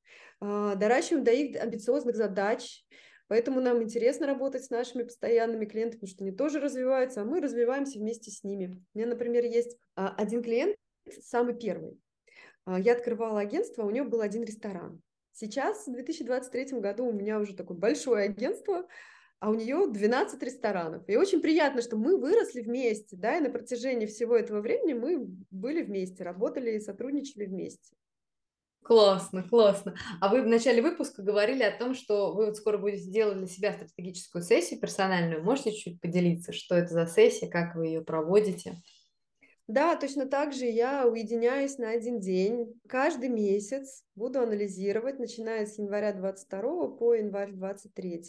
доращиваем 0.43 1.25
до 1.25 1.33
их 1.33 1.61
амбициозных 1.61 2.17
задач, 2.17 2.85
Поэтому 3.33 3.63
нам 3.63 3.83
интересно 3.83 4.27
работать 4.27 4.67
с 4.67 4.69
нашими 4.69 5.05
постоянными 5.05 5.65
клиентами, 5.65 6.01
потому 6.01 6.11
что 6.11 6.23
они 6.23 6.37
тоже 6.37 6.61
развиваются, 6.61 7.23
а 7.23 7.25
мы 7.25 7.41
развиваемся 7.41 7.99
вместе 7.99 8.31
с 8.31 8.45
ними. 8.45 8.79
У 8.93 8.99
меня, 8.99 9.09
например, 9.09 9.43
есть 9.47 9.79
а, 9.97 10.15
один 10.19 10.43
клиент, 10.43 10.77
самый 11.23 11.55
первый. 11.55 11.99
А, 12.67 12.79
я 12.79 12.93
открывала 12.93 13.41
агентство, 13.41 13.85
у 13.85 13.91
него 13.91 14.07
был 14.07 14.21
один 14.21 14.45
ресторан. 14.45 15.01
Сейчас, 15.33 15.87
в 15.87 15.93
2023 15.93 16.79
году, 16.81 17.07
у 17.07 17.13
меня 17.13 17.41
уже 17.41 17.57
такое 17.57 17.75
большое 17.75 18.25
агентство, 18.27 18.87
а 19.41 19.49
у 19.49 19.55
нее 19.55 19.87
12 19.91 20.43
ресторанов. 20.43 21.09
И 21.09 21.17
очень 21.17 21.41
приятно, 21.41 21.81
что 21.81 21.97
мы 21.97 22.19
выросли 22.19 22.61
вместе, 22.61 23.17
да, 23.17 23.39
и 23.39 23.41
на 23.41 23.49
протяжении 23.49 24.05
всего 24.05 24.37
этого 24.37 24.61
времени 24.61 24.93
мы 24.93 25.27
были 25.51 25.81
вместе, 25.81 26.23
работали 26.23 26.73
и 26.73 26.81
сотрудничали 26.81 27.47
вместе. 27.47 27.95
Классно, 28.83 29.45
классно. 29.45 29.95
А 30.21 30.29
вы 30.29 30.43
в 30.43 30.47
начале 30.47 30.83
выпуска 30.83 31.23
говорили 31.23 31.63
о 31.63 31.77
том, 31.77 31.95
что 31.95 32.33
вы 32.33 32.47
вот 32.47 32.57
скоро 32.57 32.79
будете 32.79 33.09
делать 33.11 33.39
для 33.39 33.47
себя 33.47 33.73
стратегическую 33.73 34.43
сессию 34.43 34.81
персональную. 34.81 35.43
Можете 35.43 35.73
чуть 35.73 36.01
поделиться, 36.01 36.53
что 36.53 36.75
это 36.75 36.93
за 36.93 37.07
сессия, 37.07 37.49
как 37.49 37.77
вы 37.77 37.87
ее 37.87 38.01
проводите? 38.03 38.83
Да, 39.69 39.95
точно 39.95 40.27
так 40.27 40.53
же 40.53 40.67
я 40.67 41.07
уединяюсь 41.07 41.79
на 41.79 41.91
один 41.91 42.19
день. 42.19 42.75
Каждый 42.89 43.29
месяц 43.29 44.05
буду 44.17 44.41
анализировать, 44.41 45.21
начиная 45.21 45.65
с 45.65 45.79
января 45.79 46.13
22 46.13 46.89
по 46.89 47.15
январь 47.15 47.53
23. 47.53 48.25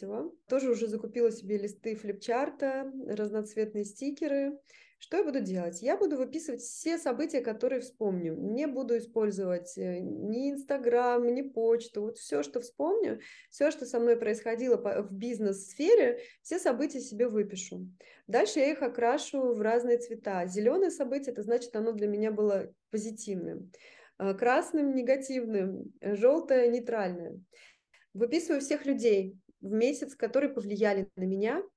Тоже 0.48 0.70
уже 0.70 0.88
закупила 0.88 1.32
себе 1.32 1.58
листы 1.58 1.96
флипчарта, 1.96 2.92
разноцветные 3.08 3.84
стикеры. 3.84 4.60
Что 5.04 5.18
я 5.18 5.26
буду 5.26 5.42
делать? 5.42 5.82
Я 5.82 5.98
буду 5.98 6.16
выписывать 6.16 6.62
все 6.62 6.98
события, 6.98 7.42
которые 7.42 7.82
вспомню. 7.82 8.38
Не 8.38 8.68
буду 8.68 8.98
использовать 8.98 9.78
э, 9.78 10.00
ни 10.00 10.50
Инстаграм, 10.50 11.28
ни 11.28 11.42
почту. 11.42 12.04
Вот 12.04 12.18
все, 12.18 12.42
что 12.42 12.62
вспомню, 12.62 13.20
все, 13.50 13.70
что 13.70 13.86
со 13.86 14.00
мной 14.00 14.16
происходило 14.16 14.78
в 14.78 15.12
бизнес-сфере, 15.12 16.22
все 16.42 16.58
события 16.58 17.02
себе 17.02 17.28
выпишу. 17.28 17.86
Дальше 18.28 18.60
я 18.60 18.72
их 18.72 18.82
окрашу 18.82 19.54
в 19.54 19.60
разные 19.60 19.98
цвета. 19.98 20.46
Зеленое 20.48 20.90
событие, 20.90 21.34
это 21.34 21.44
значит, 21.44 21.76
оно 21.76 21.92
для 21.92 22.08
меня 22.08 22.32
было 22.32 22.74
позитивным. 22.90 23.74
А 24.16 24.34
красным– 24.34 24.96
негативным, 24.96 25.92
желтое– 26.02 26.68
нейтральное. 26.70 27.42
Выписываю 28.14 28.62
всех 28.62 28.86
людей 28.86 29.38
в 29.60 29.70
месяц, 29.70 30.16
которые 30.16 30.54
повлияли 30.54 31.10
на 31.18 31.26
меня– 31.26 31.62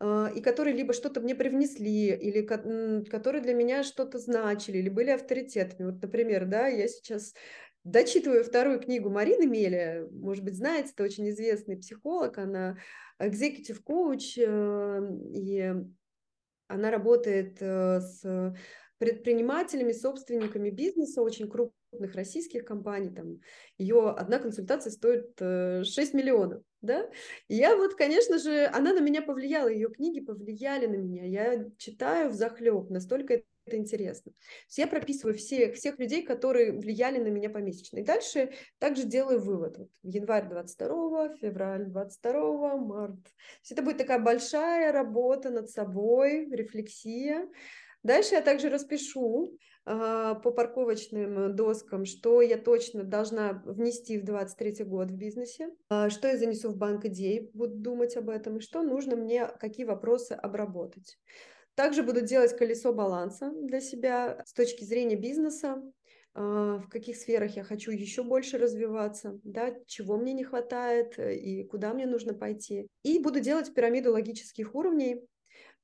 и 0.00 0.40
которые 0.40 0.76
либо 0.76 0.92
что-то 0.92 1.20
мне 1.20 1.34
привнесли, 1.34 2.14
или 2.14 2.42
которые 2.42 3.42
для 3.42 3.54
меня 3.54 3.82
что-то 3.82 4.18
значили, 4.18 4.78
или 4.78 4.88
были 4.88 5.10
авторитетами. 5.10 5.90
Вот, 5.90 6.00
например, 6.00 6.46
да, 6.46 6.68
я 6.68 6.86
сейчас 6.86 7.34
дочитываю 7.84 8.44
вторую 8.44 8.80
книгу 8.80 9.10
Марины 9.10 9.46
Меля, 9.46 10.06
может 10.12 10.44
быть, 10.44 10.56
знаете, 10.56 10.90
это 10.94 11.04
очень 11.04 11.28
известный 11.30 11.76
психолог, 11.76 12.38
она 12.38 12.76
executive 13.20 13.80
coach, 13.84 14.34
э, 14.36 15.18
и 15.34 15.74
она 16.68 16.90
работает 16.90 17.56
э, 17.60 18.00
с 18.00 18.54
предпринимателями, 18.98 19.92
собственниками 19.92 20.70
бизнеса 20.70 21.22
очень 21.22 21.48
крупных 21.48 21.77
российских 21.92 22.64
компаний. 22.64 23.10
Там, 23.10 23.40
ее 23.76 24.10
одна 24.10 24.38
консультация 24.38 24.90
стоит 24.90 25.30
6 25.38 25.40
э, 25.40 26.16
миллионов. 26.16 26.62
Да? 26.80 27.08
И 27.48 27.56
я 27.56 27.76
вот, 27.76 27.94
конечно 27.94 28.38
же, 28.38 28.66
она 28.66 28.92
на 28.92 29.00
меня 29.00 29.22
повлияла, 29.22 29.68
ее 29.68 29.88
книги 29.90 30.20
повлияли 30.20 30.86
на 30.86 30.96
меня. 30.96 31.24
Я 31.24 31.66
читаю 31.76 32.30
в 32.30 32.34
захлеб, 32.34 32.88
настолько 32.90 33.42
это 33.68 33.76
интересно. 33.76 34.32
Я 34.76 34.86
прописываю 34.86 35.36
всех, 35.36 35.74
всех 35.74 35.98
людей, 35.98 36.22
которые 36.22 36.72
влияли 36.72 37.18
на 37.18 37.28
меня 37.28 37.50
помесячно. 37.50 37.98
И 37.98 38.04
дальше 38.04 38.52
также 38.78 39.04
делаю 39.04 39.40
вывод. 39.40 39.78
Вот 39.78 39.90
январь 40.02 40.48
22, 40.48 41.34
февраль 41.36 41.86
22, 41.86 42.76
март. 42.76 43.22
То 43.22 43.30
есть 43.60 43.72
это 43.72 43.82
будет 43.82 43.98
такая 43.98 44.18
большая 44.18 44.92
работа 44.92 45.50
над 45.50 45.68
собой, 45.68 46.48
рефлексия. 46.50 47.48
Дальше 48.02 48.36
я 48.36 48.40
также 48.40 48.70
распишу 48.70 49.58
по 49.88 50.50
парковочным 50.50 51.54
доскам, 51.56 52.04
что 52.04 52.42
я 52.42 52.58
точно 52.58 53.04
должна 53.04 53.62
внести 53.64 54.18
в 54.18 54.24
23 54.24 54.84
год 54.84 55.10
в 55.10 55.16
бизнесе, 55.16 55.70
э, 55.90 56.10
что 56.10 56.28
я 56.28 56.36
занесу 56.36 56.70
в 56.70 56.76
банк 56.76 57.06
идей, 57.06 57.50
буду 57.54 57.74
думать 57.74 58.16
об 58.16 58.28
этом, 58.28 58.58
и 58.58 58.60
что 58.60 58.82
нужно 58.82 59.16
мне, 59.16 59.46
какие 59.58 59.86
вопросы 59.86 60.32
обработать. 60.32 61.18
Также 61.74 62.02
буду 62.02 62.20
делать 62.20 62.56
колесо 62.56 62.92
баланса 62.92 63.52
для 63.54 63.80
себя 63.80 64.42
с 64.44 64.52
точки 64.52 64.84
зрения 64.84 65.16
бизнеса, 65.16 65.82
в 66.34 66.86
каких 66.90 67.16
сферах 67.16 67.56
я 67.56 67.64
хочу 67.64 67.90
еще 67.90 68.22
больше 68.22 68.58
развиваться, 68.58 69.40
да, 69.42 69.74
чего 69.86 70.16
мне 70.16 70.32
не 70.34 70.44
хватает 70.44 71.18
и 71.18 71.64
куда 71.64 71.94
мне 71.94 72.06
нужно 72.06 72.34
пойти. 72.34 72.86
И 73.02 73.18
буду 73.18 73.40
делать 73.40 73.74
пирамиду 73.74 74.12
логических 74.12 74.74
уровней, 74.74 75.26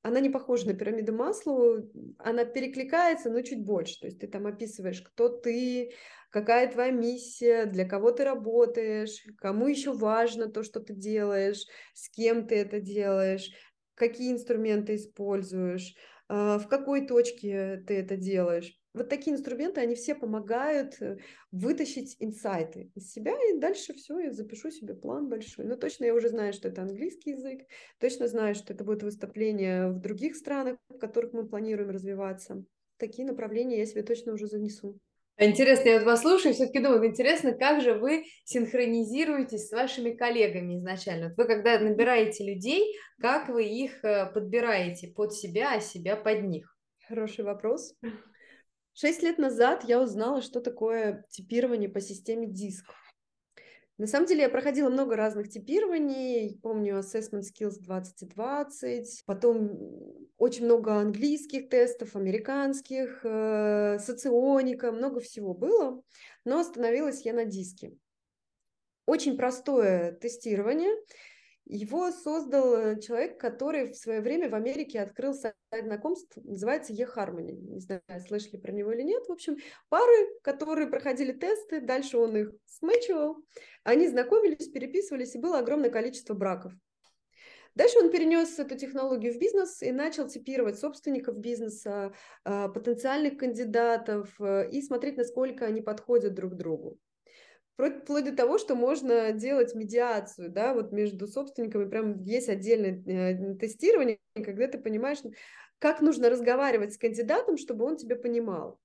она 0.05 0.19
не 0.19 0.29
похожа 0.29 0.67
на 0.67 0.75
пирамиду 0.75 1.13
Маслоу, 1.13 1.91
она 2.19 2.45
перекликается, 2.45 3.31
но 3.31 3.41
чуть 3.41 3.65
больше. 3.65 3.99
То 4.01 4.05
есть 4.05 4.19
ты 4.19 4.27
там 4.27 4.45
описываешь, 4.45 5.01
кто 5.01 5.29
ты, 5.29 5.93
какая 6.29 6.71
твоя 6.71 6.91
миссия, 6.91 7.65
для 7.65 7.85
кого 7.85 8.11
ты 8.11 8.23
работаешь, 8.23 9.23
кому 9.39 9.67
еще 9.67 9.93
важно 9.93 10.47
то, 10.47 10.61
что 10.61 10.79
ты 10.79 10.93
делаешь, 10.93 11.65
с 11.95 12.09
кем 12.09 12.45
ты 12.47 12.55
это 12.57 12.79
делаешь, 12.79 13.49
какие 13.95 14.31
инструменты 14.31 14.93
используешь, 14.93 15.95
а, 16.27 16.59
в 16.59 16.67
какой 16.67 17.07
точке 17.07 17.83
ты 17.87 17.95
это 17.95 18.15
делаешь. 18.15 18.79
Вот 18.95 19.09
такие 19.09 19.35
инструменты, 19.35 19.81
они 19.81 19.93
все 19.95 20.15
помогают 20.15 21.01
э, 21.01 21.17
вытащить 21.51 22.15
инсайты 22.19 22.91
из 22.95 23.11
себя, 23.11 23.33
и 23.49 23.59
дальше 23.59 23.93
все, 23.93 24.17
я 24.19 24.31
запишу 24.31 24.71
себе 24.71 24.95
план 24.95 25.27
большой. 25.27 25.65
Но 25.65 25.75
точно 25.75 26.05
я 26.05 26.15
уже 26.15 26.29
знаю, 26.29 26.53
что 26.53 26.69
это 26.69 26.81
английский 26.81 27.31
язык, 27.31 27.67
точно 27.99 28.29
знаю, 28.29 28.55
что 28.55 28.71
это 28.73 28.85
будет 28.85 29.03
выступление 29.03 29.89
в 29.89 29.99
других 29.99 30.37
странах, 30.37 30.77
в 30.87 30.97
которых 30.97 31.33
мы 31.33 31.45
планируем 31.45 31.89
развиваться. 31.89 32.63
Такие 32.97 33.27
направления 33.27 33.79
я 33.79 33.85
себе 33.85 34.01
точно 34.01 34.31
уже 34.31 34.47
занесу. 34.47 34.97
Интересно, 35.37 35.89
я 35.89 35.97
вот 35.97 36.05
вас 36.05 36.21
слушаю, 36.21 36.53
все-таки 36.53 36.79
думаю, 36.79 37.05
интересно, 37.05 37.51
как 37.51 37.81
же 37.81 37.95
вы 37.95 38.23
синхронизируетесь 38.45 39.67
с 39.67 39.71
вашими 39.73 40.11
коллегами 40.11 40.77
изначально? 40.77 41.27
Вот 41.27 41.37
вы 41.37 41.45
когда 41.45 41.77
набираете 41.77 42.45
людей, 42.45 42.95
как 43.19 43.49
вы 43.49 43.65
их 43.65 44.01
э, 44.05 44.31
подбираете 44.33 45.09
под 45.09 45.33
себя, 45.33 45.73
а 45.73 45.81
себя 45.81 46.15
под 46.15 46.43
них? 46.43 46.73
Хороший 47.09 47.43
вопрос. 47.43 47.93
Шесть 48.97 49.21
лет 49.23 49.37
назад 49.37 49.83
я 49.83 50.01
узнала, 50.01 50.41
что 50.41 50.61
такое 50.61 51.25
типирование 51.29 51.89
по 51.89 51.99
системе 51.99 52.47
диск. 52.47 52.93
На 53.97 54.07
самом 54.07 54.25
деле 54.25 54.43
я 54.43 54.49
проходила 54.49 54.89
много 54.89 55.17
разных 55.17 55.49
типирований, 55.49 56.57
помню 56.63 56.99
Assessment 56.99 57.41
Skills 57.41 57.79
2020, 57.79 59.23
потом 59.25 60.29
очень 60.37 60.63
много 60.63 60.95
английских 60.95 61.67
тестов, 61.67 62.15
американских, 62.15 63.19
э, 63.25 63.99
соционика, 63.99 64.93
много 64.93 65.19
всего 65.19 65.53
было, 65.53 66.01
но 66.45 66.59
остановилась 66.59 67.25
я 67.25 67.33
на 67.33 67.43
диске. 67.43 67.97
Очень 69.05 69.35
простое 69.35 70.13
тестирование– 70.13 70.93
его 71.65 72.11
создал 72.11 72.75
э, 72.75 72.99
человек, 72.99 73.39
который 73.39 73.91
в 73.91 73.95
свое 73.95 74.21
время 74.21 74.49
в 74.49 74.55
Америке 74.55 75.01
открыл 75.01 75.33
сайт 75.33 75.55
знакомств, 75.73 76.37
называется 76.43 76.93
eHarmony. 76.93 77.53
Не 77.53 77.79
знаю, 77.79 78.01
слышали 78.27 78.57
про 78.57 78.71
него 78.71 78.91
или 78.91 79.01
нет. 79.01 79.23
В 79.27 79.31
общем, 79.31 79.57
пары, 79.89 80.27
которые 80.43 80.87
проходили 80.87 81.31
тесты, 81.31 81.81
дальше 81.81 82.17
он 82.17 82.37
их 82.37 82.51
смычивал, 82.65 83.37
они 83.83 84.07
знакомились, 84.07 84.69
переписывались, 84.69 85.35
и 85.35 85.39
было 85.39 85.59
огромное 85.59 85.89
количество 85.89 86.33
браков. 86.33 86.73
Дальше 87.75 87.99
он 87.99 88.09
перенес 88.09 88.57
эту 88.57 88.77
технологию 88.77 89.33
в 89.33 89.37
бизнес 89.37 89.81
и 89.81 89.91
начал 89.91 90.29
типировать 90.29 90.79
собственников 90.79 91.37
бизнеса, 91.37 92.13
а, 92.45 92.69
потенциальных 92.69 93.37
кандидатов 93.37 94.33
э, 94.39 94.69
и 94.71 94.81
смотреть, 94.81 95.17
насколько 95.17 95.65
они 95.65 95.81
подходят 95.81 96.33
друг 96.33 96.55
другу. 96.55 96.97
Вплоть 97.77 98.25
до 98.25 98.35
того, 98.35 98.57
что 98.57 98.75
можно 98.75 99.31
делать 99.31 99.75
медиацию, 99.75 100.49
да, 100.49 100.73
вот 100.73 100.91
между 100.91 101.27
собственниками, 101.27 101.89
прям 101.89 102.21
есть 102.23 102.49
отдельное 102.49 103.03
э, 103.05 103.55
тестирование, 103.55 104.19
когда 104.33 104.67
ты 104.67 104.77
понимаешь, 104.77 105.19
как 105.79 106.01
нужно 106.01 106.29
разговаривать 106.29 106.93
с 106.93 106.97
кандидатом, 106.97 107.57
чтобы 107.57 107.85
он 107.85 107.97
тебя 107.97 108.15
понимал. 108.15 108.79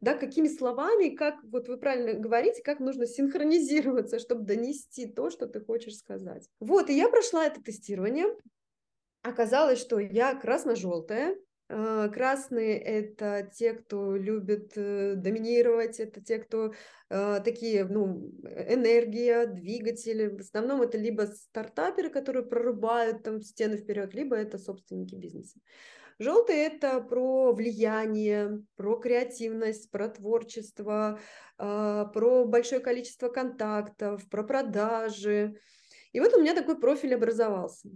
Да, 0.00 0.14
какими 0.14 0.48
словами, 0.48 1.14
как 1.14 1.36
вот 1.44 1.68
вы 1.68 1.78
правильно 1.78 2.14
говорите, 2.14 2.62
как 2.62 2.80
нужно 2.80 3.06
синхронизироваться, 3.06 4.18
чтобы 4.18 4.42
донести 4.42 5.06
то, 5.06 5.30
что 5.30 5.46
ты 5.46 5.60
хочешь 5.60 5.96
сказать. 5.96 6.48
Вот, 6.60 6.90
и 6.90 6.96
я 6.96 7.08
прошла 7.08 7.46
это 7.46 7.62
тестирование. 7.62 8.26
Оказалось, 9.22 9.80
что 9.80 9.98
я 9.98 10.34
красно-желтая, 10.34 11.36
Красные– 11.68 12.78
это 12.80 13.50
те, 13.52 13.72
кто 13.72 14.14
любит 14.14 14.74
э, 14.76 15.14
доминировать, 15.16 15.98
это 15.98 16.20
те, 16.20 16.38
кто 16.38 16.72
э, 17.10 17.40
такие, 17.44 17.84
ну, 17.84 18.30
энергия, 18.44 19.46
двигатели. 19.46 20.28
В 20.28 20.40
основном 20.40 20.82
это 20.82 20.96
либо 20.96 21.22
стартаперы, 21.22 22.08
которые 22.08 22.46
прорубают 22.46 23.24
там 23.24 23.40
стены 23.42 23.78
вперед, 23.78 24.14
либо 24.14 24.36
это 24.36 24.58
собственники 24.58 25.16
бизнеса. 25.16 25.58
Желтые– 26.20 26.66
это 26.68 27.00
про 27.00 27.52
влияние, 27.52 28.62
про 28.76 28.96
креативность, 28.96 29.90
про 29.90 30.08
творчество, 30.08 31.18
про 31.58 32.44
большое 32.46 32.80
количество 32.80 33.28
контактов, 33.28 34.26
про 34.30 34.44
продажи. 34.44 35.58
И 36.12 36.20
вот 36.20 36.32
у 36.32 36.40
меня 36.40 36.54
такой 36.54 36.78
профиль 36.80 37.14
образовался. 37.14 37.90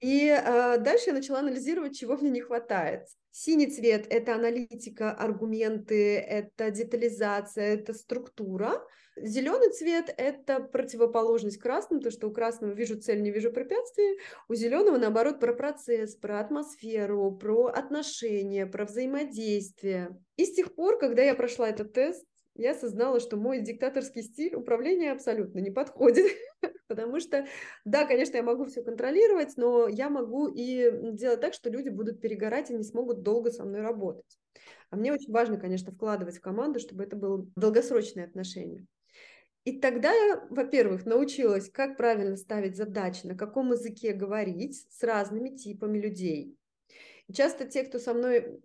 И 0.00 0.28
э, 0.28 0.78
дальше 0.78 1.04
я 1.08 1.12
начала 1.14 1.38
анализировать, 1.38 1.96
чего 1.96 2.16
мне 2.16 2.30
не 2.30 2.40
хватает. 2.40 3.06
Синий 3.30 3.70
цвет– 3.70 4.06
это 4.10 4.34
аналитика, 4.34 5.12
аргументы, 5.12 6.16
это 6.18 6.70
детализация, 6.70 7.74
это 7.74 7.92
структура. 7.92 8.82
Зеленый 9.16 9.70
цвет– 9.72 10.12
это 10.16 10.60
противоположность 10.60 11.58
красному, 11.58 12.02
то, 12.02 12.10
что 12.10 12.28
у 12.28 12.32
красного 12.32 12.72
вижу 12.72 13.00
цель, 13.00 13.22
не 13.22 13.30
вижу 13.30 13.50
препятствий. 13.50 14.18
У 14.48 14.54
зеленого, 14.54 14.98
наоборот, 14.98 15.40
про 15.40 15.54
процесс, 15.54 16.14
про 16.14 16.40
атмосферу, 16.40 17.32
про 17.32 17.66
отношения, 17.66 18.66
про 18.66 18.84
взаимодействие. 18.84 20.18
И 20.36 20.44
с 20.44 20.54
тех 20.54 20.74
пор, 20.74 20.98
когда 20.98 21.22
я 21.22 21.34
прошла 21.34 21.70
этот 21.70 21.94
тест, 21.94 22.26
я 22.58 22.72
осознала, 22.72 23.20
что 23.20 23.36
мой 23.36 23.60
диктаторский 23.60 24.22
стиль 24.22 24.54
управления 24.54 25.12
абсолютно 25.12 25.58
не 25.58 25.70
подходит, 25.70 26.26
потому 26.88 27.20
что, 27.20 27.46
да, 27.84 28.04
конечно, 28.04 28.36
я 28.36 28.42
могу 28.42 28.66
все 28.66 28.82
контролировать, 28.82 29.56
но 29.56 29.88
я 29.88 30.10
могу 30.10 30.48
и 30.48 31.12
делать 31.12 31.40
так, 31.40 31.54
что 31.54 31.70
люди 31.70 31.88
будут 31.88 32.20
перегорать 32.20 32.70
и 32.70 32.74
не 32.74 32.82
смогут 32.82 33.22
долго 33.22 33.50
со 33.50 33.64
мной 33.64 33.80
работать. 33.80 34.38
А 34.90 34.96
мне 34.96 35.12
очень 35.12 35.32
важно, 35.32 35.58
конечно, 35.58 35.92
вкладывать 35.92 36.38
в 36.38 36.40
команду, 36.40 36.78
чтобы 36.78 37.04
это 37.04 37.16
было 37.16 37.46
долгосрочное 37.56 38.24
отношение. 38.24 38.86
И 39.64 39.80
тогда 39.80 40.12
я, 40.12 40.46
во-первых, 40.48 41.06
научилась, 41.06 41.68
как 41.68 41.96
правильно 41.96 42.36
ставить 42.36 42.76
задачи, 42.76 43.26
на 43.26 43.36
каком 43.36 43.72
языке 43.72 44.12
говорить 44.12 44.86
с 44.90 45.02
разными 45.02 45.50
типами 45.56 45.98
людей. 45.98 46.56
Часто 47.32 47.66
те, 47.66 47.82
кто 47.82 47.98
со 47.98 48.14
мной 48.14 48.60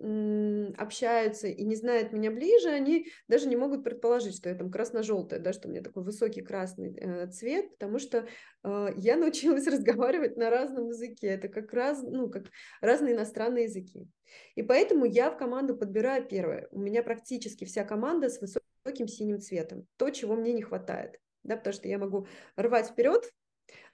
общаются 0.78 1.48
и 1.48 1.64
не 1.64 1.76
знают 1.76 2.14
меня 2.14 2.30
ближе, 2.30 2.70
они 2.70 3.08
даже 3.28 3.48
не 3.48 3.56
могут 3.56 3.84
предположить, 3.84 4.38
что 4.38 4.50
я 4.50 4.56
там 4.56 4.70
красно-желтая, 4.70 5.40
да, 5.40 5.52
что 5.52 5.68
у 5.68 5.72
меня 5.72 5.82
такой 5.82 6.04
высокий 6.04 6.42
красный 6.42 6.96
э, 6.96 7.28
цвет, 7.32 7.72
потому 7.72 7.98
что 7.98 8.28
э, 8.64 8.88
я 8.98 9.16
научилась 9.18 9.66
разговаривать 9.66 10.38
на 10.38 10.52
разном 10.52 10.90
языке. 10.90 11.28
Это 11.28 11.48
как 11.48 11.74
раз, 11.74 12.04
ну, 12.04 12.30
как 12.30 12.52
разные 12.82 13.16
иностранные 13.16 13.64
языки. 13.64 14.08
И 14.56 14.62
поэтому 14.62 15.06
я 15.06 15.32
в 15.32 15.38
команду 15.38 15.76
подбираю 15.76 16.28
первое. 16.28 16.68
У 16.72 16.80
меня 16.80 17.02
практически 17.02 17.66
вся 17.66 17.84
команда 17.84 18.30
с 18.30 18.40
высоким 18.40 19.08
синим 19.08 19.40
цветом. 19.40 19.88
То, 19.98 20.12
чего 20.12 20.36
мне 20.36 20.54
не 20.54 20.62
хватает. 20.62 21.20
Да, 21.44 21.58
потому 21.58 21.74
что 21.74 21.88
я 21.88 21.98
могу 21.98 22.28
рвать 22.56 22.90
вперед, 22.90 23.32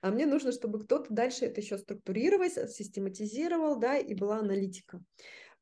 а 0.01 0.11
мне 0.11 0.25
нужно, 0.25 0.51
чтобы 0.51 0.83
кто-то 0.83 1.13
дальше 1.13 1.45
это 1.45 1.61
еще 1.61 1.77
структурировал, 1.77 2.47
систематизировал, 2.47 3.77
да, 3.77 3.97
и 3.97 4.13
была 4.13 4.37
аналитика. 4.37 5.01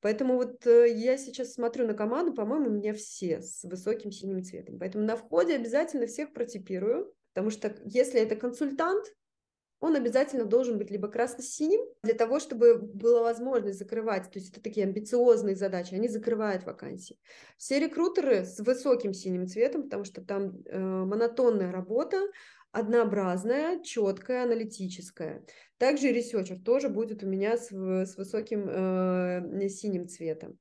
Поэтому 0.01 0.35
вот 0.35 0.67
э, 0.67 0.93
я 0.93 1.17
сейчас 1.17 1.53
смотрю 1.53 1.87
на 1.87 1.93
команду, 1.93 2.33
по-моему, 2.33 2.67
у 2.67 2.73
меня 2.73 2.93
все 2.93 3.41
с 3.41 3.63
высоким 3.63 4.11
синим 4.11 4.43
цветом. 4.43 4.77
Поэтому 4.77 5.03
на 5.03 5.15
входе 5.15 5.55
обязательно 5.55 6.05
всех 6.05 6.33
протипирую, 6.33 7.13
потому 7.33 7.49
что 7.49 7.75
если 7.85 8.19
это 8.19 8.35
консультант, 8.35 9.05
он 9.79 9.95
обязательно 9.95 10.45
должен 10.45 10.77
быть 10.77 10.89
либо 10.89 11.07
красно-синим, 11.07 11.81
для 12.03 12.13
того, 12.13 12.39
чтобы 12.39 12.77
была 12.77 13.23
возможность 13.23 13.77
закрывать, 13.77 14.31
то 14.31 14.39
есть 14.39 14.51
это 14.51 14.61
такие 14.61 14.85
амбициозные 14.85 15.55
задачи, 15.55 15.93
они 15.93 16.07
закрывают 16.07 16.65
вакансии. 16.65 17.19
Все 17.57 17.79
рекрутеры 17.79 18.45
с 18.45 18.59
высоким 18.59 19.13
синим 19.13 19.47
цветом, 19.47 19.83
потому 19.83 20.03
что 20.03 20.21
там 20.23 20.61
э, 20.65 20.79
монотонная 20.79 21.71
работа, 21.71 22.21
однообразная, 22.75 23.81
четкая, 23.81 24.43
аналитическая. 24.43 25.45
Также 25.77 26.11
researcher 26.11 26.59
тоже 26.59 26.89
будет 26.89 27.23
у 27.23 27.27
меня 27.27 27.57
с, 27.57 27.71
с 27.71 28.17
высоким 28.17 28.67
э, 28.67 29.69
синим 29.69 30.07
цветом. 30.07 30.59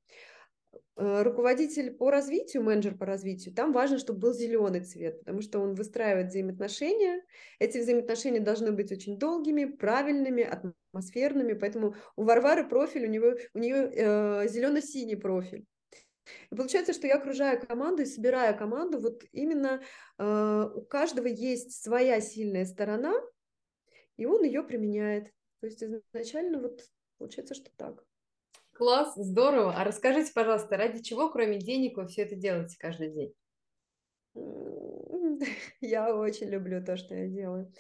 Э, 0.97 1.23
руководитель 1.23 1.91
по 1.91 2.11
развитию, 2.11 2.63
менеджер 2.63 2.97
по 2.97 3.05
развитию, 3.05 3.53
там 3.53 3.73
важно, 3.73 3.99
чтобы 3.99 4.21
был 4.21 4.33
зеленый 4.33 4.81
цвет, 4.81 5.19
потому 5.19 5.41
что 5.41 5.59
он 5.59 5.75
выстраивает 5.75 6.29
взаимоотношения. 6.29 7.21
Эти 7.59 7.79
взаимоотношения 7.79 8.41
должны 8.41 8.71
быть 8.71 8.93
очень 8.93 9.19
долгими, 9.19 9.65
правильными, 9.65 10.45
атмосферными. 10.45 11.55
Поэтому 11.55 11.97
у 12.15 12.23
Варвары 12.23 12.69
профиль, 12.69 13.07
у, 13.07 13.11
него, 13.11 13.33
у 13.55 13.59
нее 13.59 13.91
э, 13.93 14.49
зелено-синий 14.49 15.17
профиль. 15.17 15.65
И 16.51 16.55
получается, 16.55 16.93
что 16.93 17.07
я 17.07 17.17
окружаю 17.17 17.61
команду 17.61 18.03
и 18.03 18.07
собираю 18.07 18.57
команду, 18.57 19.01
вот 19.01 19.25
именно 19.33 19.83
э, 20.19 20.71
у 20.75 20.83
каждого 20.83 21.27
есть 21.27 21.83
своя 21.83 22.21
сильная 22.21 22.65
сторона, 22.65 23.15
и 24.17 24.27
он 24.27 24.45
ее 24.45 24.63
применяет. 24.63 25.33
То 25.61 25.67
есть 25.67 25.83
изначально 25.83 26.61
вот 26.61 26.81
получается, 27.19 27.55
что 27.55 27.71
так. 27.77 28.05
Класс, 28.73 29.15
здорово. 29.17 29.75
А 29.77 29.85
расскажите, 29.85 30.33
пожалуйста, 30.35 30.77
ради 30.77 31.03
чего, 31.03 31.31
кроме 31.31 31.59
денег, 31.59 31.97
вы 31.97 32.07
все 32.09 32.23
это 32.23 32.35
делаете 32.35 32.77
каждый 32.79 33.11
день? 33.11 33.35
Я 35.81 36.15
очень 36.15 36.49
люблю 36.49 36.85
то, 36.85 36.97
что 36.97 37.15
я 37.15 37.29
делаю. 37.29 37.73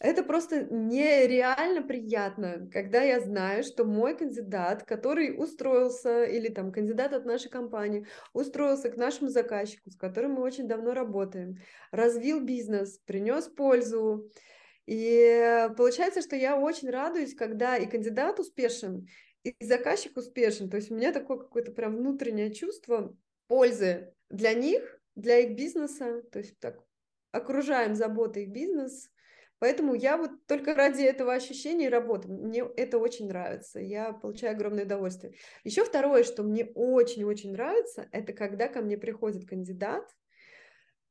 Это 0.00 0.22
просто 0.22 0.62
нереально 0.70 1.82
приятно, 1.82 2.68
когда 2.72 3.02
я 3.02 3.18
знаю, 3.18 3.64
что 3.64 3.84
мой 3.84 4.16
кандидат, 4.16 4.84
который 4.84 5.36
устроился, 5.36 6.22
или 6.22 6.48
там 6.48 6.70
кандидат 6.70 7.12
от 7.12 7.24
нашей 7.24 7.50
компании, 7.50 8.06
устроился 8.32 8.90
к 8.90 8.96
нашему 8.96 9.28
заказчику, 9.28 9.90
с 9.90 9.96
которым 9.96 10.34
мы 10.34 10.42
очень 10.42 10.68
давно 10.68 10.94
работаем, 10.94 11.56
развил 11.90 12.40
бизнес, 12.40 12.98
принес 13.06 13.48
пользу. 13.48 14.30
И 14.86 15.68
получается, 15.76 16.22
что 16.22 16.36
я 16.36 16.56
очень 16.56 16.90
радуюсь, 16.90 17.34
когда 17.34 17.76
и 17.76 17.86
кандидат 17.86 18.38
успешен, 18.38 19.08
и 19.42 19.56
заказчик 19.60 20.16
успешен. 20.16 20.70
То 20.70 20.76
есть 20.76 20.92
у 20.92 20.94
меня 20.94 21.12
такое 21.12 21.38
какое-то 21.38 21.72
прям 21.72 21.96
внутреннее 21.96 22.54
чувство 22.54 23.16
пользы 23.48 24.14
для 24.30 24.54
них, 24.54 25.00
для 25.16 25.40
их 25.40 25.56
бизнеса. 25.56 26.22
То 26.30 26.38
есть 26.38 26.56
так 26.60 26.78
окружаем 27.32 27.96
заботой 27.96 28.44
их 28.44 28.50
бизнес– 28.50 29.10
Поэтому 29.58 29.94
я 29.94 30.16
вот 30.16 30.30
только 30.46 30.74
ради 30.74 31.02
этого 31.02 31.34
ощущения 31.34 31.88
работы, 31.88 32.28
мне 32.28 32.64
это 32.76 32.98
очень 32.98 33.28
нравится, 33.28 33.80
я 33.80 34.12
получаю 34.12 34.54
огромное 34.54 34.84
удовольствие. 34.84 35.34
Еще 35.64 35.84
второе, 35.84 36.22
что 36.22 36.42
мне 36.42 36.64
очень-очень 36.74 37.52
нравится, 37.52 38.08
это 38.12 38.32
когда 38.32 38.68
ко 38.68 38.80
мне 38.80 38.96
приходит 38.96 39.48
кандидат, 39.48 40.04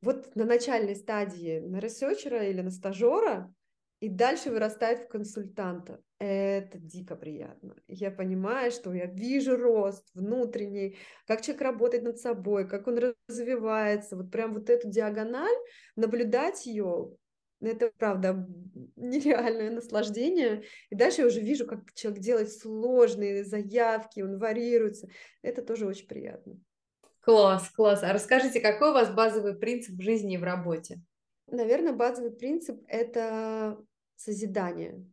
вот 0.02 0.36
на 0.36 0.46
начальной 0.46 0.96
стадии, 0.96 1.60
на 1.60 1.80
ресерчера 1.80 2.44
или 2.44 2.62
на 2.62 2.72
стажера, 2.72 3.54
и 4.00 4.10
дальше 4.10 4.52
вырастает 4.52 5.00
в 5.00 5.08
консультанта. 5.08 6.00
Это 6.20 6.78
дико 6.78 7.16
приятно. 7.16 7.76
Я 7.88 8.12
понимаю, 8.12 8.72
что 8.72 8.94
я 8.94 9.08
вижу 9.08 9.58
рост 9.58 10.08
внутренний, 10.14 10.98
как 11.26 11.42
человек 11.42 11.62
работает 11.64 12.04
над 12.04 12.20
собой, 12.20 12.68
как 12.68 12.88
он 12.88 13.14
развивается. 13.28 14.16
Вот 14.16 14.32
прям 14.32 14.54
вот 14.54 14.70
эту 14.70 14.88
диагональ, 14.88 15.58
наблюдать 15.96 16.66
ее, 16.68 17.16
это, 17.62 17.92
правда, 17.98 18.48
нереальное 18.96 19.72
наслаждение. 19.72 20.64
И 20.90 20.96
дальше 20.96 21.22
я 21.22 21.28
уже 21.28 21.42
вижу, 21.42 21.66
как 21.66 21.94
человек 21.94 22.22
делает 22.22 22.52
сложные 22.52 23.44
заявки, 23.44 24.22
он 24.22 24.38
варьируется. 24.38 25.10
Это 25.42 25.62
тоже 25.62 25.88
очень 25.88 26.08
приятно. 26.08 26.60
Класс, 27.22 27.70
класс. 27.70 28.04
А 28.04 28.14
расскажите, 28.14 28.62
какой 28.62 28.92
у 28.92 28.94
вас 28.94 29.12
базовый 29.12 29.56
принцип 29.56 29.96
в 29.96 30.02
жизни 30.02 30.36
и 30.36 30.38
в 30.38 30.44
работе? 30.44 31.02
Наверное, 31.48 31.94
базовый 31.94 32.32
принцип– 32.32 32.82
это 32.88 33.78
созидание. 34.16 35.04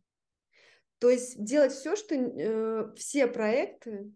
То 0.99 1.09
есть 1.09 1.43
делать 1.43 1.73
все, 1.73 1.95
что 1.95 2.15
э, 2.15 2.93
все 2.95 3.27
проекты 3.27 4.11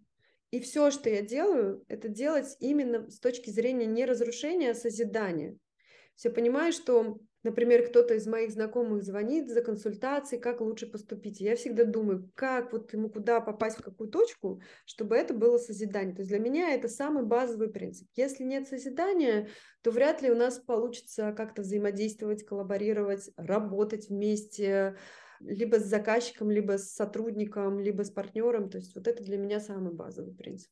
и 0.51 0.59
все, 0.59 0.91
что 0.91 1.09
я 1.09 1.21
делаю, 1.21 1.83
это 1.87 2.07
делать 2.07 2.55
именно 2.59 3.09
с 3.09 3.19
точки 3.19 3.49
зрения 3.49 3.85
не 3.85 4.05
разрушения, 4.05 4.71
а 4.71 4.75
созидания. 4.75 5.57
Все 6.15 6.29
понимаю, 6.29 6.73
что 6.73 7.19
Например, 7.43 7.87
кто-то 7.87 8.15
из 8.15 8.27
моих 8.27 8.51
знакомых 8.51 9.03
звонит 9.03 9.49
за 9.49 9.61
консультацией, 9.61 10.41
как 10.41 10.59
лучше 10.59 10.87
поступить. 10.87 11.39
Я 11.39 11.55
всегда 11.55 11.85
думаю, 11.85 12.29
как 12.35 12.73
вот 12.73 12.91
ему 12.93 13.09
куда 13.09 13.39
попасть, 13.39 13.77
в 13.77 13.81
какую 13.81 14.09
точку, 14.09 14.61
чтобы 14.85 15.15
это 15.15 15.33
было 15.33 15.57
созидание. 15.57 16.13
То 16.13 16.21
есть 16.21 16.29
для 16.29 16.39
меня 16.39 16.73
это 16.73 16.89
самый 16.89 17.23
базовый 17.23 17.69
принцип. 17.69 18.07
Если 18.15 18.43
нет 18.43 18.67
созидания, 18.67 19.47
то 19.81 19.91
вряд 19.91 20.21
ли 20.21 20.29
у 20.29 20.35
нас 20.35 20.59
получится 20.59 21.31
как-то 21.31 21.61
взаимодействовать, 21.61 22.43
коллаборировать, 22.43 23.29
работать 23.37 24.09
вместе, 24.09 24.97
либо 25.39 25.79
с 25.79 25.85
заказчиком, 25.85 26.51
либо 26.51 26.77
с 26.77 26.93
сотрудником, 26.93 27.79
либо 27.79 28.03
с 28.03 28.11
партнером. 28.11 28.69
То 28.69 28.77
есть 28.77 28.93
вот 28.95 29.07
это 29.07 29.23
для 29.23 29.37
меня 29.37 29.61
самый 29.61 29.93
базовый 29.93 30.33
принцип. 30.33 30.69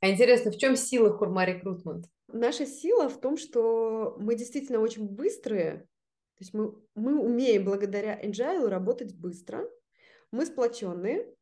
А 0.00 0.10
интересно, 0.10 0.50
в 0.50 0.58
чем 0.58 0.76
сила 0.76 1.10
Хурма 1.16 1.44
Рекрутмент? 1.44 2.06
Наша 2.32 2.66
сила 2.66 3.08
в 3.08 3.20
том, 3.20 3.36
что 3.36 4.16
мы 4.18 4.34
действительно 4.34 4.80
очень 4.80 5.06
быстрые, 5.06 5.78
то 6.38 6.40
есть 6.40 6.54
мы, 6.54 6.74
мы 6.94 7.20
умеем 7.20 7.64
благодаря 7.64 8.20
Agile 8.20 8.68
работать 8.68 9.14
быстро, 9.14 9.68
мы 10.30 10.46
сплоченные, 10.46 11.32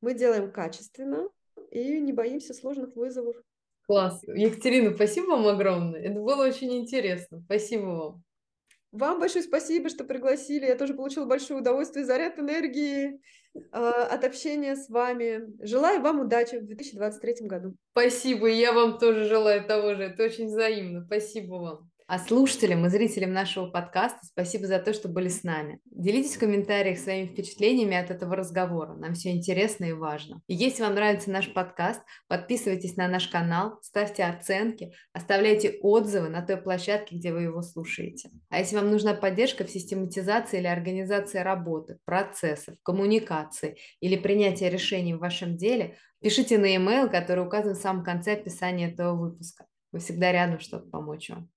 мы 0.00 0.14
делаем 0.14 0.50
качественно 0.50 1.28
и 1.70 2.00
не 2.00 2.12
боимся 2.12 2.52
сложных 2.52 2.96
вызовов. 2.96 3.36
Класс. 3.86 4.22
Екатерина, 4.24 4.94
спасибо 4.94 5.30
вам 5.30 5.46
огромное. 5.46 6.00
Это 6.00 6.20
было 6.20 6.46
очень 6.46 6.72
интересно. 6.76 7.40
Спасибо 7.40 7.86
вам. 7.86 8.24
Вам 8.92 9.20
большое 9.20 9.44
спасибо, 9.44 9.88
что 9.88 10.04
пригласили. 10.04 10.66
Я 10.66 10.76
тоже 10.76 10.94
получила 10.94 11.24
большое 11.24 11.60
удовольствие, 11.60 12.04
заряд 12.04 12.38
энергии 12.38 13.20
э, 13.54 13.58
от 13.72 14.24
общения 14.24 14.74
с 14.74 14.88
вами. 14.88 15.42
Желаю 15.64 16.00
вам 16.00 16.20
удачи 16.20 16.56
в 16.56 16.66
2023 16.66 17.46
году. 17.46 17.76
Спасибо, 17.92 18.48
я 18.48 18.72
вам 18.72 18.98
тоже 18.98 19.24
желаю 19.24 19.64
того 19.64 19.94
же. 19.94 20.04
Это 20.04 20.24
очень 20.24 20.46
взаимно. 20.46 21.04
Спасибо 21.04 21.54
вам. 21.54 21.89
А 22.12 22.18
слушателям 22.18 22.84
и 22.84 22.88
зрителям 22.88 23.32
нашего 23.32 23.66
подкаста 23.66 24.18
спасибо 24.24 24.66
за 24.66 24.80
то, 24.80 24.92
что 24.92 25.08
были 25.08 25.28
с 25.28 25.44
нами. 25.44 25.78
Делитесь 25.84 26.34
в 26.34 26.40
комментариях 26.40 26.98
своими 26.98 27.28
впечатлениями 27.28 27.96
от 27.96 28.10
этого 28.10 28.34
разговора. 28.34 28.96
Нам 28.96 29.14
все 29.14 29.30
интересно 29.30 29.84
и 29.84 29.92
важно. 29.92 30.42
И 30.48 30.54
если 30.54 30.82
вам 30.82 30.96
нравится 30.96 31.30
наш 31.30 31.52
подкаст, 31.52 32.00
подписывайтесь 32.26 32.96
на 32.96 33.06
наш 33.06 33.28
канал, 33.28 33.78
ставьте 33.82 34.24
оценки, 34.24 34.92
оставляйте 35.12 35.78
отзывы 35.82 36.30
на 36.30 36.42
той 36.42 36.56
площадке, 36.56 37.14
где 37.14 37.32
вы 37.32 37.42
его 37.42 37.62
слушаете. 37.62 38.30
А 38.48 38.58
если 38.58 38.74
вам 38.74 38.90
нужна 38.90 39.14
поддержка 39.14 39.62
в 39.62 39.70
систематизации 39.70 40.58
или 40.58 40.66
организации 40.66 41.38
работы, 41.38 41.98
процессов, 42.04 42.74
коммуникации 42.82 43.76
или 44.00 44.16
принятия 44.16 44.68
решений 44.68 45.14
в 45.14 45.20
вашем 45.20 45.56
деле, 45.56 45.96
пишите 46.20 46.58
на 46.58 46.66
e-mail, 46.66 47.08
который 47.08 47.46
указан 47.46 47.76
в 47.76 47.80
самом 47.80 48.02
конце 48.02 48.32
описания 48.32 48.90
этого 48.90 49.14
выпуска. 49.14 49.66
Мы 49.92 50.00
всегда 50.00 50.32
рядом, 50.32 50.58
чтобы 50.58 50.90
помочь 50.90 51.30
вам. 51.30 51.48